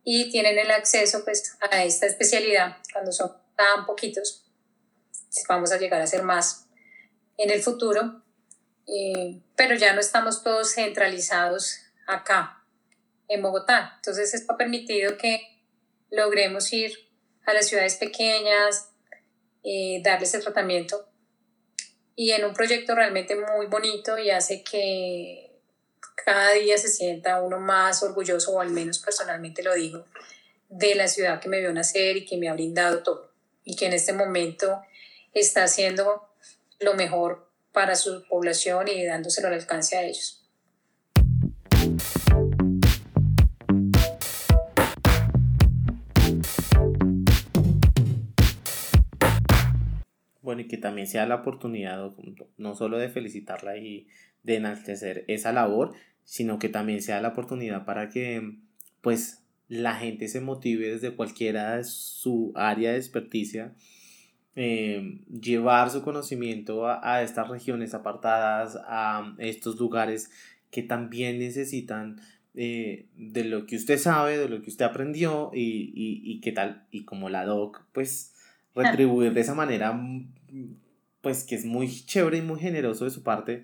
y 0.04 0.30
tienen 0.30 0.58
el 0.58 0.70
acceso 0.70 1.24
pues, 1.24 1.56
a 1.70 1.84
esta 1.84 2.06
especialidad 2.06 2.76
cuando 2.92 3.12
son 3.12 3.32
tan 3.56 3.86
poquitos. 3.86 4.44
Vamos 5.48 5.72
a 5.72 5.78
llegar 5.78 6.00
a 6.00 6.06
ser 6.06 6.22
más 6.22 6.67
en 7.38 7.50
el 7.50 7.62
futuro, 7.62 8.22
eh, 8.86 9.40
pero 9.56 9.74
ya 9.76 9.94
no 9.94 10.00
estamos 10.00 10.42
todos 10.42 10.74
centralizados 10.74 11.78
acá, 12.06 12.62
en 13.28 13.42
Bogotá. 13.42 13.94
Entonces 13.96 14.34
esto 14.34 14.52
ha 14.52 14.56
permitido 14.56 15.16
que 15.16 15.40
logremos 16.10 16.72
ir 16.72 16.92
a 17.46 17.52
las 17.52 17.68
ciudades 17.68 17.96
pequeñas, 17.96 18.90
eh, 19.62 20.00
darles 20.02 20.34
el 20.34 20.42
tratamiento. 20.42 21.08
Y 22.16 22.32
en 22.32 22.44
un 22.44 22.52
proyecto 22.52 22.94
realmente 22.94 23.36
muy 23.36 23.66
bonito 23.66 24.18
y 24.18 24.30
hace 24.30 24.62
que 24.62 25.48
cada 26.24 26.52
día 26.52 26.76
se 26.76 26.88
sienta 26.88 27.40
uno 27.40 27.60
más 27.60 28.02
orgulloso, 28.02 28.52
o 28.52 28.60
al 28.60 28.70
menos 28.70 28.98
personalmente 28.98 29.62
lo 29.62 29.74
digo, 29.74 30.04
de 30.68 30.94
la 30.94 31.06
ciudad 31.06 31.40
que 31.40 31.48
me 31.48 31.60
vio 31.60 31.72
nacer 31.72 32.16
y 32.16 32.26
que 32.26 32.36
me 32.36 32.48
ha 32.48 32.54
brindado 32.54 33.02
todo. 33.02 33.32
Y 33.64 33.76
que 33.76 33.86
en 33.86 33.92
este 33.92 34.12
momento 34.12 34.82
está 35.32 35.64
haciendo 35.64 36.28
lo 36.80 36.94
mejor 36.94 37.50
para 37.72 37.96
su 37.96 38.24
población 38.28 38.88
y 38.88 39.04
dándoselo 39.04 39.48
al 39.48 39.54
alcance 39.54 39.96
a 39.96 40.02
ellos. 40.02 40.48
Bueno, 50.40 50.62
y 50.62 50.68
que 50.68 50.78
también 50.78 51.06
sea 51.06 51.26
la 51.26 51.36
oportunidad 51.36 52.12
no 52.56 52.74
solo 52.74 52.98
de 52.98 53.08
felicitarla 53.08 53.76
y 53.76 54.08
de 54.44 54.56
enaltecer 54.56 55.24
esa 55.28 55.52
labor, 55.52 55.92
sino 56.24 56.58
que 56.58 56.68
también 56.68 57.02
sea 57.02 57.20
la 57.20 57.28
oportunidad 57.28 57.84
para 57.84 58.08
que 58.08 58.56
pues 59.02 59.42
la 59.68 59.94
gente 59.94 60.28
se 60.28 60.40
motive 60.40 60.90
desde 60.90 61.14
cualquiera 61.14 61.76
de 61.76 61.84
su 61.84 62.52
área 62.54 62.92
de 62.92 62.96
experticia, 62.96 63.74
eh, 64.60 65.20
llevar 65.28 65.88
su 65.90 66.02
conocimiento 66.02 66.88
a, 66.88 67.22
estas 67.22 67.48
regiones 67.48 67.94
apartadas, 67.94 68.76
a 68.88 69.34
estos 69.38 69.78
lugares 69.78 70.32
que 70.72 70.82
también 70.82 71.38
necesitan 71.38 72.20
eh, 72.54 73.06
de 73.16 73.44
lo 73.44 73.66
que 73.66 73.76
usted 73.76 73.98
sabe, 73.98 74.36
de 74.36 74.48
lo 74.48 74.60
que 74.60 74.70
usted 74.70 74.84
aprendió 74.84 75.52
y, 75.54 75.92
y, 75.94 76.22
y 76.24 76.40
qué 76.40 76.50
tal, 76.50 76.86
y 76.90 77.04
como 77.04 77.28
la 77.28 77.44
doc, 77.44 77.84
pues 77.92 78.34
retribuir 78.74 79.32
de 79.32 79.42
esa 79.42 79.54
manera, 79.54 79.92
mm, 79.92 80.28
pues 81.20 81.44
que 81.44 81.54
es 81.54 81.64
muy 81.64 81.88
chévere 81.88 82.38
y 82.38 82.42
muy 82.42 82.58
generoso 82.58 83.04
de 83.04 83.12
su 83.12 83.22
parte, 83.22 83.62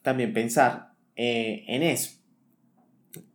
también 0.00 0.32
pensar 0.32 0.92
eh, 1.16 1.64
en 1.68 1.82
eso. 1.82 2.12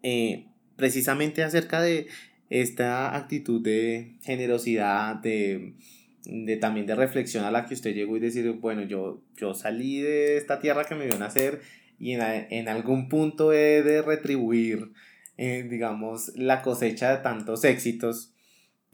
Eh, 0.02 0.48
precisamente 0.76 1.44
acerca 1.44 1.82
de 1.82 2.08
esta 2.50 3.16
actitud 3.16 3.62
de 3.62 4.16
generosidad, 4.24 5.18
de, 5.18 5.76
de, 6.26 6.58
también 6.58 6.86
de 6.86 6.96
reflexión 6.96 7.44
a 7.46 7.52
la 7.52 7.66
que 7.66 7.74
usted 7.74 7.94
llegó 7.94 8.18
y 8.18 8.20
decir, 8.20 8.50
bueno, 8.54 8.84
yo, 8.84 9.22
yo 9.38 9.54
salí 9.54 10.02
de 10.02 10.38
esta 10.38 10.60
tierra 10.60 10.86
que 10.86 10.96
me 10.96 11.06
vio 11.06 11.18
nacer 11.18 11.62
y 12.00 12.14
en, 12.14 12.22
en 12.22 12.68
algún 12.68 13.10
punto 13.10 13.54
he 13.54 13.82
de 13.84 14.02
retribuir, 14.02 14.92
eh, 15.38 15.66
digamos, 15.70 16.32
la 16.36 16.62
cosecha 16.62 17.16
de 17.16 17.24
tantos 17.24 17.64
éxitos 17.64 18.36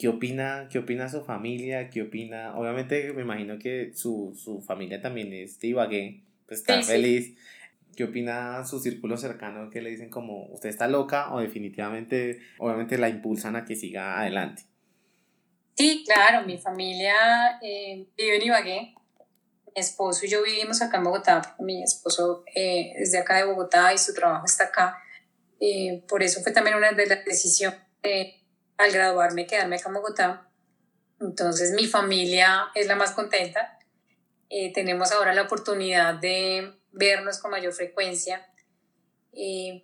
¿Qué 0.01 0.07
opina, 0.07 0.67
¿Qué 0.71 0.79
opina 0.79 1.07
su 1.09 1.21
familia? 1.21 1.91
¿Qué 1.91 2.01
opina? 2.01 2.55
Obviamente 2.55 3.13
me 3.13 3.21
imagino 3.21 3.59
que 3.59 3.91
su, 3.93 4.63
familia 4.65 4.99
también 4.99 5.31
es 5.31 5.59
de 5.59 5.67
Ibagué, 5.67 6.23
pues 6.47 6.61
está 6.61 6.81
feliz. 6.81 7.37
¿Qué 7.95 8.05
opina 8.05 8.65
su 8.65 8.79
círculo 8.79 9.15
cercano 9.15 9.69
que 9.69 9.79
le 9.79 9.91
dicen 9.91 10.09
como 10.09 10.47
usted 10.47 10.69
está 10.69 10.87
loca 10.87 11.31
o 11.31 11.39
definitivamente, 11.39 12.39
obviamente 12.57 12.97
la 12.97 13.09
impulsan 13.09 13.55
a 13.55 13.63
que 13.63 13.75
siga 13.75 14.19
adelante? 14.19 14.63
Sí, 15.81 16.03
claro, 16.05 16.45
mi 16.45 16.59
familia 16.59 17.57
eh, 17.59 18.07
vive 18.15 18.35
en 18.35 18.41
Ibagué. 18.43 18.93
Mi 19.65 19.81
esposo 19.81 20.27
y 20.27 20.29
yo 20.29 20.43
vivimos 20.43 20.79
acá 20.79 20.97
en 20.97 21.05
Bogotá. 21.05 21.55
Mi 21.57 21.81
esposo 21.81 22.43
eh, 22.53 22.93
es 22.97 23.13
de 23.13 23.17
acá 23.17 23.37
de 23.37 23.45
Bogotá 23.45 23.91
y 23.91 23.97
su 23.97 24.13
trabajo 24.13 24.45
está 24.45 24.65
acá. 24.65 25.01
Eh, 25.59 26.03
por 26.07 26.21
eso 26.21 26.39
fue 26.43 26.51
también 26.51 26.75
una 26.77 26.91
de 26.91 27.07
las 27.07 27.25
decisiones 27.25 27.81
al 28.77 28.91
graduarme 28.91 29.47
quedarme 29.47 29.77
acá 29.77 29.89
en 29.89 29.95
Bogotá. 29.95 30.51
Entonces 31.19 31.71
mi 31.71 31.87
familia 31.87 32.67
es 32.75 32.85
la 32.85 32.95
más 32.95 33.13
contenta. 33.13 33.79
Eh, 34.49 34.71
tenemos 34.73 35.11
ahora 35.11 35.33
la 35.33 35.41
oportunidad 35.41 36.13
de 36.13 36.75
vernos 36.91 37.39
con 37.39 37.49
mayor 37.49 37.73
frecuencia. 37.73 38.47
en 39.33 39.81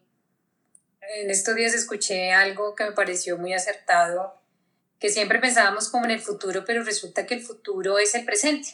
estos 1.31 1.55
días 1.55 1.73
escuché 1.73 2.33
algo 2.33 2.75
que 2.75 2.83
me 2.83 2.91
pareció 2.91 3.39
muy 3.39 3.53
acertado, 3.55 4.38
que 4.99 5.10
siempre 5.10 5.39
pensábamos 5.39 5.89
como 5.89 6.05
en 6.05 6.12
el 6.12 6.19
futuro, 6.19 6.63
pero 6.65 6.83
resulta 6.83 7.25
que 7.25 7.36
el 7.36 7.41
futuro 7.41 7.99
es 7.99 8.15
el 8.15 8.25
presente. 8.25 8.69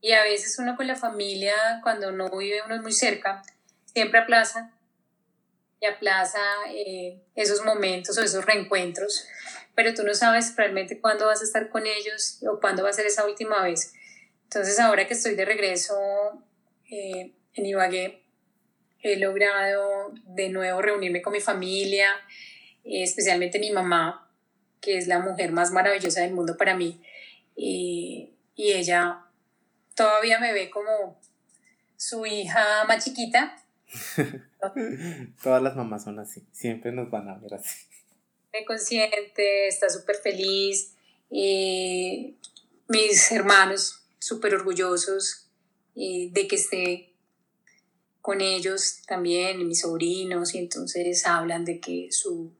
Y 0.00 0.12
a 0.12 0.22
veces 0.22 0.58
uno 0.58 0.76
con 0.76 0.86
la 0.86 0.94
familia, 0.94 1.54
cuando 1.82 2.12
no 2.12 2.30
vive 2.36 2.62
uno 2.64 2.80
muy 2.80 2.92
cerca, 2.92 3.42
siempre 3.86 4.20
aplaza 4.20 4.72
y 5.80 5.86
aplaza 5.86 6.40
eh, 6.70 7.20
esos 7.34 7.64
momentos 7.64 8.16
o 8.16 8.22
esos 8.22 8.44
reencuentros, 8.44 9.26
pero 9.74 9.94
tú 9.94 10.04
no 10.04 10.14
sabes 10.14 10.54
realmente 10.56 11.00
cuándo 11.00 11.26
vas 11.26 11.40
a 11.40 11.44
estar 11.44 11.68
con 11.68 11.86
ellos 11.86 12.38
o 12.48 12.60
cuándo 12.60 12.82
va 12.82 12.90
a 12.90 12.92
ser 12.92 13.06
esa 13.06 13.26
última 13.26 13.62
vez. 13.62 13.92
Entonces 14.44 14.78
ahora 14.78 15.06
que 15.06 15.14
estoy 15.14 15.34
de 15.34 15.44
regreso 15.44 15.94
eh, 16.90 17.34
en 17.54 17.66
Ibagué, 17.66 18.22
he 19.02 19.16
logrado 19.16 20.12
de 20.24 20.48
nuevo 20.50 20.80
reunirme 20.82 21.20
con 21.20 21.32
mi 21.32 21.40
familia, 21.40 22.10
eh, 22.84 23.02
especialmente 23.02 23.58
mi 23.58 23.70
mamá, 23.70 24.25
que 24.86 24.96
es 24.96 25.08
la 25.08 25.18
mujer 25.18 25.50
más 25.50 25.72
maravillosa 25.72 26.20
del 26.20 26.32
mundo 26.32 26.56
para 26.56 26.76
mí, 26.76 27.02
y 27.56 28.30
ella 28.56 29.24
todavía 29.96 30.38
me 30.38 30.52
ve 30.52 30.70
como 30.70 31.18
su 31.96 32.24
hija 32.24 32.84
más 32.86 33.04
chiquita, 33.04 33.56
Todas 35.42 35.62
las 35.62 35.76
mamás 35.76 36.04
son 36.04 36.18
así, 36.18 36.42
siempre 36.52 36.92
nos 36.92 37.10
van 37.10 37.28
a 37.28 37.38
ver 37.38 37.54
así. 37.54 37.86
Muy 38.52 38.64
consciente, 38.64 39.68
está 39.68 39.88
súper 39.88 40.16
feliz. 40.16 40.94
Y 41.30 42.36
mis 42.88 43.30
hermanos 43.32 44.02
súper 44.18 44.54
orgullosos 44.54 45.48
de 45.94 46.46
que 46.48 46.56
esté 46.56 47.12
con 48.20 48.40
ellos 48.40 49.02
también, 49.06 49.66
mis 49.66 49.80
sobrinos, 49.82 50.54
y 50.54 50.58
entonces 50.58 51.26
hablan 51.26 51.64
de 51.64 51.80
que 51.80 52.08
su, 52.10 52.52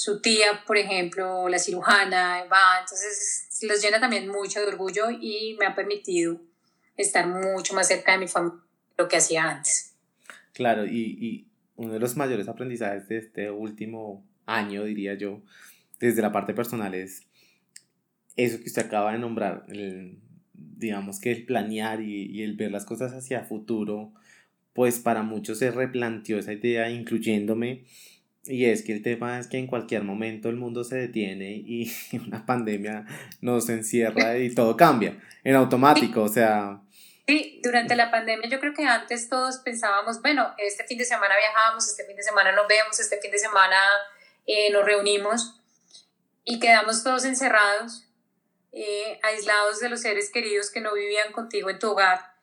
su 0.00 0.22
tía, 0.22 0.64
por 0.66 0.78
ejemplo, 0.78 1.46
la 1.50 1.58
cirujana, 1.58 2.46
va, 2.50 2.80
entonces 2.80 3.46
los 3.68 3.82
llena 3.82 4.00
también 4.00 4.28
mucho 4.28 4.58
de 4.58 4.68
orgullo 4.68 5.10
y 5.10 5.54
me 5.58 5.66
ha 5.66 5.74
permitido 5.74 6.40
estar 6.96 7.26
mucho 7.26 7.74
más 7.74 7.88
cerca 7.88 8.12
de 8.12 8.18
mi 8.20 8.26
familia 8.26 8.62
lo 8.96 9.08
que 9.08 9.18
hacía 9.18 9.44
antes. 9.44 9.94
Claro, 10.54 10.86
y, 10.86 11.18
y 11.20 11.48
uno 11.76 11.92
de 11.92 11.98
los 11.98 12.16
mayores 12.16 12.48
aprendizajes 12.48 13.08
de 13.08 13.18
este 13.18 13.50
último 13.50 14.26
año, 14.46 14.84
diría 14.84 15.18
yo, 15.18 15.42
desde 15.98 16.22
la 16.22 16.32
parte 16.32 16.54
personal 16.54 16.94
es 16.94 17.26
eso 18.36 18.56
que 18.56 18.68
usted 18.68 18.86
acaba 18.86 19.12
de 19.12 19.18
nombrar, 19.18 19.66
el, 19.68 20.18
digamos 20.54 21.20
que 21.20 21.30
el 21.30 21.44
planear 21.44 22.00
y, 22.00 22.22
y, 22.22 22.42
el 22.42 22.56
ver 22.56 22.70
las 22.70 22.86
cosas 22.86 23.12
hacia 23.12 23.44
futuro, 23.44 24.14
pues 24.72 24.98
para 24.98 25.22
muchos 25.22 25.58
se 25.58 25.70
replanteó 25.70 26.38
esa 26.38 26.54
idea, 26.54 26.90
incluyéndome, 26.90 27.84
y 28.44 28.66
es 28.66 28.82
que 28.82 28.92
el 28.92 29.02
tema 29.02 29.38
es 29.38 29.46
que 29.46 29.58
en 29.58 29.66
cualquier 29.66 30.02
momento 30.02 30.48
el 30.48 30.56
mundo 30.56 30.84
se 30.84 30.96
detiene 30.96 31.52
y 31.52 31.92
una 32.26 32.44
pandemia 32.46 33.06
nos 33.40 33.68
encierra 33.68 34.38
y 34.38 34.54
todo 34.54 34.76
cambia 34.76 35.18
en 35.44 35.56
automático, 35.56 36.22
o 36.22 36.28
sea, 36.28 36.80
Sí, 37.30 37.60
durante 37.62 37.94
la 37.94 38.10
pandemia 38.10 38.48
yo 38.48 38.58
creo 38.58 38.74
que 38.74 38.84
antes 38.84 39.28
todos 39.28 39.58
pensábamos, 39.58 40.20
bueno, 40.20 40.52
este 40.58 40.82
fin 40.82 40.98
de 40.98 41.04
semana 41.04 41.36
viajamos, 41.36 41.86
este 41.86 42.04
fin 42.04 42.16
de 42.16 42.24
semana 42.24 42.50
nos 42.50 42.66
vemos, 42.66 42.98
este 42.98 43.20
fin 43.20 43.30
de 43.30 43.38
semana 43.38 43.76
eh, 44.48 44.72
nos 44.72 44.84
reunimos 44.84 45.60
y 46.44 46.58
quedamos 46.58 47.04
todos 47.04 47.24
encerrados, 47.24 48.04
eh, 48.72 49.20
aislados 49.22 49.78
de 49.78 49.90
los 49.90 50.00
seres 50.00 50.30
queridos 50.32 50.72
que 50.72 50.80
no 50.80 50.92
vivían 50.92 51.30
contigo 51.30 51.70
en 51.70 51.78
tu 51.78 51.90
hogar. 51.90 52.34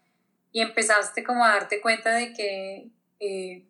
Y 0.54 0.62
empezaste 0.62 1.22
como 1.26 1.44
a 1.44 1.50
darte 1.50 1.82
cuenta 1.82 2.14
de 2.14 2.32
que 2.32 2.88
eh, 3.20 3.66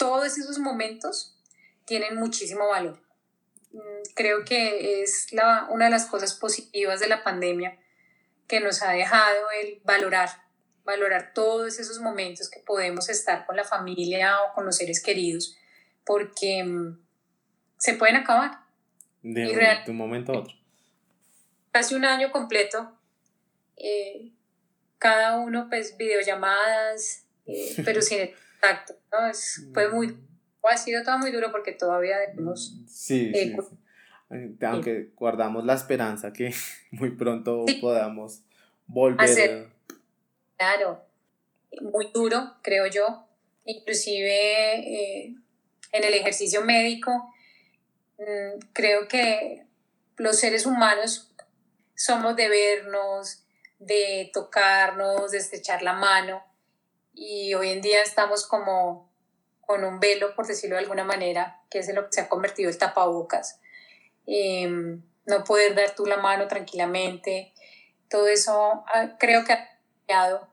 todos 0.00 0.38
esos 0.38 0.58
momentos 0.58 1.36
tienen 1.84 2.16
muchísimo 2.16 2.66
valor. 2.68 2.98
Mm, 3.72 4.02
creo 4.14 4.46
que 4.46 5.02
es 5.02 5.30
la, 5.30 5.68
una 5.68 5.84
de 5.84 5.90
las 5.90 6.06
cosas 6.06 6.32
positivas 6.32 7.00
de 7.00 7.08
la 7.08 7.22
pandemia 7.22 7.78
que 8.48 8.60
nos 8.60 8.80
ha 8.80 8.92
dejado 8.92 9.50
el 9.62 9.78
valorar, 9.84 10.30
valorar 10.84 11.32
todos 11.34 11.78
esos 11.78 12.00
momentos 12.00 12.48
que 12.48 12.60
podemos 12.60 13.10
estar 13.10 13.44
con 13.44 13.56
la 13.56 13.64
familia 13.64 14.40
o 14.42 14.54
con 14.54 14.64
los 14.64 14.76
seres 14.78 15.02
queridos, 15.02 15.54
porque 16.06 16.64
mm, 16.64 16.98
se 17.76 17.92
pueden 17.92 18.16
acabar. 18.16 18.52
De, 19.22 19.82
un, 19.86 19.96
momento 19.98 20.32
a 20.32 20.38
otro. 20.38 20.54
Hace 21.74 21.94
un 21.94 22.06
año 22.06 22.32
completo, 22.32 22.90
eh, 23.76 24.32
cada 24.96 25.36
uno 25.36 25.68
pues 25.68 25.98
videollamadas, 25.98 27.26
eh, 27.44 27.74
pero 27.84 28.00
sin 28.02 28.30
contacto, 28.60 28.94
¿no? 29.12 29.18
fue 29.72 29.88
muy, 29.88 30.16
ha 30.62 30.76
sido 30.76 31.02
todo 31.02 31.18
muy 31.18 31.30
duro 31.32 31.50
porque 31.50 31.72
todavía 31.72 32.18
debemos... 32.18 32.76
Sí, 32.86 33.32
sí, 33.34 33.56
sí 33.56 33.56
aunque 34.62 35.10
guardamos 35.16 35.64
la 35.64 35.74
esperanza 35.74 36.32
que 36.32 36.54
muy 36.90 37.10
pronto 37.10 37.64
podamos 37.80 38.42
volver. 38.86 39.68
claro, 40.56 41.04
muy 41.80 42.10
duro, 42.12 42.56
creo 42.62 42.86
yo. 42.86 43.26
Inclusive 43.64 44.78
eh, 44.78 45.34
en 45.92 46.04
el 46.04 46.14
ejercicio 46.14 46.62
médico, 46.62 47.32
mm, 48.18 48.60
creo 48.72 49.06
que 49.06 49.64
los 50.16 50.38
seres 50.38 50.66
humanos 50.66 51.32
somos 51.94 52.36
de 52.36 52.48
vernos, 52.48 53.44
de 53.78 54.30
tocarnos, 54.32 55.30
de 55.32 55.38
estrechar 55.38 55.82
la 55.82 55.92
mano 55.92 56.49
y 57.14 57.54
hoy 57.54 57.70
en 57.70 57.80
día 57.80 58.02
estamos 58.02 58.46
como 58.46 59.10
con 59.60 59.84
un 59.84 60.00
velo, 60.00 60.34
por 60.34 60.46
decirlo 60.46 60.76
de 60.76 60.82
alguna 60.82 61.04
manera, 61.04 61.60
que 61.70 61.78
es 61.78 61.94
lo 61.94 62.06
que 62.06 62.12
se 62.12 62.20
ha 62.20 62.28
convertido 62.28 62.70
el 62.70 62.78
tapabocas. 62.78 63.60
Em, 64.26 65.02
no 65.26 65.44
poder 65.44 65.74
dar 65.74 65.94
tú 65.94 66.06
la 66.06 66.16
mano 66.16 66.48
tranquilamente, 66.48 67.52
todo 68.08 68.26
eso 68.26 68.84
creo 69.18 69.44
que 69.44 69.52
ha 69.52 69.78
cambiado 70.06 70.48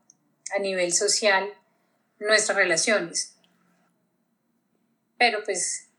a 0.56 0.60
nivel 0.60 0.94
social 0.94 1.52
nuestras 2.20 2.56
relaciones. 2.56 3.38
Pero 5.18 5.44
pues 5.44 5.90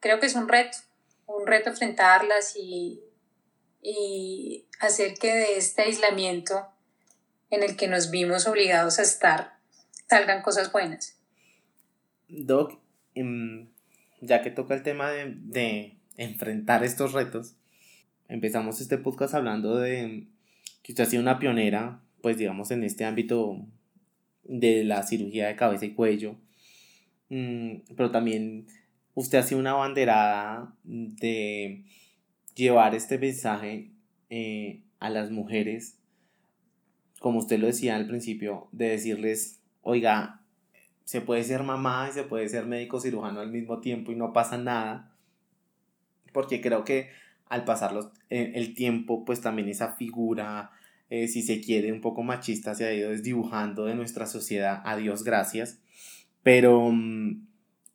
creo 0.00 0.18
que 0.18 0.26
es 0.26 0.34
un 0.34 0.48
reto, 0.48 0.78
un 1.26 1.46
reto 1.46 1.68
enfrentarlas 1.68 2.56
y, 2.56 3.02
y 3.82 4.66
hacer 4.80 5.14
que 5.14 5.34
de 5.34 5.58
este 5.58 5.82
aislamiento 5.82 6.66
en 7.50 7.62
el 7.62 7.76
que 7.76 7.88
nos 7.88 8.10
vimos 8.10 8.46
obligados 8.46 8.98
a 8.98 9.02
estar 9.02 9.57
salgan 10.08 10.42
cosas 10.42 10.72
buenas. 10.72 11.18
Doc, 12.28 12.78
em, 13.14 13.68
ya 14.20 14.42
que 14.42 14.50
toca 14.50 14.74
el 14.74 14.82
tema 14.82 15.10
de, 15.10 15.34
de 15.36 15.96
enfrentar 16.16 16.84
estos 16.84 17.12
retos, 17.12 17.56
empezamos 18.28 18.80
este 18.80 18.98
podcast 18.98 19.34
hablando 19.34 19.76
de 19.76 20.26
que 20.82 20.92
usted 20.92 21.04
ha 21.04 21.06
sido 21.06 21.22
una 21.22 21.38
pionera, 21.38 22.00
pues 22.22 22.36
digamos, 22.36 22.70
en 22.70 22.84
este 22.84 23.04
ámbito 23.04 23.66
de 24.44 24.84
la 24.84 25.02
cirugía 25.02 25.48
de 25.48 25.56
cabeza 25.56 25.86
y 25.86 25.94
cuello, 25.94 26.36
mm, 27.28 27.94
pero 27.96 28.10
también 28.10 28.66
usted 29.14 29.38
ha 29.38 29.42
sido 29.42 29.60
una 29.60 29.74
banderada 29.74 30.74
de 30.84 31.84
llevar 32.54 32.94
este 32.94 33.18
mensaje 33.18 33.90
eh, 34.30 34.82
a 34.98 35.10
las 35.10 35.30
mujeres, 35.30 35.98
como 37.20 37.38
usted 37.38 37.58
lo 37.58 37.66
decía 37.66 37.96
al 37.96 38.06
principio, 38.06 38.68
de 38.72 38.88
decirles, 38.88 39.57
oiga, 39.82 40.40
se 41.04 41.20
puede 41.20 41.42
ser 41.44 41.62
mamá 41.62 42.08
y 42.10 42.12
se 42.12 42.24
puede 42.24 42.48
ser 42.48 42.66
médico 42.66 43.00
cirujano 43.00 43.40
al 43.40 43.50
mismo 43.50 43.80
tiempo 43.80 44.12
y 44.12 44.16
no 44.16 44.32
pasa 44.32 44.58
nada, 44.58 45.12
porque 46.32 46.60
creo 46.60 46.84
que 46.84 47.10
al 47.46 47.64
pasar 47.64 47.94
eh, 48.28 48.52
el 48.54 48.74
tiempo, 48.74 49.24
pues 49.24 49.40
también 49.40 49.68
esa 49.68 49.92
figura, 49.92 50.70
eh, 51.08 51.26
si 51.28 51.42
se 51.42 51.60
quiere, 51.60 51.92
un 51.92 52.02
poco 52.02 52.22
machista 52.22 52.74
se 52.74 52.84
ha 52.84 52.92
ido 52.92 53.10
desdibujando 53.10 53.86
de 53.86 53.94
nuestra 53.94 54.26
sociedad, 54.26 54.82
a 54.84 54.96
Dios 54.96 55.24
gracias, 55.24 55.80
pero 56.42 56.90
mm, 56.92 57.46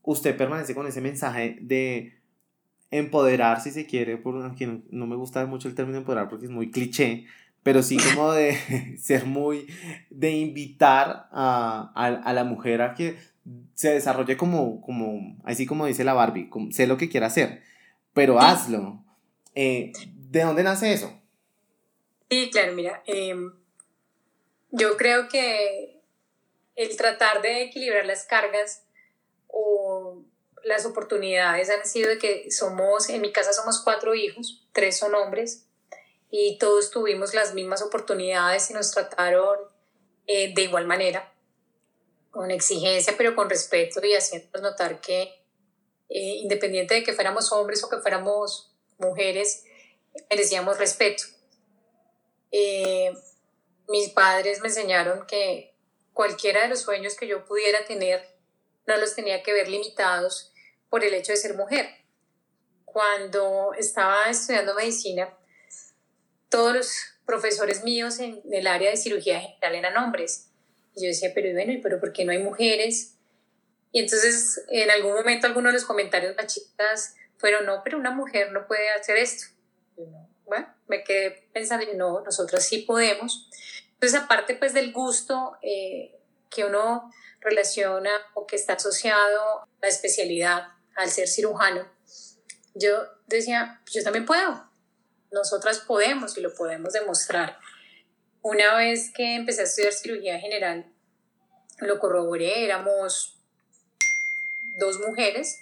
usted 0.02 0.36
permanece 0.36 0.74
con 0.74 0.88
ese 0.88 1.02
mensaje 1.02 1.60
de 1.62 2.18
empoderar, 2.90 3.62
si 3.62 3.72
se 3.72 3.86
quiere, 3.86 4.20
no, 4.24 4.56
no 4.90 5.08
me 5.08 5.16
gusta 5.16 5.46
mucho 5.46 5.68
el 5.68 5.76
término 5.76 6.00
empoderar 6.00 6.30
porque 6.30 6.46
es 6.46 6.52
muy 6.52 6.72
cliché, 6.72 7.26
pero 7.64 7.82
sí 7.82 7.98
como 7.98 8.34
de 8.34 8.98
ser 9.02 9.26
muy, 9.26 9.68
de 10.10 10.32
invitar 10.32 11.28
a, 11.32 11.92
a, 11.96 12.34
la 12.34 12.44
mujer 12.44 12.82
a 12.82 12.94
que 12.94 13.18
se 13.74 13.92
desarrolle 13.92 14.38
como, 14.38 14.82
como, 14.82 15.42
así 15.46 15.66
como 15.66 15.86
dice 15.86 16.04
la 16.04 16.14
Barbie, 16.14 16.50
sé 16.72 16.88
lo 16.88 16.98
que 16.98 17.10
quiera 17.10 17.28
hacer, 17.28 17.64
pero 18.14 18.40
hazlo. 18.40 19.04
Eh, 19.56 19.92
¿De 20.06 20.44
dónde 20.44 20.64
nace 20.64 20.94
eso? 20.94 21.20
Sí, 22.30 22.50
claro, 22.52 22.74
mira, 22.74 23.04
em, 23.06 23.54
yo 24.72 24.98
creo 24.98 25.30
que 25.30 26.02
el 26.76 26.98
tratar 26.98 27.42
de 27.42 27.64
equilibrar 27.64 28.06
las 28.06 28.26
cargas 28.26 28.84
o 29.48 30.24
las 30.64 30.86
oportunidades 30.86 31.70
han 31.70 31.86
sido 31.86 32.10
de 32.10 32.18
que 32.18 32.50
somos, 32.50 33.10
en 33.10 33.22
mi 33.22 33.32
casa 33.32 33.54
somos 33.54 33.82
cuatro 33.84 34.16
hijos, 34.16 34.68
tres 34.72 34.98
son 34.98 35.14
hombres 35.14 35.68
y 36.36 36.58
todos 36.58 36.90
tuvimos 36.90 37.36
las 37.36 37.54
mismas 37.54 37.84
oportunidades 37.84 38.72
y 38.72 38.74
nos 38.74 38.90
trataron 38.90 39.56
eh, 40.26 40.52
de 40.56 40.64
igual 40.64 40.88
manera, 40.88 41.32
con 42.32 42.50
exigencia 42.50 43.14
pero 43.16 43.36
con 43.36 43.52
respeto 43.52 44.04
y 44.04 44.16
haciéndonos 44.16 44.72
notar 44.72 45.00
que 45.00 45.22
eh, 46.10 46.38
independiente 46.42 46.96
de 46.96 47.04
que 47.04 47.14
fuéramos 47.14 47.52
hombres 47.52 47.84
o 47.84 47.90
que 47.90 48.00
fuéramos 48.00 48.74
mujeres, 48.98 49.66
merecíamos 50.28 50.80
respeto. 50.80 51.24
Eh, 52.50 53.14
mis 53.88 54.10
padres 54.10 54.60
me 54.62 54.70
enseñaron 54.70 55.28
que 55.28 55.76
cualquiera 56.14 56.64
de 56.64 56.70
los 56.70 56.82
sueños 56.82 57.14
que 57.14 57.28
yo 57.28 57.46
pudiera 57.46 57.86
tener 57.86 58.28
no 58.88 58.98
los 58.98 59.14
tenía 59.14 59.44
que 59.44 59.54
ver 59.54 59.68
limitados 59.68 60.52
por 60.90 61.04
el 61.04 61.14
hecho 61.14 61.32
de 61.32 61.38
ser 61.38 61.54
mujer. 61.56 61.92
Cuando 62.86 63.76
estaba 63.78 64.32
estudiando 64.32 64.74
medicina, 64.74 65.32
todos 66.54 66.76
los 66.76 66.96
profesores 67.26 67.84
míos 67.84 68.20
en 68.20 68.40
el 68.52 68.68
área 68.68 68.92
de 68.92 68.98
cirugía 68.98 69.40
general 69.40 69.74
eran 69.74 69.98
hombres. 69.98 70.52
Y 70.94 71.02
yo 71.02 71.08
decía, 71.08 71.32
pero 71.34 71.52
bueno, 71.52 71.80
¿pero 71.82 72.00
por 72.00 72.14
qué 72.14 72.26
no 72.26 72.32
hay 72.32 72.44
mujeres? 72.44 73.16
Y 73.92 74.02
entonces 74.02 74.64
en 74.70 74.92
algún 74.92 75.14
momento 75.14 75.48
algunos 75.48 75.72
de 75.72 75.80
los 75.80 75.86
comentarios 75.86 76.36
machistas 76.38 77.16
fueron, 77.38 77.66
no, 77.66 77.82
pero 77.84 77.98
una 77.98 78.12
mujer 78.12 78.52
no 78.52 78.68
puede 78.68 78.88
hacer 78.92 79.18
esto. 79.18 79.48
bueno, 80.46 80.72
me 80.88 81.04
quedé 81.04 81.50
pensando, 81.54 81.88
no, 81.96 82.22
nosotras 82.22 82.64
sí 82.64 82.84
podemos. 82.84 83.50
Entonces 83.94 84.22
aparte 84.22 84.54
pues 84.54 84.76
del 84.76 84.94
gusto 84.94 85.58
eh, 85.64 86.20
que 86.52 86.66
uno 86.66 87.10
relaciona 87.40 88.12
o 88.36 88.46
que 88.46 88.58
está 88.58 88.74
asociado 88.74 89.62
a 89.62 89.68
la 89.82 89.88
especialidad, 89.88 90.68
al 90.96 91.10
ser 91.10 91.28
cirujano, 91.28 91.92
yo 92.76 93.08
decía, 93.26 93.82
yo 93.92 94.04
también 94.04 94.28
puedo, 94.28 94.70
nosotras 95.34 95.80
podemos 95.80 96.38
y 96.38 96.42
lo 96.42 96.54
podemos 96.54 96.94
demostrar. 96.94 97.58
Una 98.42 98.76
vez 98.76 99.12
que 99.12 99.36
empecé 99.36 99.62
a 99.62 99.66
estudiar 99.66 99.94
cirugía 99.94 100.40
general, 100.40 100.86
lo 101.80 102.00
corroboré, 102.00 102.64
éramos 102.64 103.38
dos 104.78 105.00
mujeres, 105.00 105.62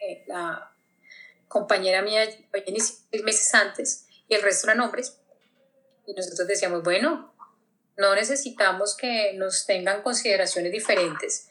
eh, 0.00 0.24
la 0.26 0.72
compañera 1.48 2.02
mía 2.02 2.28
seis 2.52 3.22
meses 3.22 3.54
antes 3.54 4.06
y 4.28 4.34
el 4.34 4.42
resto 4.42 4.66
eran 4.66 4.80
hombres. 4.80 5.18
Y 6.06 6.14
nosotros 6.14 6.48
decíamos, 6.48 6.82
bueno, 6.82 7.32
no 7.96 8.14
necesitamos 8.14 8.96
que 8.96 9.34
nos 9.34 9.66
tengan 9.66 10.02
consideraciones 10.02 10.72
diferentes, 10.72 11.48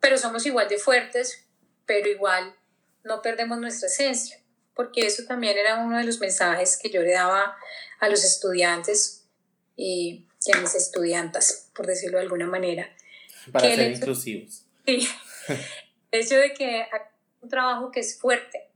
pero 0.00 0.18
somos 0.18 0.44
igual 0.46 0.68
de 0.68 0.78
fuertes, 0.78 1.44
pero 1.86 2.08
igual 2.08 2.56
no 3.04 3.22
perdemos 3.22 3.58
nuestra 3.58 3.88
esencia, 3.88 4.40
porque 4.74 5.06
eso 5.06 5.24
también 5.24 5.56
era 5.56 5.76
uno 5.76 5.98
de 5.98 6.04
los 6.04 6.18
mensajes 6.20 6.78
que 6.80 6.90
yo 6.90 7.02
le 7.02 7.12
daba 7.12 7.56
a 8.00 8.08
los 8.08 8.24
estudiantes 8.24 9.24
y, 9.76 10.26
a 10.52 10.60
mis 10.60 10.74
estudiantas, 10.74 11.70
por 11.74 11.86
decirlo 11.86 12.18
de 12.18 12.24
alguna 12.24 12.46
manera. 12.46 12.94
Para 13.52 13.74
ser 13.74 13.92
inclusivos. 13.92 14.62
Sí, 14.86 15.08
el 16.10 16.20
hecho 16.20 16.36
de 16.36 16.52
que 16.52 16.86
un 17.40 17.48
trabajo 17.48 17.90
que 17.90 18.00
es 18.00 18.18
fuerte 18.18 18.68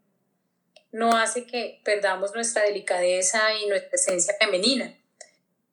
no 0.90 1.16
hace 1.16 1.44
que 1.44 1.80
perdamos 1.84 2.34
nuestra 2.34 2.62
delicadeza 2.62 3.54
y 3.54 3.66
nuestra 3.66 3.90
esencia 3.92 4.34
femenina. 4.40 4.96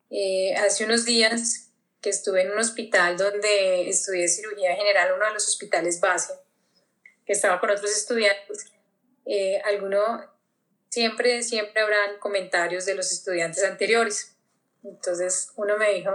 Eh, 0.10 0.54
hace 0.56 0.84
unos 0.84 1.06
días 1.06 1.70
que 2.02 2.10
estuve 2.10 2.42
en 2.42 2.52
un 2.52 2.60
hospital 2.60 3.18
donde 3.18 3.90
estudié 3.90 4.28
cirugía 4.28 4.76
general, 4.76 5.14
uno 5.16 5.26
de 5.26 5.34
los 5.34 5.48
hospitales 5.48 6.00
base, 6.00 6.34
que 7.26 7.34
estaba 7.34 7.60
con 7.60 7.70
otros 7.70 7.92
estudiantes, 7.92 8.72
eh, 9.26 9.62
alguno, 9.66 10.24
siempre, 10.90 11.44
siempre 11.44 11.82
habrán 11.82 12.20
comentarios 12.20 12.86
de 12.86 12.96
los 12.96 13.12
estudiantes 13.12 13.64
anteriores. 13.64 14.36
Entonces 14.84 15.52
uno 15.56 15.78
me 15.78 15.94
dijo, 15.94 16.12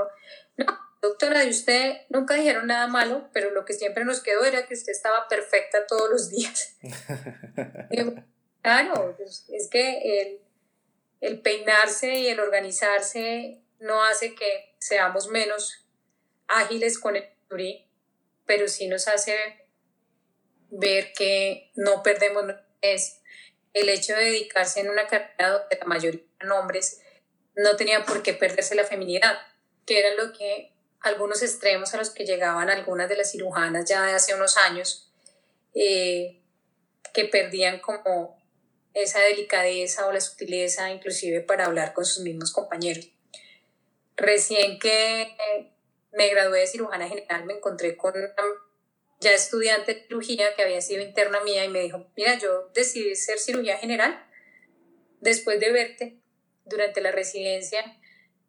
no, 0.56 0.66
doctora, 1.02 1.40
de 1.40 1.50
usted 1.50 2.02
nunca 2.08 2.34
dijeron 2.34 2.66
nada 2.66 2.86
malo, 2.86 3.28
pero 3.32 3.50
lo 3.50 3.64
que 3.64 3.74
siempre 3.74 4.04
nos 4.04 4.20
quedó 4.20 4.44
era 4.44 4.66
que 4.66 4.74
usted 4.74 4.92
estaba 4.92 5.28
perfecta 5.28 5.86
todos 5.86 6.10
los 6.10 6.30
días. 6.30 6.76
claro, 8.62 9.14
pues, 9.16 9.46
es 9.48 9.68
que 9.68 10.20
el, 10.20 10.40
el 11.20 11.40
peinarse 11.40 12.14
y 12.14 12.28
el 12.28 12.40
organizarse 12.40 13.60
no 13.80 14.04
hace 14.04 14.34
que 14.34 14.74
seamos 14.78 15.28
menos 15.28 15.86
ágiles 16.46 16.98
con 16.98 17.16
el 17.16 17.28
turí, 17.48 17.86
pero 18.46 18.68
sí 18.68 18.88
nos 18.88 19.08
hace 19.08 19.36
ver 20.70 21.12
que 21.12 21.70
no 21.74 22.02
perdemos 22.02 22.44
es 22.80 23.20
el 23.72 23.88
hecho 23.88 24.14
de 24.14 24.24
dedicarse 24.24 24.80
en 24.80 24.90
una 24.90 25.06
carrera 25.06 25.50
donde 25.50 25.78
la 25.78 25.86
mayoría 25.86 26.20
eran 26.40 26.52
hombres 26.52 27.00
no 27.56 27.76
tenía 27.76 28.04
por 28.04 28.22
qué 28.22 28.32
perderse 28.32 28.74
la 28.74 28.84
feminidad, 28.84 29.38
que 29.86 29.98
era 29.98 30.14
lo 30.14 30.32
que 30.32 30.72
algunos 31.00 31.42
extremos 31.42 31.92
a 31.94 31.98
los 31.98 32.10
que 32.10 32.24
llegaban 32.24 32.70
algunas 32.70 33.08
de 33.08 33.16
las 33.16 33.32
cirujanas 33.32 33.88
ya 33.88 34.04
de 34.04 34.12
hace 34.12 34.34
unos 34.34 34.56
años, 34.56 35.10
eh, 35.74 36.40
que 37.12 37.24
perdían 37.24 37.80
como 37.80 38.38
esa 38.94 39.20
delicadeza 39.20 40.06
o 40.06 40.12
la 40.12 40.20
sutileza 40.20 40.90
inclusive 40.90 41.40
para 41.40 41.66
hablar 41.66 41.92
con 41.92 42.04
sus 42.04 42.22
mismos 42.22 42.52
compañeros. 42.52 43.08
Recién 44.16 44.78
que 44.78 45.36
me 46.12 46.28
gradué 46.28 46.60
de 46.60 46.66
cirujana 46.66 47.08
general 47.08 47.44
me 47.46 47.54
encontré 47.54 47.96
con 47.96 48.16
una 48.16 48.34
ya 49.20 49.32
estudiante 49.32 49.94
de 49.94 50.02
cirugía 50.02 50.54
que 50.56 50.62
había 50.62 50.80
sido 50.80 51.02
interna 51.02 51.40
mía 51.42 51.64
y 51.64 51.68
me 51.68 51.80
dijo, 51.80 52.06
mira, 52.16 52.38
yo 52.38 52.70
decidí 52.74 53.14
ser 53.14 53.38
cirugía 53.38 53.76
general 53.76 54.26
después 55.20 55.60
de 55.60 55.70
verte 55.70 56.20
durante 56.64 57.02
la 57.02 57.12
residencia, 57.12 57.98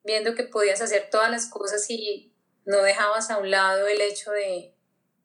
viendo 0.03 0.33
que 0.33 0.43
podías 0.43 0.81
hacer 0.81 1.09
todas 1.11 1.29
las 1.29 1.47
cosas 1.47 1.89
y 1.89 2.33
no 2.65 2.81
dejabas 2.83 3.29
a 3.29 3.37
un 3.37 3.51
lado 3.51 3.87
el 3.87 3.99
hecho 3.99 4.31
de 4.31 4.73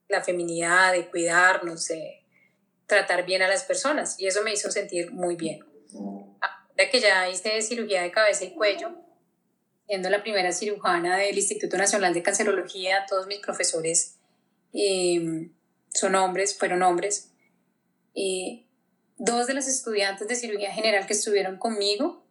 la 0.09 0.22
feminidad, 0.22 0.92
de 0.92 1.09
cuidarnos, 1.09 1.87
de 1.88 2.24
tratar 2.87 3.24
bien 3.24 3.42
a 3.42 3.48
las 3.48 3.64
personas. 3.64 4.18
Y 4.18 4.26
eso 4.26 4.42
me 4.42 4.52
hizo 4.52 4.70
sentir 4.70 5.12
muy 5.12 5.37
bien. 5.37 5.64
Ahora 6.40 6.90
que 6.90 7.00
ya 7.00 7.28
hice 7.28 7.62
cirugía 7.62 8.02
de 8.02 8.11
cabeza 8.11 8.44
y 8.44 8.54
cuello, 8.54 8.90
siendo 9.87 10.11
la 10.11 10.22
primera 10.22 10.50
cirujana 10.50 11.16
del 11.16 11.37
Instituto 11.37 11.76
Nacional 11.76 12.14
de 12.14 12.22
Cancerología, 12.22 13.06
todos 13.09 13.26
mis 13.26 13.38
profesores 13.38 14.15
eh, 14.72 15.50
son 15.90 16.14
hombres, 16.14 16.57
fueron 16.57 16.83
hombres. 16.83 17.33
y 18.14 18.62
dos 19.18 19.46
de 19.46 19.55
las 19.55 19.66
estudiantes 19.66 20.29
de 20.29 20.35
cirugía 20.35 20.70
general 20.70 21.07
que 21.07 21.14
estuvieron 21.14 21.57
conmigo 21.57 22.26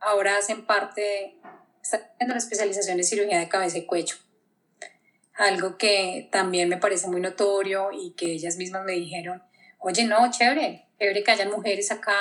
ahora 0.00 0.38
hacen 0.38 0.64
parte, 0.64 1.36
están 1.82 2.02
haciendo 2.14 2.34
la 2.34 2.38
especialización 2.38 2.98
en 2.98 3.04
cirugía 3.04 3.38
de 3.38 3.48
cabeza 3.48 3.78
y 3.78 3.86
cuello. 3.86 4.16
Algo 5.34 5.78
que 5.78 6.28
también 6.32 6.68
me 6.68 6.78
parece 6.78 7.06
muy 7.08 7.20
notorio 7.20 7.90
y 7.92 8.12
que 8.12 8.26
ellas 8.26 8.56
mismas 8.56 8.84
me 8.84 8.92
dijeron, 8.92 9.42
oye, 9.78 10.04
no, 10.04 10.30
chévere, 10.30 10.86
chévere 10.98 11.22
que 11.22 11.30
hayan 11.30 11.50
mujeres 11.50 11.90
acá, 11.90 12.18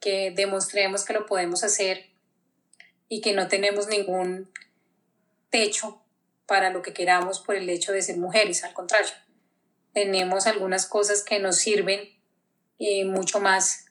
que 0.00 0.30
demostremos 0.30 1.04
que 1.04 1.12
lo 1.12 1.26
podemos 1.26 1.64
hacer 1.64 2.06
y 3.08 3.20
que 3.20 3.32
no 3.32 3.48
tenemos 3.48 3.88
ningún 3.88 4.50
techo 5.50 6.00
para 6.48 6.70
lo 6.70 6.80
que 6.80 6.94
queramos 6.94 7.40
por 7.40 7.54
el 7.54 7.68
hecho 7.68 7.92
de 7.92 8.00
ser 8.00 8.16
mujeres, 8.16 8.64
al 8.64 8.72
contrario, 8.72 9.12
tenemos 9.92 10.46
algunas 10.46 10.86
cosas 10.86 11.22
que 11.22 11.38
nos 11.38 11.56
sirven 11.56 12.00
eh, 12.78 13.04
mucho 13.04 13.38
más 13.38 13.84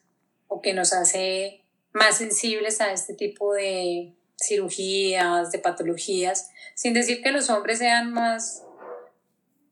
o 0.48 0.60
que 0.60 0.74
nos 0.74 0.92
hace 0.92 1.64
más 1.92 2.18
sensibles 2.18 2.80
a 2.80 2.92
este 2.92 3.14
tipo 3.14 3.54
de 3.54 4.16
cirugías, 4.36 5.52
de 5.52 5.60
patologías, 5.60 6.50
sin 6.74 6.94
decir 6.94 7.22
que 7.22 7.30
los 7.30 7.48
hombres 7.48 7.78
sean 7.78 8.12
más 8.12 8.64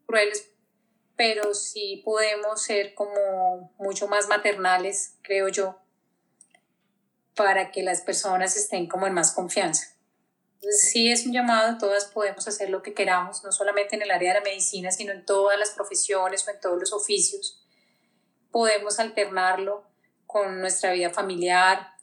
crueles, 0.07 0.49
pero 1.17 1.55
sí 1.55 2.03
podemos 2.05 2.63
ser 2.63 2.95
como 2.95 3.75
mucho 3.79 4.07
más 4.07 4.29
maternales, 4.29 5.17
creo 5.23 5.49
yo, 5.49 5.81
para 7.35 7.73
que 7.73 7.83
las 7.83 8.01
personas 8.01 8.57
estén 8.57 8.87
como 8.87 9.09
en 9.09 9.15
más 9.15 9.33
confianza. 9.33 9.96
Entonces, 10.67 10.91
sí 10.91 11.13
es 11.13 11.25
un 11.25 11.33
llamado, 11.33 11.79
todas 11.79 12.07
podemos 12.07 12.49
hacer 12.49 12.71
lo 12.71 12.83
que 12.83 12.93
queramos, 12.93 13.45
no 13.45 13.53
solamente 13.53 13.95
en 13.95 14.03
el 14.03 14.11
área 14.11 14.33
de 14.33 14.41
la 14.41 14.45
medicina, 14.45 14.91
sino 14.91 15.13
en 15.13 15.25
todas 15.25 15.57
las 15.57 15.71
profesiones 15.71 16.45
o 16.45 16.51
en 16.51 16.61
todos 16.61 16.81
los 16.81 16.93
oficios. 16.93 17.65
Podemos 18.51 18.99
alternarlo 18.99 19.85
con 20.27 20.61
nuestra 20.61 20.93
vida 20.93 21.11
familiar, 21.11 21.95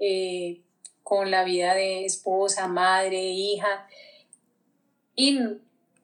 eh, 0.00 0.60
con 1.04 1.30
la 1.30 1.44
vida 1.44 1.74
de 1.74 2.04
esposa, 2.04 2.66
madre, 2.66 3.22
hija, 3.22 3.88
y 5.14 5.38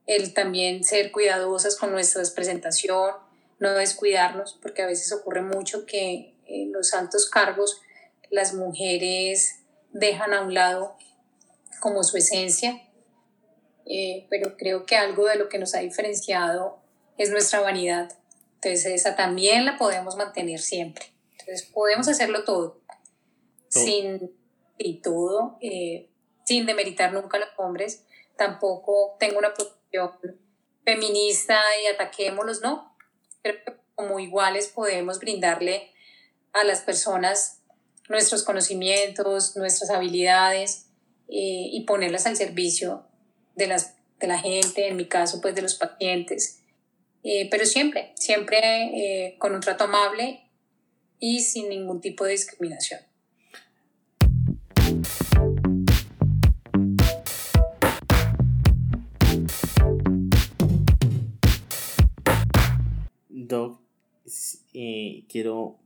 el 0.06 0.32
también 0.32 0.84
ser 0.84 1.10
cuidadosas 1.10 1.74
con 1.74 1.90
nuestra 1.90 2.22
presentación, 2.36 3.16
no 3.58 3.72
descuidarnos, 3.72 4.56
porque 4.62 4.82
a 4.82 4.86
veces 4.86 5.12
ocurre 5.12 5.42
mucho 5.42 5.86
que 5.86 6.36
en 6.46 6.70
los 6.70 6.94
altos 6.94 7.28
cargos 7.28 7.80
las 8.30 8.54
mujeres 8.54 9.56
dejan 9.90 10.34
a 10.34 10.42
un 10.42 10.54
lado 10.54 10.96
como 11.86 12.02
su 12.02 12.16
esencia, 12.16 12.82
eh, 13.84 14.26
pero 14.28 14.56
creo 14.56 14.86
que 14.86 14.96
algo 14.96 15.26
de 15.26 15.36
lo 15.36 15.48
que 15.48 15.60
nos 15.60 15.72
ha 15.76 15.78
diferenciado 15.78 16.80
es 17.16 17.30
nuestra 17.30 17.60
vanidad. 17.60 18.10
Entonces 18.54 18.86
esa 18.86 19.14
también 19.14 19.64
la 19.64 19.78
podemos 19.78 20.16
mantener 20.16 20.58
siempre. 20.58 21.12
Entonces 21.38 21.62
podemos 21.72 22.08
hacerlo 22.08 22.42
todo, 22.42 22.82
sin 23.68 24.36
y 24.76 25.00
todo, 25.00 25.58
eh, 25.60 26.10
sin 26.44 26.66
demeritar 26.66 27.12
nunca 27.12 27.36
a 27.36 27.40
los 27.40 27.50
hombres. 27.56 28.02
Tampoco 28.36 29.16
tengo 29.20 29.38
una 29.38 29.54
posición 29.54 30.10
feminista 30.84 31.60
y 31.84 31.86
ataquémoslos, 31.86 32.62
no. 32.62 32.96
Creo 33.42 33.62
que 33.64 33.76
como 33.94 34.18
iguales 34.18 34.66
podemos 34.66 35.20
brindarle 35.20 35.92
a 36.52 36.64
las 36.64 36.80
personas 36.80 37.62
nuestros 38.08 38.42
conocimientos, 38.42 39.54
nuestras 39.54 39.90
habilidades 39.90 40.85
eh, 41.28 41.68
y 41.72 41.84
ponerlas 41.84 42.26
al 42.26 42.36
servicio 42.36 43.04
de, 43.54 43.66
las, 43.66 43.94
de 44.20 44.26
la 44.26 44.38
gente, 44.38 44.88
en 44.88 44.96
mi 44.96 45.06
caso, 45.06 45.40
pues 45.40 45.54
de 45.54 45.62
los 45.62 45.74
pacientes. 45.74 46.62
Eh, 47.22 47.48
pero 47.50 47.66
siempre, 47.66 48.12
siempre 48.14 49.34
con 49.38 49.54
un 49.54 49.60
trato 49.60 49.84
amable 49.84 50.42
y 51.18 51.40
sin 51.40 51.68
ningún 51.68 52.00
tipo 52.00 52.24
de 52.24 52.32
discriminación. 52.32 53.00
Doc, 63.28 63.80
quiero 65.28 65.78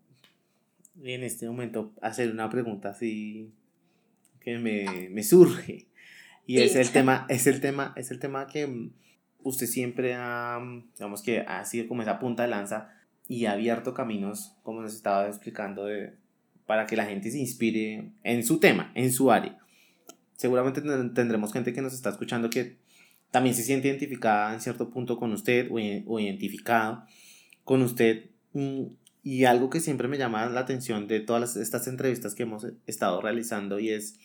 en 1.02 1.22
este 1.22 1.46
momento 1.46 1.92
hacer 2.00 2.30
una 2.30 2.50
pregunta 2.50 2.90
así 2.90 3.52
que 4.58 5.08
me, 5.10 5.22
surge. 5.22 5.86
Y 6.46 6.58
es 6.58 6.74
el 6.76 6.90
tema, 6.90 7.26
es 7.28 7.46
el 7.46 7.60
tema, 7.60 7.92
es 7.96 8.10
el 8.10 8.18
tema 8.18 8.46
que 8.46 8.90
usted 9.42 9.66
siempre 9.66 10.14
ha, 10.14 10.58
digamos 10.94 11.22
que 11.22 11.40
ha 11.40 11.64
sido 11.64 11.88
como 11.88 12.02
esa 12.02 12.18
punta 12.18 12.42
de 12.42 12.48
lanza 12.48 12.90
y 13.28 13.46
ha 13.46 13.52
abierto 13.52 13.94
caminos, 13.94 14.56
como 14.62 14.82
nos 14.82 14.94
estaba 14.94 15.28
explicando, 15.28 15.84
de, 15.84 16.14
para 16.66 16.86
que 16.86 16.96
la 16.96 17.06
gente 17.06 17.30
se 17.30 17.38
inspire 17.38 18.10
en 18.24 18.44
su 18.44 18.58
tema, 18.58 18.92
en 18.94 19.12
su 19.12 19.30
área. 19.30 19.58
Seguramente 20.36 20.80
tendremos 21.14 21.52
gente 21.52 21.72
que 21.72 21.82
nos 21.82 21.94
está 21.94 22.10
escuchando 22.10 22.50
que 22.50 22.78
también 23.30 23.54
se 23.54 23.62
siente 23.62 23.88
identificada 23.88 24.52
en 24.52 24.60
cierto 24.60 24.90
punto 24.90 25.16
con 25.16 25.32
usted 25.32 25.70
o, 25.70 25.74
o 25.74 26.20
identificado 26.20 27.04
con 27.64 27.82
usted. 27.82 28.30
Mm, 28.52 28.86
y 29.22 29.44
algo 29.44 29.68
que 29.68 29.80
siempre 29.80 30.08
me 30.08 30.18
llama 30.18 30.46
la 30.46 30.60
atención 30.60 31.06
de 31.06 31.20
todas 31.20 31.56
estas 31.56 31.86
entrevistas 31.86 32.34
que 32.34 32.44
hemos 32.44 32.66
estado 32.86 33.20
realizando 33.20 33.78
y 33.78 33.90
es 33.90 34.18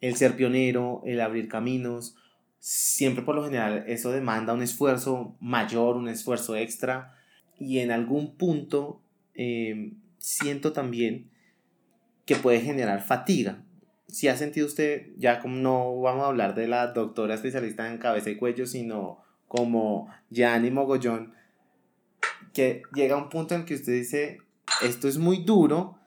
el 0.00 0.16
ser 0.16 0.36
pionero, 0.36 1.02
el 1.04 1.20
abrir 1.20 1.48
caminos. 1.48 2.16
Siempre 2.58 3.24
por 3.24 3.34
lo 3.34 3.44
general 3.44 3.84
eso 3.86 4.10
demanda 4.10 4.54
un 4.54 4.62
esfuerzo 4.62 5.36
mayor, 5.40 5.96
un 5.96 6.08
esfuerzo 6.08 6.56
extra. 6.56 7.14
Y 7.58 7.78
en 7.78 7.90
algún 7.90 8.36
punto 8.36 9.02
eh, 9.34 9.92
siento 10.18 10.72
también 10.72 11.30
que 12.24 12.36
puede 12.36 12.60
generar 12.60 13.02
fatiga. 13.02 13.62
Si 14.06 14.28
ha 14.28 14.36
sentido 14.36 14.66
usted, 14.66 15.08
ya 15.16 15.40
como 15.40 15.56
no 15.56 16.00
vamos 16.00 16.24
a 16.24 16.28
hablar 16.28 16.54
de 16.54 16.66
la 16.66 16.88
doctora 16.88 17.34
especialista 17.34 17.90
en 17.90 17.98
cabeza 17.98 18.30
y 18.30 18.36
cuello, 18.36 18.66
sino 18.66 19.22
como 19.46 20.08
Yanni 20.30 20.70
Mogollón, 20.70 21.34
que 22.52 22.82
llega 22.94 23.16
un 23.16 23.28
punto 23.28 23.54
en 23.54 23.64
que 23.64 23.74
usted 23.74 23.92
dice, 23.92 24.38
esto 24.82 25.08
es 25.08 25.18
muy 25.18 25.44
duro 25.44 25.98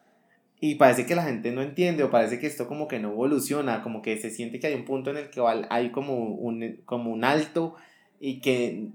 y 0.62 0.76
parece 0.76 1.06
que 1.06 1.16
la 1.16 1.24
gente 1.24 1.52
no 1.52 1.62
entiende 1.62 2.04
o 2.04 2.10
parece 2.10 2.40
que 2.40 2.48
esto 2.48 2.68
como 2.68 2.88
que 2.88 3.00
no 3.00 3.10
evoluciona, 3.12 3.84
como 3.84 4.02
que 4.02 4.18
se 4.18 4.30
siente 4.30 4.60
que 4.60 4.68
hay 4.68 4.76
un 4.76 4.86
punto 4.86 5.10
en 5.10 5.18
el 5.18 5.30
que 5.30 5.42
hay 5.70 5.92
como 5.92 6.14
un, 6.14 6.82
como 6.86 7.12
un 7.12 7.26
alto 7.26 7.76
y 8.22 8.40
que 8.40 8.88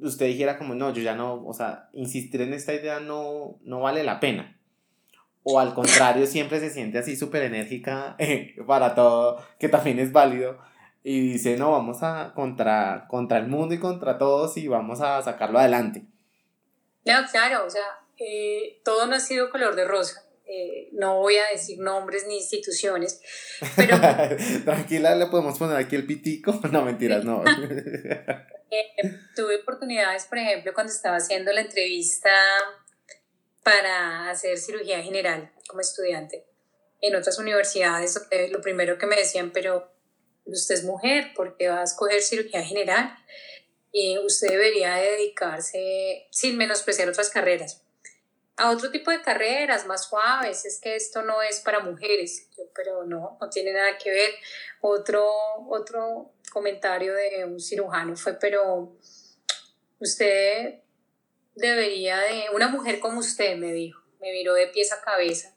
usted 0.00 0.26
dijera 0.26 0.58
como, 0.58 0.74
no, 0.74 0.92
yo 0.92 1.00
ya 1.00 1.14
no, 1.14 1.42
o 1.46 1.54
sea, 1.54 1.88
insistir 1.94 2.42
en 2.42 2.52
esta 2.52 2.74
idea 2.74 3.00
no, 3.00 3.56
no 3.62 3.80
vale 3.80 4.04
la 4.04 4.20
pena 4.20 4.56
o 5.42 5.58
al 5.58 5.74
contrario 5.74 6.26
siempre 6.26 6.60
se 6.60 6.70
siente 6.70 6.98
así 6.98 7.16
súper 7.16 7.44
enérgica 7.44 8.16
para 8.66 8.94
todo, 8.94 9.42
que 9.58 9.68
también 9.68 9.98
es 9.98 10.12
válido, 10.12 10.58
y 11.02 11.32
dice, 11.32 11.56
no, 11.56 11.72
vamos 11.72 12.02
a 12.02 12.32
contra, 12.34 13.06
contra 13.08 13.38
el 13.38 13.46
mundo 13.46 13.74
y 13.74 13.78
contra 13.78 14.18
todos 14.18 14.56
y 14.58 14.68
vamos 14.68 15.00
a 15.00 15.22
sacarlo 15.22 15.58
adelante. 15.58 16.04
No, 17.06 17.14
claro, 17.30 17.64
o 17.64 17.70
sea, 17.70 17.84
eh, 18.18 18.80
todo 18.84 19.06
no 19.06 19.14
ha 19.14 19.20
sido 19.20 19.48
color 19.48 19.74
de 19.76 19.86
rosa. 19.86 20.24
Eh, 20.52 20.88
no 20.94 21.18
voy 21.18 21.36
a 21.36 21.46
decir 21.52 21.78
nombres 21.78 22.26
ni 22.26 22.38
instituciones, 22.38 23.20
pero... 23.76 23.96
Tranquila, 24.64 25.14
le 25.14 25.26
podemos 25.26 25.56
poner 25.56 25.76
aquí 25.76 25.94
el 25.94 26.06
pitico. 26.06 26.58
No, 26.72 26.82
mentiras, 26.84 27.24
no. 27.24 27.44
tuve 29.36 29.56
oportunidades, 29.62 30.24
por 30.24 30.38
ejemplo, 30.38 30.74
cuando 30.74 30.92
estaba 30.92 31.18
haciendo 31.18 31.52
la 31.52 31.60
entrevista 31.60 32.30
para 33.62 34.28
hacer 34.30 34.58
cirugía 34.58 35.00
general 35.02 35.52
como 35.68 35.82
estudiante. 35.82 36.46
En 37.00 37.14
otras 37.14 37.38
universidades 37.38 38.20
eh, 38.32 38.48
lo 38.48 38.60
primero 38.60 38.98
que 38.98 39.06
me 39.06 39.16
decían, 39.16 39.52
pero 39.52 39.92
usted 40.46 40.74
es 40.74 40.84
mujer, 40.84 41.32
¿por 41.36 41.56
qué 41.56 41.68
va 41.68 41.80
a 41.80 41.84
escoger 41.84 42.22
cirugía 42.22 42.64
general? 42.64 43.16
Y 43.92 44.18
usted 44.18 44.48
debería 44.48 44.96
dedicarse, 44.96 46.26
sin 46.30 46.56
menospreciar 46.56 47.08
otras 47.08 47.30
carreras, 47.30 47.84
a 48.60 48.70
otro 48.70 48.90
tipo 48.90 49.10
de 49.10 49.22
carreras 49.22 49.86
más 49.86 50.04
suaves. 50.08 50.64
Es 50.66 50.78
que 50.80 50.94
esto 50.94 51.22
no 51.22 51.40
es 51.42 51.60
para 51.60 51.80
mujeres, 51.80 52.48
pero 52.74 53.04
no, 53.04 53.38
no 53.40 53.50
tiene 53.50 53.72
nada 53.72 53.96
que 53.96 54.10
ver. 54.10 54.30
Otro, 54.82 55.26
otro 55.68 56.32
comentario 56.52 57.14
de 57.14 57.44
un 57.46 57.58
cirujano 57.58 58.14
fue, 58.16 58.34
pero 58.38 58.96
usted 59.98 60.80
debería 61.54 62.18
de, 62.18 62.44
una 62.54 62.68
mujer 62.68 63.00
como 63.00 63.20
usted, 63.20 63.56
me 63.56 63.72
dijo, 63.72 64.02
me 64.20 64.30
miró 64.32 64.54
de 64.54 64.66
pies 64.66 64.92
a 64.92 65.00
cabeza, 65.00 65.54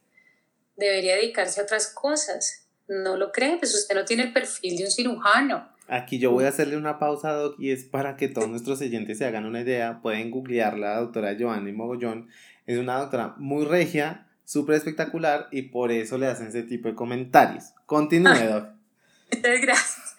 debería 0.78 1.16
dedicarse 1.16 1.60
a 1.60 1.64
otras 1.64 1.88
cosas. 1.94 2.68
¿No 2.88 3.18
lo 3.18 3.32
cree? 3.32 3.58
Pues 3.58 3.74
usted 3.76 3.96
no 3.96 4.06
tiene 4.06 4.24
el 4.24 4.34
perfil 4.34 4.78
de 4.78 4.86
un 4.86 4.92
cirujano. 4.92 5.74
Aquí 5.88 6.20
yo 6.20 6.32
voy 6.32 6.46
a 6.46 6.50
hacerle 6.50 6.78
una 6.78 7.00
pausa, 7.00 7.34
Doc, 7.34 7.60
y 7.60 7.72
es 7.72 7.84
para 7.84 8.16
que 8.16 8.28
todos 8.28 8.50
nuestros 8.50 8.82
oyentes 8.82 9.18
se 9.18 9.26
hagan 9.26 9.46
una 9.46 9.62
idea. 9.62 10.00
Pueden 10.02 10.32
googlear 10.32 10.78
la 10.78 11.00
doctora 11.00 11.36
Joanny 11.38 11.72
Mogollón. 11.72 12.30
Es 12.66 12.78
una 12.78 12.98
doctora 12.98 13.36
muy 13.38 13.66
regia, 13.66 14.28
súper 14.46 14.76
espectacular, 14.76 15.48
y 15.52 15.64
por 15.64 15.92
eso 15.92 16.18
le 16.18 16.28
hacen 16.28 16.48
ese 16.48 16.64
tipo 16.64 16.88
de 16.88 16.96
comentarios. 16.96 17.74
Continúe, 17.86 18.48
Doc. 18.50 18.70
Muchas 19.32 19.62
gracias. 19.62 20.16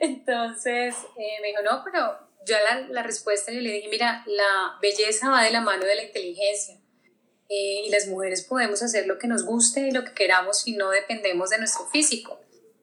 Entonces 0.00 0.94
eh, 1.16 1.40
me 1.42 1.48
dijo, 1.48 1.62
no, 1.62 1.82
pero 1.84 2.28
ya 2.46 2.58
la, 2.62 2.88
la, 2.88 3.02
respuesta 3.02 3.52
yo 3.52 3.60
le 3.60 3.72
dije, 3.72 3.88
mira, 3.88 4.24
la 4.26 4.78
belleza 4.80 5.30
va 5.30 5.42
de 5.42 5.50
la 5.50 5.60
mano 5.60 5.84
de 5.84 5.96
la 5.96 6.04
inteligencia. 6.04 6.78
Eh, 7.48 7.84
y 7.86 7.90
las 7.90 8.06
mujeres 8.08 8.42
podemos 8.42 8.82
hacer 8.82 9.06
lo 9.06 9.18
que 9.18 9.26
nos 9.26 9.44
guste 9.44 9.80
y 9.88 9.90
lo 9.90 10.04
que 10.04 10.12
queramos 10.12 10.66
y 10.68 10.72
no 10.72 10.90
dependemos 10.90 11.50
de 11.50 11.58
nuestro 11.58 11.86
físico. 11.86 12.38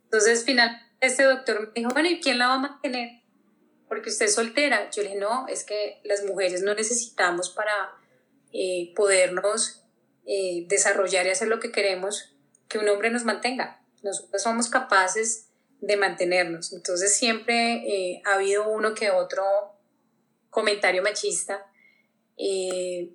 Entonces, 0.05 0.43
finalmente, 0.43 0.83
este 1.01 1.23
doctor 1.23 1.67
me 1.67 1.71
dijo, 1.75 1.91
bueno, 1.91 2.09
¿y 2.09 2.19
quién 2.19 2.39
la 2.39 2.47
va 2.47 2.53
a 2.55 2.59
mantener? 2.59 3.21
Porque 3.87 4.09
usted 4.09 4.25
es 4.25 4.33
soltera. 4.33 4.89
Yo 4.89 5.03
le 5.03 5.09
dije, 5.09 5.19
no, 5.19 5.47
es 5.47 5.63
que 5.63 5.99
las 6.03 6.23
mujeres 6.23 6.63
no 6.63 6.73
necesitamos 6.73 7.49
para 7.49 7.73
eh, 8.57 8.93
podernos 8.95 9.81
desarrollar 10.67 11.27
y 11.27 11.29
hacer 11.29 11.47
lo 11.47 11.59
que 11.59 11.71
queremos 11.71 12.35
que 12.67 12.79
un 12.79 12.89
hombre 12.89 13.11
nos 13.11 13.25
mantenga. 13.25 13.81
Nosotros 14.01 14.41
somos 14.41 14.69
capaces 14.69 15.49
de 15.81 15.97
mantenernos. 15.97 16.73
Entonces 16.73 17.15
siempre 17.15 17.83
eh, 17.87 18.21
ha 18.25 18.35
habido 18.35 18.67
uno 18.69 18.93
que 18.93 19.11
otro 19.11 19.43
comentario 20.49 21.03
machista. 21.03 21.65
Eh, 22.37 23.11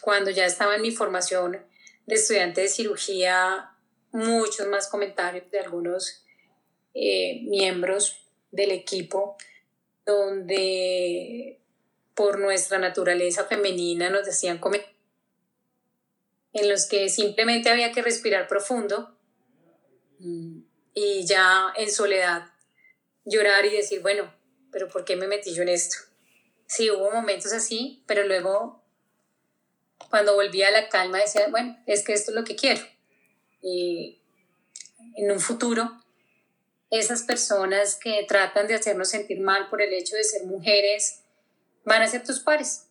cuando 0.00 0.30
ya 0.30 0.46
estaba 0.46 0.76
en 0.76 0.82
mi 0.82 0.90
formación 0.90 1.64
de 2.06 2.14
estudiante 2.14 2.62
de 2.62 2.68
cirugía, 2.68 3.70
muchos 4.12 4.66
más 4.68 4.88
comentarios 4.88 5.50
de 5.50 5.60
algunos 5.60 6.24
eh, 6.94 7.42
miembros 7.44 8.26
del 8.50 8.70
equipo, 8.70 9.36
donde 10.04 11.61
por 12.14 12.38
nuestra 12.38 12.78
naturaleza 12.78 13.44
femenina 13.44 14.10
nos 14.10 14.26
decían 14.26 14.58
comentarios 14.58 14.92
en 16.52 16.68
los 16.68 16.86
que 16.86 17.08
simplemente 17.08 17.70
había 17.70 17.92
que 17.92 18.02
respirar 18.02 18.46
profundo. 18.46 19.16
Y 20.94 21.26
ya 21.26 21.72
en 21.76 21.90
soledad 21.90 22.44
llorar 23.24 23.64
y 23.64 23.70
decir, 23.70 24.02
bueno, 24.02 24.32
pero 24.70 24.88
¿por 24.88 25.04
qué 25.04 25.16
me 25.16 25.26
metí 25.26 25.54
yo 25.54 25.62
en 25.62 25.70
esto? 25.70 25.96
Sí, 26.66 26.90
hubo 26.90 27.10
momentos 27.10 27.52
así, 27.52 28.02
pero 28.06 28.24
luego 28.24 28.82
cuando 30.10 30.34
volví 30.34 30.62
a 30.62 30.70
la 30.70 30.88
calma 30.88 31.18
decía, 31.18 31.48
bueno, 31.48 31.78
es 31.86 32.04
que 32.04 32.12
esto 32.12 32.30
es 32.30 32.34
lo 32.34 32.44
que 32.44 32.56
quiero. 32.56 32.82
Y 33.62 34.20
en 35.16 35.30
un 35.30 35.40
futuro, 35.40 35.90
esas 36.90 37.22
personas 37.22 37.96
que 37.96 38.24
tratan 38.28 38.66
de 38.66 38.74
hacernos 38.74 39.08
sentir 39.08 39.40
mal 39.40 39.68
por 39.70 39.80
el 39.80 39.92
hecho 39.94 40.14
de 40.16 40.24
ser 40.24 40.44
mujeres 40.44 41.21
van 41.84 42.02
a 42.02 42.06
ser 42.06 42.24
tus 42.24 42.40
pares. 42.40 42.88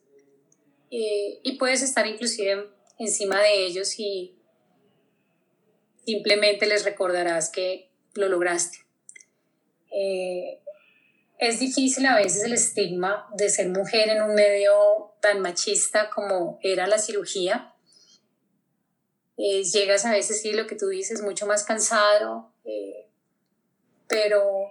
y 0.89 1.57
puedes 1.57 1.81
estar 1.81 2.05
inclusive 2.05 2.69
encima 2.99 3.41
de 3.41 3.65
ellos 3.65 3.97
y 3.97 4.35
simplemente 6.05 6.65
les 6.65 6.83
recordarás 6.83 7.49
que 7.49 7.89
lo 8.13 8.27
lograste. 8.27 8.79
Eh, 9.91 10.59
es 11.37 11.59
difícil 11.59 12.05
a 12.05 12.15
veces 12.15 12.43
el 12.43 12.53
estigma 12.53 13.27
de 13.35 13.49
ser 13.49 13.69
mujer 13.69 14.09
en 14.09 14.21
un 14.21 14.35
medio 14.35 15.15
tan 15.21 15.41
machista 15.41 16.09
como 16.09 16.59
era 16.61 16.87
la 16.87 16.99
cirugía. 16.99 17.73
Eh, 19.37 19.63
llegas 19.63 20.05
a 20.05 20.11
veces, 20.11 20.41
sí, 20.41 20.53
lo 20.53 20.67
que 20.67 20.75
tú 20.75 20.87
dices, 20.87 21.21
mucho 21.21 21.47
más 21.47 21.63
cansado, 21.63 22.53
eh, 22.63 23.07
pero 24.07 24.69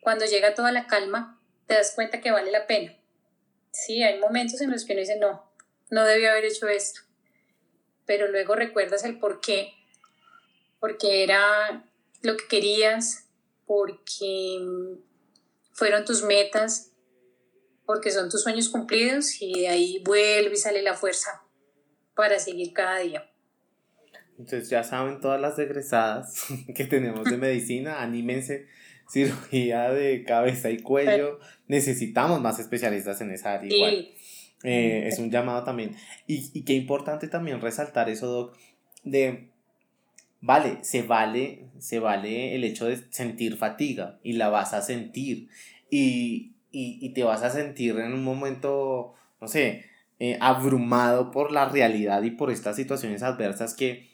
cuando 0.00 0.24
llega 0.24 0.54
toda 0.54 0.72
la 0.72 0.88
calma, 0.88 1.40
te 1.66 1.74
das 1.74 1.92
cuenta 1.94 2.20
que 2.20 2.32
vale 2.32 2.50
la 2.50 2.66
pena. 2.66 2.98
Sí, 3.72 4.02
hay 4.02 4.20
momentos 4.20 4.60
en 4.60 4.70
los 4.70 4.84
que 4.84 4.92
uno 4.92 5.00
dice, 5.00 5.18
no, 5.18 5.50
no 5.90 6.04
debí 6.04 6.26
haber 6.26 6.44
hecho 6.44 6.68
esto, 6.68 7.00
pero 8.06 8.28
luego 8.28 8.54
recuerdas 8.54 9.04
el 9.04 9.18
por 9.18 9.40
qué, 9.40 9.72
porque 10.78 11.24
era 11.24 11.84
lo 12.20 12.36
que 12.36 12.46
querías, 12.48 13.28
porque 13.66 14.60
fueron 15.72 16.04
tus 16.04 16.22
metas, 16.22 16.92
porque 17.86 18.10
son 18.10 18.30
tus 18.30 18.42
sueños 18.42 18.68
cumplidos 18.68 19.40
y 19.40 19.60
de 19.60 19.68
ahí 19.68 20.02
vuelve 20.04 20.54
y 20.54 20.58
sale 20.58 20.82
la 20.82 20.94
fuerza 20.94 21.42
para 22.14 22.38
seguir 22.38 22.72
cada 22.72 22.98
día. 22.98 23.30
Entonces 24.38 24.68
ya 24.68 24.82
saben 24.82 25.20
todas 25.20 25.40
las 25.40 25.58
egresadas 25.58 26.46
que 26.74 26.84
tenemos 26.84 27.24
de 27.24 27.36
medicina, 27.36 28.02
anímense, 28.02 28.68
cirugía 29.10 29.90
de 29.90 30.24
cabeza 30.24 30.70
y 30.70 30.80
cuello, 30.80 31.38
necesitamos 31.72 32.42
más 32.42 32.58
especialistas 32.58 33.22
en 33.22 33.30
esa 33.30 33.54
área 33.54 33.74
igual. 33.74 34.08
Eh, 34.62 35.08
es 35.08 35.18
un 35.18 35.30
llamado 35.30 35.64
también. 35.64 35.96
Y, 36.26 36.50
y 36.52 36.62
qué 36.64 36.74
importante 36.74 37.28
también 37.28 37.62
resaltar 37.62 38.10
eso, 38.10 38.26
Doc, 38.26 38.58
de 39.04 39.48
vale, 40.42 40.78
se 40.82 41.00
vale, 41.02 41.64
se 41.78 41.98
vale 41.98 42.54
el 42.54 42.64
hecho 42.64 42.84
de 42.84 42.98
sentir 43.10 43.56
fatiga 43.56 44.18
y 44.22 44.34
la 44.34 44.50
vas 44.50 44.74
a 44.74 44.82
sentir 44.82 45.48
y, 45.90 46.52
y, 46.70 47.08
te 47.14 47.24
vas 47.24 47.42
a 47.42 47.50
sentir 47.50 47.98
en 47.98 48.12
un 48.12 48.22
momento, 48.22 49.14
no 49.40 49.48
sé, 49.48 49.86
eh, 50.18 50.36
abrumado 50.40 51.30
por 51.30 51.52
la 51.52 51.68
realidad 51.68 52.22
y 52.22 52.32
por 52.32 52.50
estas 52.50 52.76
situaciones 52.76 53.22
adversas 53.22 53.74
que 53.74 54.10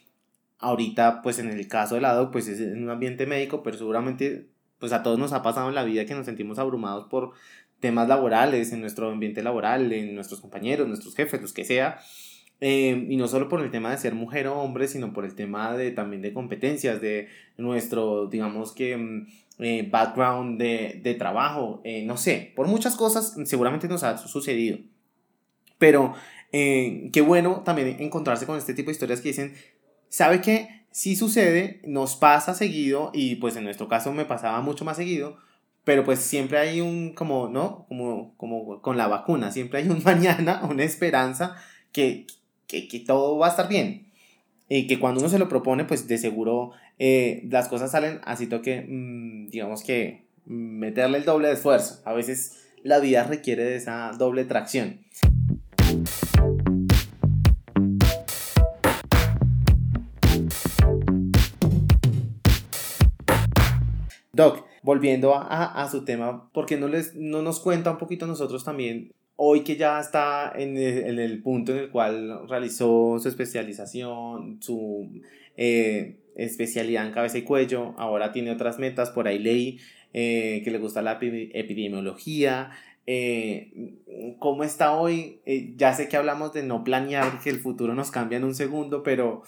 ahorita, 0.59 1.21
pues 1.21 1.39
en 1.39 1.49
el 1.49 1.67
caso 1.67 1.95
de 1.95 2.01
la 2.01 2.31
pues 2.31 2.47
es 2.47 2.61
en 2.61 2.83
un 2.83 2.89
ambiente 2.89 3.25
médico, 3.25 3.63
pero 3.63 3.77
seguramente 3.77 4.47
pues 4.79 4.93
a 4.93 5.03
todos 5.03 5.19
nos 5.19 5.33
ha 5.33 5.43
pasado 5.43 5.69
en 5.69 5.75
la 5.75 5.83
vida 5.83 6.05
que 6.05 6.15
nos 6.15 6.25
sentimos 6.25 6.59
abrumados 6.59 7.05
por 7.05 7.33
temas 7.79 8.07
laborales, 8.07 8.71
en 8.73 8.81
nuestro 8.81 9.09
ambiente 9.09 9.43
laboral, 9.43 9.91
en 9.93 10.15
nuestros 10.15 10.41
compañeros, 10.41 10.87
nuestros 10.87 11.15
jefes, 11.15 11.41
los 11.41 11.53
que 11.53 11.65
sea, 11.65 11.99
eh, 12.61 13.05
y 13.09 13.15
no 13.15 13.27
solo 13.27 13.47
por 13.47 13.61
el 13.61 13.71
tema 13.71 13.91
de 13.91 13.97
ser 13.97 14.15
mujer 14.15 14.47
o 14.47 14.59
hombre, 14.59 14.87
sino 14.87 15.13
por 15.13 15.23
el 15.23 15.33
tema 15.33 15.75
de 15.77 15.91
también 15.91 16.21
de 16.21 16.33
competencias, 16.33 16.99
de 16.99 17.29
nuestro, 17.57 18.27
digamos 18.27 18.73
que, 18.73 18.97
mm, 18.97 19.27
eh, 19.59 19.87
background 19.89 20.59
de, 20.59 20.99
de 21.01 21.15
trabajo, 21.15 21.81
eh, 21.83 22.03
no 22.05 22.17
sé, 22.17 22.51
por 22.55 22.67
muchas 22.67 22.95
cosas 22.95 23.35
seguramente 23.45 23.87
nos 23.87 24.03
ha 24.03 24.17
sucedido. 24.17 24.79
Pero 25.77 26.13
qué 26.51 27.23
bueno 27.25 27.61
también 27.63 27.97
encontrarse 27.99 28.47
con 28.47 28.57
este 28.57 28.73
tipo 28.73 28.87
de 28.87 28.93
historias 28.93 29.21
que 29.21 29.29
dicen, 29.29 29.53
¿sabe 30.09 30.41
que 30.41 30.78
Sí 30.91 31.15
sucede, 31.15 31.81
nos 31.85 32.15
pasa 32.15 32.53
seguido 32.53 33.11
y 33.13 33.35
pues 33.35 33.55
en 33.55 33.63
nuestro 33.63 33.87
caso 33.87 34.11
me 34.11 34.25
pasaba 34.25 34.61
mucho 34.61 34.85
más 34.85 34.97
seguido, 34.97 35.37
pero 35.83 36.03
pues 36.03 36.19
siempre 36.19 36.57
hay 36.57 36.81
un 36.81 37.13
como, 37.13 37.47
¿no? 37.47 37.85
Como, 37.87 38.33
como 38.37 38.81
con 38.81 38.97
la 38.97 39.07
vacuna, 39.07 39.51
siempre 39.51 39.79
hay 39.79 39.89
un 39.89 40.03
mañana, 40.05 40.61
una 40.69 40.83
esperanza 40.83 41.55
que, 41.91 42.27
que, 42.67 42.87
que 42.87 42.99
todo 42.99 43.37
va 43.37 43.47
a 43.47 43.51
estar 43.51 43.67
bien. 43.67 44.07
Y 44.67 44.85
que 44.85 44.99
cuando 44.99 45.19
uno 45.19 45.29
se 45.29 45.39
lo 45.39 45.49
propone, 45.49 45.85
pues 45.85 46.07
de 46.07 46.19
seguro 46.19 46.73
eh, 46.99 47.47
las 47.49 47.69
cosas 47.69 47.91
salen 47.91 48.19
así 48.25 48.45
toque, 48.45 48.85
mm, 48.87 49.47
digamos 49.47 49.83
que 49.83 50.25
meterle 50.45 51.17
el 51.17 51.25
doble 51.25 51.51
esfuerzo. 51.51 52.01
A 52.05 52.13
veces 52.13 52.67
la 52.83 52.99
vida 52.99 53.23
requiere 53.23 53.63
de 53.63 53.77
esa 53.77 54.11
doble 54.17 54.43
tracción. 54.45 54.99
Doc, 64.39 64.65
volviendo 64.83 65.35
a, 65.35 65.85
su 65.91 66.05
tema, 66.05 66.49
¿por 66.53 66.65
qué 66.65 66.77
no, 66.77 66.87
les, 66.87 67.13
no 67.13 67.41
nos 67.41 67.59
cuenta 67.59 67.91
un 67.91 67.97
poquito 67.97 68.25
nosotros 68.25 68.63
también 68.63 69.11
hoy 69.35 69.65
que 69.65 69.75
ya 69.75 69.99
está 69.99 70.53
en 70.55 70.77
el, 70.77 71.41
punto 71.41 71.73
en 71.73 71.79
el 71.79 71.89
cual 71.89 72.47
realizó 72.47 73.19
su 73.19 73.27
especialización, 73.27 74.61
su 74.61 75.21
eh, 75.57 76.19
especialidad 76.37 77.05
en 77.05 77.11
cabeza 77.11 77.37
y 77.37 77.41
cuello, 77.41 77.93
ahora 77.97 78.31
tiene 78.31 78.51
otras 78.51 78.79
metas, 78.79 79.09
por 79.09 79.27
ahí 79.27 79.39
leí 79.39 79.79
eh, 80.13 80.61
que 80.63 80.71
le 80.71 80.77
gusta 80.77 81.01
la 81.01 81.19
epidemiología. 81.21 82.71
Eh, 83.07 83.93
¿Cómo 84.39 84.63
está 84.63 84.95
hoy? 84.95 85.41
ya 85.75 85.93
sé 85.93 86.07
que 86.07 86.15
hablamos 86.15 86.53
de 86.53 86.63
no 86.63 86.85
planear, 86.85 87.41
que 87.41 87.49
el 87.49 87.59
futuro 87.59 87.93
nos 87.93 88.09
cambia 88.09 88.37
en 88.37 88.45
un 88.45 88.55
segundo, 88.55 89.03
pero 89.03 89.43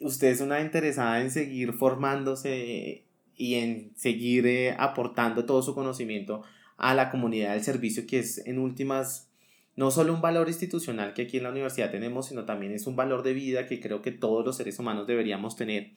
usted 0.00 0.28
es 0.28 0.40
una 0.40 0.60
interesada 0.60 1.20
en 1.20 1.30
seguir 1.30 1.74
formándose 1.74 3.04
y 3.40 3.54
en 3.54 3.96
seguir 3.96 4.74
aportando 4.78 5.46
todo 5.46 5.62
su 5.62 5.74
conocimiento 5.74 6.42
a 6.76 6.94
la 6.94 7.10
comunidad 7.10 7.54
del 7.54 7.64
servicio, 7.64 8.06
que 8.06 8.18
es 8.18 8.46
en 8.46 8.58
últimas 8.58 9.30
no 9.76 9.90
solo 9.90 10.12
un 10.12 10.20
valor 10.20 10.48
institucional 10.48 11.14
que 11.14 11.22
aquí 11.22 11.38
en 11.38 11.44
la 11.44 11.48
universidad 11.48 11.90
tenemos, 11.90 12.26
sino 12.26 12.44
también 12.44 12.74
es 12.74 12.86
un 12.86 12.96
valor 12.96 13.22
de 13.22 13.32
vida 13.32 13.66
que 13.66 13.80
creo 13.80 14.02
que 14.02 14.10
todos 14.10 14.44
los 14.44 14.58
seres 14.58 14.78
humanos 14.78 15.06
deberíamos 15.06 15.56
tener. 15.56 15.92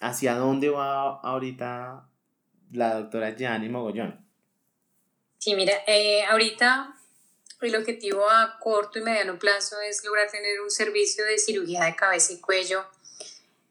¿Hacia 0.00 0.34
dónde 0.34 0.68
va 0.68 1.20
ahorita 1.20 2.08
la 2.72 2.94
doctora 2.94 3.36
Gianni 3.36 3.68
Mogollón? 3.68 4.26
Sí, 5.38 5.54
mira, 5.54 5.74
eh, 5.86 6.24
ahorita 6.24 6.92
el 7.60 7.76
objetivo 7.76 8.28
a 8.28 8.58
corto 8.58 8.98
y 8.98 9.02
mediano 9.02 9.38
plazo 9.38 9.80
es 9.80 10.04
lograr 10.04 10.28
tener 10.28 10.60
un 10.60 10.70
servicio 10.70 11.24
de 11.24 11.38
cirugía 11.38 11.84
de 11.84 11.94
cabeza 11.94 12.32
y 12.32 12.40
cuello 12.40 12.84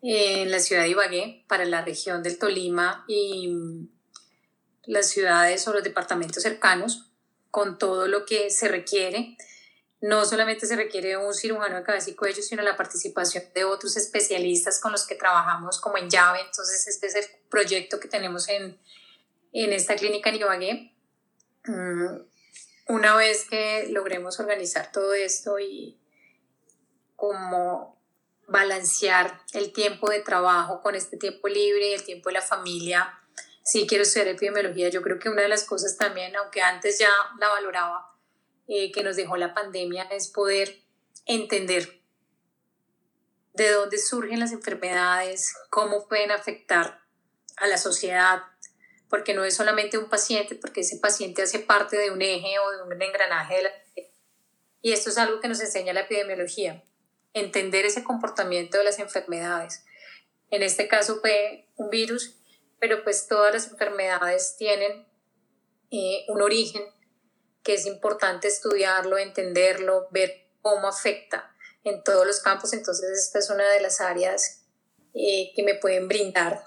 en 0.10 0.52
la 0.52 0.60
ciudad 0.60 0.84
de 0.84 0.90
Ibagué, 0.90 1.44
para 1.50 1.66
la 1.66 1.84
región 1.84 2.24
del 2.24 2.40
Tolima 2.40 3.04
y 3.10 3.50
mm, 3.50 3.90
las 4.86 5.10
ciudades 5.10 5.68
o 5.68 5.74
los 5.74 5.84
departamentos 5.84 6.44
cercanos, 6.44 7.12
con 7.52 7.78
todo 7.78 8.08
lo 8.08 8.26
que 8.26 8.50
se 8.50 8.70
requiere. 8.70 9.36
No 10.00 10.24
solamente 10.24 10.66
se 10.66 10.78
requiere 10.78 11.18
un 11.18 11.34
cirujano 11.34 11.76
de 11.76 11.84
cabeza 11.84 12.10
y 12.10 12.16
cuello, 12.16 12.42
sino 12.42 12.64
la 12.64 12.78
participación 12.78 13.44
de 13.54 13.66
otros 13.66 13.98
especialistas 13.98 14.80
con 14.80 14.94
los 14.94 15.06
que 15.06 15.16
trabajamos 15.16 15.82
como 15.82 15.98
en 15.98 16.10
llave. 16.10 16.40
Entonces, 16.40 16.88
este 16.88 17.08
es 17.08 17.16
el 17.16 17.26
proyecto 17.50 18.00
que 18.00 18.08
tenemos 18.08 18.48
en, 18.48 18.80
en 19.52 19.74
esta 19.74 19.98
clínica 19.98 20.30
en 20.30 20.36
Ibagué. 20.38 20.94
Mm, 21.66 22.22
una 22.88 23.18
vez 23.18 23.46
que 23.50 23.88
logremos 23.90 24.40
organizar 24.40 24.90
todo 24.94 25.14
esto 25.14 25.60
y 25.60 26.00
como 27.18 27.97
balancear 28.48 29.42
el 29.54 29.74
tiempo 29.74 30.10
de 30.10 30.22
trabajo 30.22 30.82
con 30.82 30.96
este 30.96 31.18
tiempo 31.18 31.48
libre 31.48 31.90
y 31.90 31.94
el 31.94 32.04
tiempo 32.04 32.30
de 32.30 32.34
la 32.34 32.42
familia, 32.42 33.20
sí 33.64 33.86
quiero 33.88 34.04
estudiar 34.04 34.30
epidemiología. 34.30 34.90
Yo 34.90 35.02
creo 35.02 35.20
que 35.20 35.30
una 35.30 35.42
de 35.42 35.50
las 35.50 35.66
cosas 35.66 35.98
también, 35.98 36.36
aunque 36.36 36.62
antes 36.62 36.98
ya 36.98 37.10
la 37.40 37.50
valoraba, 37.50 38.18
eh, 38.68 38.92
que 38.92 39.04
nos 39.04 39.16
dejó 39.16 39.38
la 39.38 39.54
pandemia 39.54 40.04
es 40.04 40.30
poder 40.30 40.82
entender 41.26 42.02
de 43.54 43.72
dónde 43.72 43.98
surgen 43.98 44.40
las 44.40 44.52
enfermedades, 44.52 45.54
cómo 45.70 46.08
pueden 46.08 46.32
afectar 46.32 47.02
a 47.58 47.68
la 47.68 47.78
sociedad, 47.78 48.44
porque 49.10 49.34
no 49.34 49.44
es 49.44 49.56
solamente 49.56 49.98
un 49.98 50.10
paciente, 50.10 50.56
porque 50.56 50.82
ese 50.82 50.98
paciente 50.98 51.42
hace 51.42 51.60
parte 51.60 51.98
de 51.98 52.12
un 52.12 52.22
eje 52.22 52.60
o 52.60 52.72
de 52.72 52.84
un 52.84 53.02
engranaje. 53.02 53.62
Y 54.82 54.92
esto 54.92 55.10
es 55.10 55.18
algo 55.18 55.40
que 55.40 55.48
nos 55.48 55.60
enseña 55.60 55.94
la 55.94 56.02
epidemiología, 56.02 56.84
entender 57.40 57.86
ese 57.86 58.04
comportamiento 58.04 58.78
de 58.78 58.84
las 58.84 59.00
enfermedades. 59.00 59.84
En 60.50 60.64
este 60.64 60.88
caso 60.88 61.20
fue 61.20 61.68
un 61.76 61.90
virus, 61.90 62.38
pero 62.80 63.04
pues 63.04 63.28
todas 63.28 63.54
las 63.54 63.72
enfermedades 63.72 64.56
tienen 64.58 65.06
eh, 65.92 66.26
un 66.28 66.42
origen 66.42 66.84
que 67.64 67.74
es 67.74 67.86
importante 67.86 68.48
estudiarlo, 68.48 69.18
entenderlo, 69.18 70.08
ver 70.12 70.48
cómo 70.62 70.88
afecta 70.88 71.54
en 71.84 72.04
todos 72.04 72.26
los 72.26 72.40
campos. 72.40 72.74
Entonces 72.74 73.10
esta 73.18 73.40
es 73.40 73.50
una 73.50 73.70
de 73.70 73.82
las 73.82 74.00
áreas 74.00 74.64
eh, 75.14 75.52
que 75.56 75.64
me 75.64 75.76
pueden 75.76 76.08
brindar 76.08 76.64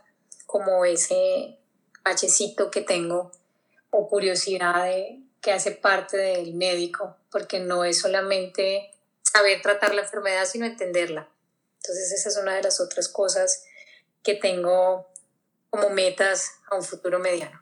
como 0.47 0.85
ese 0.85 1.59
bachecito 2.05 2.71
que 2.71 2.83
tengo 2.83 3.33
o 3.91 4.09
curiosidad 4.09 4.91
que 5.41 5.53
hace 5.53 5.73
parte 5.73 6.17
del 6.17 6.55
médico, 6.55 7.17
porque 7.31 7.61
no 7.61 7.85
es 7.85 8.01
solamente 8.01 8.91
saber 9.33 9.63
tratar 9.63 9.95
la 9.95 10.03
enfermedad, 10.03 10.45
sino 10.45 10.67
entenderla. 10.67 11.29
Entonces 11.77 12.13
esa 12.13 12.29
es 12.29 12.37
una 12.37 12.55
de 12.55 12.63
las 12.63 12.81
otras 12.81 13.09
cosas 13.09 13.65
que 14.23 14.35
tengo 14.35 15.07
como 15.71 15.91
metas 15.91 16.61
a 16.71 16.77
un 16.77 16.83
futuro 16.83 17.19
mediano. 17.19 17.61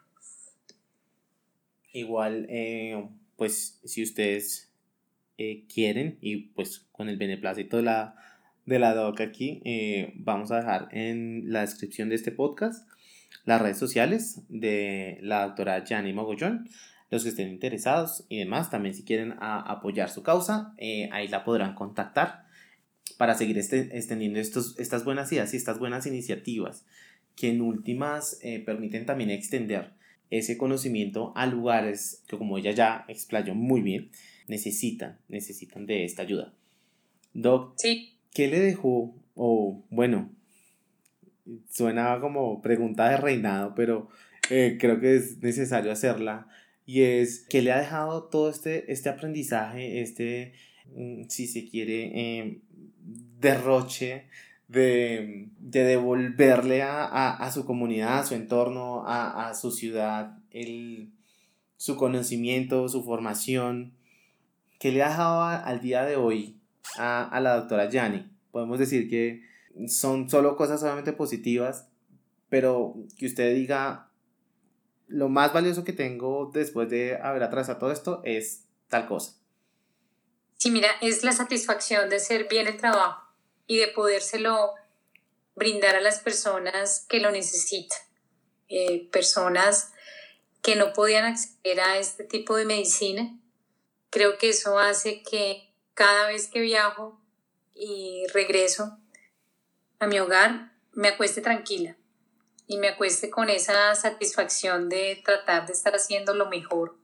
Igual, 1.93 2.47
eh, 2.49 3.09
pues 3.37 3.81
si 3.85 4.03
ustedes 4.03 4.71
eh, 5.37 5.67
quieren 5.73 6.19
y 6.21 6.49
pues 6.49 6.87
con 6.93 7.09
el 7.09 7.17
beneplácito 7.17 7.77
de 7.77 7.83
la, 7.85 8.17
de 8.67 8.79
la 8.79 8.95
doc 8.95 9.21
aquí, 9.21 9.63
eh, 9.65 10.13
vamos 10.17 10.51
a 10.51 10.57
dejar 10.57 10.89
en 10.93 11.53
la 11.53 11.61
descripción 11.61 12.09
de 12.09 12.17
este 12.17 12.33
podcast 12.33 12.89
las 13.45 13.63
redes 13.63 13.79
sociales 13.79 14.41
de 14.49 15.19
la 15.23 15.47
doctora 15.47 15.85
Gianni 15.85 16.13
Mogollón, 16.13 16.69
los 17.11 17.23
que 17.23 17.31
estén 17.31 17.49
interesados 17.49 18.25
y 18.29 18.39
demás, 18.39 18.71
también 18.71 18.95
si 18.95 19.05
quieren 19.05 19.35
apoyar 19.41 20.11
su 20.11 20.23
causa, 20.23 20.75
eh, 20.77 21.09
ahí 21.13 21.29
la 21.29 21.45
podrán 21.45 21.75
contactar 21.75 22.47
para 23.17 23.35
seguir 23.35 23.59
este, 23.59 23.97
extendiendo 23.97 24.39
estos, 24.39 24.79
estas 24.79 25.05
buenas 25.05 25.33
ideas 25.33 25.55
y 25.55 25.57
estas 25.57 25.79
buenas 25.79 26.07
iniciativas 26.07 26.85
que 27.35 27.51
en 27.51 27.61
últimas 27.61 28.39
eh, 28.43 28.61
permiten 28.61 29.07
también 29.07 29.31
extender 29.31 29.93
ese 30.31 30.59
conocimiento 30.59 31.33
a 31.37 31.47
lugares 31.47 32.23
que 32.27 32.37
como 32.37 32.59
ella 32.59 32.73
ya 32.73 33.05
explayó 33.09 33.55
muy 33.55 33.81
bien, 33.81 34.11
necesitan, 34.47 35.19
necesitan 35.29 35.87
de 35.87 36.05
esta 36.05 36.23
ayuda. 36.23 36.53
Doc, 37.33 37.77
¿qué 38.35 38.49
le 38.49 38.59
dejó? 38.59 39.15
O 39.35 39.85
bueno, 39.91 40.31
suena 41.71 42.19
como 42.21 42.61
pregunta 42.61 43.09
de 43.09 43.17
reinado, 43.17 43.75
pero 43.75 44.09
eh, 44.51 44.77
creo 44.79 45.01
que 45.01 45.17
es 45.17 45.39
necesario 45.39 45.93
hacerla. 45.93 46.49
Y 46.89 47.03
es, 47.03 47.45
¿qué 47.51 47.61
le 47.61 47.71
ha 47.71 47.81
dejado 47.81 48.25
todo 48.31 48.49
este, 48.49 48.91
este 48.91 49.11
aprendizaje, 49.11 50.01
este, 50.01 50.55
mm, 50.95 51.25
si 51.29 51.47
se 51.47 51.69
quiere, 51.69 52.39
em, 52.39 52.63
derroche 53.39 54.25
de, 54.69 55.51
de 55.59 55.85
devolverle 55.85 56.81
a, 56.81 57.05
a, 57.05 57.45
a, 57.45 57.53
su 57.53 57.67
comunidad, 57.67 58.21
a 58.21 58.25
su 58.25 58.35
entorno, 58.35 59.07
a, 59.07 59.51
a 59.51 59.55
su 59.55 59.71
ciudad, 59.71 60.39
el, 60.51 61.11
su 61.77 61.97
conocimiento, 61.97 62.89
su 62.89 63.05
formación? 63.05 63.93
¿Qué 64.81 64.91
le 64.91 65.03
ha 65.03 65.11
dejado 65.11 65.43
al 65.43 65.83
día 65.83 66.07
de 66.07 66.17
hoy 66.17 66.57
a, 66.97 67.39
la 67.39 67.57
doctora 67.57 67.91
Yanni? 67.91 68.31
Podemos 68.51 68.79
decir 68.79 69.11
que 69.11 69.43
son 69.89 70.31
solo 70.31 70.57
cosas 70.57 70.81
solamente 70.81 71.13
positivas, 71.13 71.87
pero 72.49 72.95
que 73.19 73.27
usted 73.27 73.55
diga, 73.55 74.08
lo 75.09 75.29
más 75.29 75.53
valioso 75.53 75.85
que 75.85 75.93
tengo 75.93 76.51
después 76.53 76.89
de 76.89 77.17
haber 77.17 77.43
atravesado 77.43 77.79
todo 77.79 77.93
esto 77.93 78.21
es 78.25 78.65
tal 78.89 79.07
cosa. 79.07 79.33
Sí, 80.59 80.71
mira, 80.71 80.91
es 81.01 81.25
la 81.25 81.33
satisfacción 81.33 82.09
de 82.11 82.17
hacer 82.17 82.49
bien 82.49 82.67
el 82.67 82.77
trabajo 82.77 83.23
y 83.67 83.79
de 83.79 83.89
podérselo 83.89 84.75
brindar 85.55 85.97
a 85.97 86.01
las 86.01 86.21
personas 86.21 87.07
que 87.09 87.21
lo 87.21 87.31
necesitan. 87.31 87.99
Eh, 88.69 89.09
personas 89.11 89.93
que 90.63 90.77
no 90.77 90.93
podían 90.93 91.25
acceder 91.25 91.81
a 91.81 91.99
este 91.99 92.25
tipo 92.25 92.57
de 92.57 92.65
medicina. 92.65 93.39
Creo 94.11 94.37
que 94.37 94.51
eso 94.51 94.79
hace 94.79 95.23
que 95.23 95.73
cada 95.95 96.27
vez 96.27 96.49
que 96.49 96.61
viajo 96.61 97.21
y 97.75 98.27
regreso 98.33 98.99
a 100.01 100.07
mi 100.07 100.19
hogar, 100.19 100.73
me 100.93 101.09
acueste 101.09 101.41
tranquila 101.41 101.98
y 102.69 102.77
me 102.77 102.89
acueste 102.89 103.31
con 103.31 103.49
esa 103.49 103.95
satisfacción 103.95 104.91
de 104.91 105.21
tratar 105.25 105.67
de 105.67 105.73
estar 105.73 105.95
haciendo 105.95 106.35
lo 106.35 106.49
mejor 106.51 106.99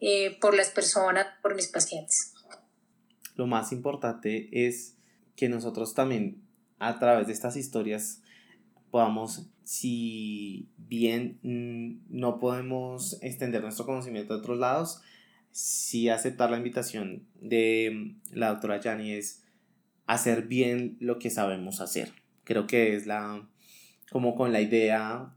eh, 0.00 0.38
por 0.40 0.56
las 0.56 0.70
personas, 0.70 1.26
por 1.42 1.56
mis 1.56 1.66
pacientes. 1.66 2.32
Lo 3.34 3.48
más 3.48 3.72
importante 3.72 4.48
es 4.66 4.96
que 5.34 5.48
nosotros 5.48 5.94
también 5.94 6.42
a 6.78 6.98
través 7.00 7.26
de 7.26 7.32
estas 7.32 7.56
historias 7.56 8.22
podamos, 8.92 9.50
si 9.64 10.70
bien 10.76 11.40
mm, 11.42 12.06
no 12.16 12.38
podemos 12.38 13.20
extender 13.20 13.62
nuestro 13.62 13.84
conocimiento 13.84 14.32
a 14.32 14.38
otros 14.38 14.58
lados, 14.58 15.02
sí 15.50 16.08
aceptar 16.08 16.50
la 16.50 16.56
invitación 16.56 17.26
de 17.34 18.14
la 18.30 18.50
doctora 18.50 18.80
Yani 18.80 19.12
es 19.12 19.42
hacer 20.06 20.42
bien 20.42 20.96
lo 21.00 21.18
que 21.18 21.30
sabemos 21.30 21.80
hacer. 21.80 22.12
Creo 22.44 22.68
que 22.68 22.94
es 22.94 23.06
la, 23.06 23.46
como 24.10 24.34
con 24.34 24.52
la 24.52 24.60
idea 24.60 25.34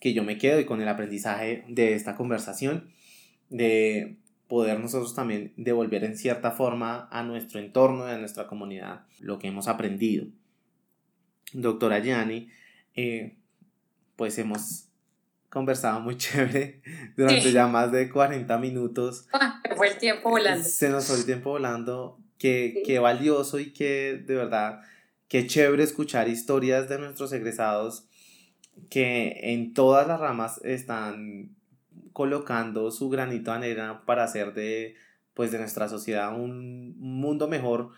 que 0.00 0.12
yo 0.12 0.22
me 0.22 0.38
quedo 0.38 0.60
y 0.60 0.64
con 0.64 0.80
el 0.80 0.88
aprendizaje 0.88 1.64
de 1.68 1.94
esta 1.94 2.14
conversación, 2.14 2.90
de 3.50 4.18
poder 4.46 4.80
nosotros 4.80 5.14
también 5.14 5.52
devolver 5.56 6.04
en 6.04 6.16
cierta 6.16 6.52
forma 6.52 7.08
a 7.10 7.22
nuestro 7.22 7.60
entorno 7.60 8.08
y 8.08 8.12
a 8.12 8.18
nuestra 8.18 8.46
comunidad 8.46 9.06
lo 9.20 9.38
que 9.38 9.48
hemos 9.48 9.68
aprendido. 9.68 10.26
Doctora 11.52 12.00
Gianni, 12.00 12.48
eh, 12.94 13.36
pues 14.16 14.38
hemos 14.38 14.88
conversado 15.50 16.00
muy 16.00 16.16
chévere 16.18 16.82
durante 17.16 17.52
ya 17.52 17.66
más 17.66 17.92
de 17.92 18.08
40 18.08 18.58
minutos. 18.58 19.26
Ah, 19.32 19.62
fue 19.76 19.88
el 19.88 19.98
tiempo 19.98 20.30
volando. 20.30 20.64
Se 20.64 20.88
nos 20.88 21.06
fue 21.06 21.16
el 21.16 21.24
tiempo 21.24 21.50
volando 21.50 22.18
qué, 22.38 22.98
valioso 23.00 23.58
y 23.58 23.72
qué 23.72 24.22
de 24.24 24.34
verdad, 24.34 24.80
qué 25.28 25.46
chévere 25.46 25.82
escuchar 25.82 26.28
historias 26.28 26.88
de 26.88 26.98
nuestros 26.98 27.32
egresados 27.32 28.07
que 28.90 29.52
en 29.54 29.74
todas 29.74 30.06
las 30.06 30.20
ramas 30.20 30.60
están 30.64 31.50
colocando 32.12 32.90
su 32.90 33.08
granito 33.08 33.52
de 33.52 33.56
arena 33.58 34.02
para 34.04 34.24
hacer 34.24 34.54
de 34.54 34.94
pues 35.34 35.52
de 35.52 35.58
nuestra 35.58 35.88
sociedad 35.88 36.34
un 36.34 36.98
mundo 36.98 37.46
mejor 37.46 37.90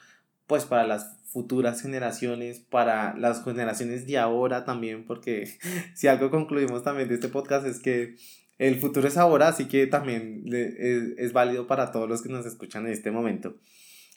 pues 0.47 0.65
para 0.65 0.87
las 0.87 1.17
futuras 1.27 1.81
generaciones, 1.81 2.59
para 2.59 3.17
las 3.17 3.45
generaciones 3.45 4.07
de 4.07 4.19
ahora 4.19 4.65
también, 4.65 5.07
porque 5.07 5.49
si 5.95 6.09
algo 6.09 6.31
concluimos 6.31 6.83
también 6.83 7.09
de 7.09 7.15
este 7.15 7.29
podcast 7.29 7.67
es 7.67 7.79
que 7.79 8.17
el 8.59 8.79
futuro 8.79 9.09
es 9.09 9.17
ahora, 9.17 9.49
así 9.49 9.69
que 9.69 9.87
también 9.87 10.43
es, 10.47 11.17
es 11.17 11.33
válido 11.33 11.67
para 11.67 11.93
todos 11.93 12.09
los 12.09 12.21
que 12.21 12.29
nos 12.29 12.45
escuchan 12.47 12.87
en 12.87 12.93
este 12.93 13.11
momento. 13.11 13.55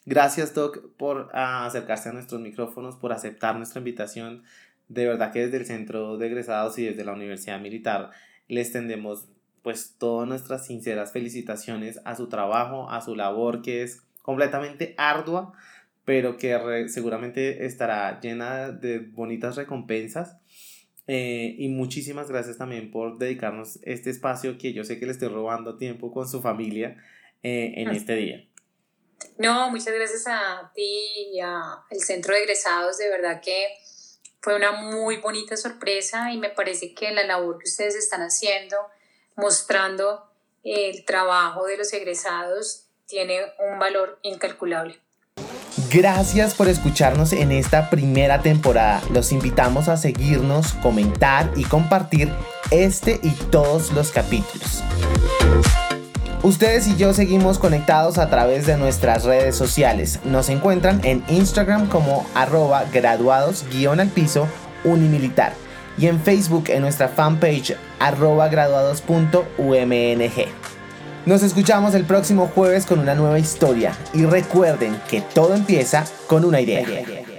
Gracias, 0.06 0.52
Doc, 0.52 0.94
por 0.98 1.30
acercarse 1.32 2.10
a 2.10 2.12
nuestros 2.12 2.40
micrófonos, 2.40 2.96
por 2.96 3.12
aceptar 3.12 3.56
nuestra 3.56 3.78
invitación. 3.78 4.42
De 4.88 5.06
verdad 5.06 5.32
que 5.32 5.40
desde 5.40 5.56
el 5.56 5.66
Centro 5.66 6.18
de 6.18 6.26
Egresados 6.26 6.78
y 6.78 6.84
desde 6.84 7.04
la 7.04 7.12
Universidad 7.12 7.60
Militar 7.60 8.10
les 8.48 8.72
tendemos 8.72 9.28
pues 9.62 9.96
todas 9.98 10.28
nuestras 10.28 10.66
sinceras 10.66 11.12
felicitaciones 11.12 12.00
a 12.04 12.14
su 12.16 12.28
trabajo, 12.28 12.90
a 12.90 13.00
su 13.00 13.16
labor 13.16 13.62
que 13.62 13.82
es 13.82 14.02
completamente 14.20 14.94
ardua, 14.98 15.54
pero 16.04 16.36
que 16.36 16.86
seguramente 16.88 17.64
estará 17.64 18.20
llena 18.20 18.72
de 18.72 18.98
bonitas 18.98 19.56
recompensas. 19.56 20.36
Eh, 21.06 21.56
y 21.58 21.68
muchísimas 21.68 22.30
gracias 22.30 22.56
también 22.56 22.90
por 22.90 23.18
dedicarnos 23.18 23.78
este 23.82 24.10
espacio 24.10 24.56
que 24.56 24.72
yo 24.72 24.84
sé 24.84 24.98
que 24.98 25.06
le 25.06 25.12
estoy 25.12 25.28
robando 25.28 25.76
tiempo 25.76 26.12
con 26.12 26.26
su 26.26 26.40
familia 26.40 26.96
eh, 27.42 27.74
en 27.76 27.88
este 27.90 28.16
día. 28.16 28.46
No, 29.38 29.70
muchas 29.70 29.94
gracias 29.94 30.26
a 30.26 30.72
ti 30.74 31.00
y 31.32 31.40
al 31.40 31.98
Centro 32.00 32.34
de 32.34 32.40
Egresados. 32.40 32.98
De 32.98 33.08
verdad 33.08 33.40
que 33.42 33.66
fue 34.44 34.54
una 34.56 34.72
muy 34.72 35.16
bonita 35.16 35.56
sorpresa 35.56 36.30
y 36.30 36.36
me 36.36 36.50
parece 36.50 36.92
que 36.92 37.10
la 37.12 37.24
labor 37.24 37.56
que 37.56 37.66
ustedes 37.66 37.94
están 37.94 38.20
haciendo, 38.20 38.76
mostrando 39.36 40.30
el 40.62 41.02
trabajo 41.06 41.64
de 41.64 41.78
los 41.78 41.90
egresados, 41.94 42.84
tiene 43.06 43.40
un 43.58 43.78
valor 43.78 44.18
incalculable. 44.22 45.00
Gracias 45.90 46.54
por 46.54 46.68
escucharnos 46.68 47.32
en 47.32 47.52
esta 47.52 47.88
primera 47.88 48.42
temporada. 48.42 49.02
Los 49.10 49.32
invitamos 49.32 49.88
a 49.88 49.96
seguirnos, 49.96 50.74
comentar 50.74 51.50
y 51.56 51.64
compartir 51.64 52.30
este 52.70 53.20
y 53.22 53.30
todos 53.50 53.92
los 53.92 54.12
capítulos. 54.12 54.82
Ustedes 56.44 56.86
y 56.88 56.96
yo 56.96 57.14
seguimos 57.14 57.58
conectados 57.58 58.18
a 58.18 58.28
través 58.28 58.66
de 58.66 58.76
nuestras 58.76 59.24
redes 59.24 59.56
sociales. 59.56 60.20
Nos 60.24 60.50
encuentran 60.50 61.00
en 61.02 61.24
Instagram 61.28 61.88
como 61.88 62.26
arroba 62.34 62.84
y 65.96 66.06
en 66.06 66.20
Facebook 66.20 66.64
en 66.68 66.82
nuestra 66.82 67.08
fanpage 67.08 67.78
arroba 67.98 68.48
graduados.umng. 68.48 70.44
Nos 71.24 71.42
escuchamos 71.42 71.94
el 71.94 72.04
próximo 72.04 72.50
jueves 72.54 72.84
con 72.84 72.98
una 72.98 73.14
nueva 73.14 73.38
historia 73.38 73.96
y 74.12 74.26
recuerden 74.26 75.00
que 75.08 75.22
todo 75.22 75.54
empieza 75.54 76.04
con 76.26 76.44
una 76.44 76.60
idea. 76.60 77.33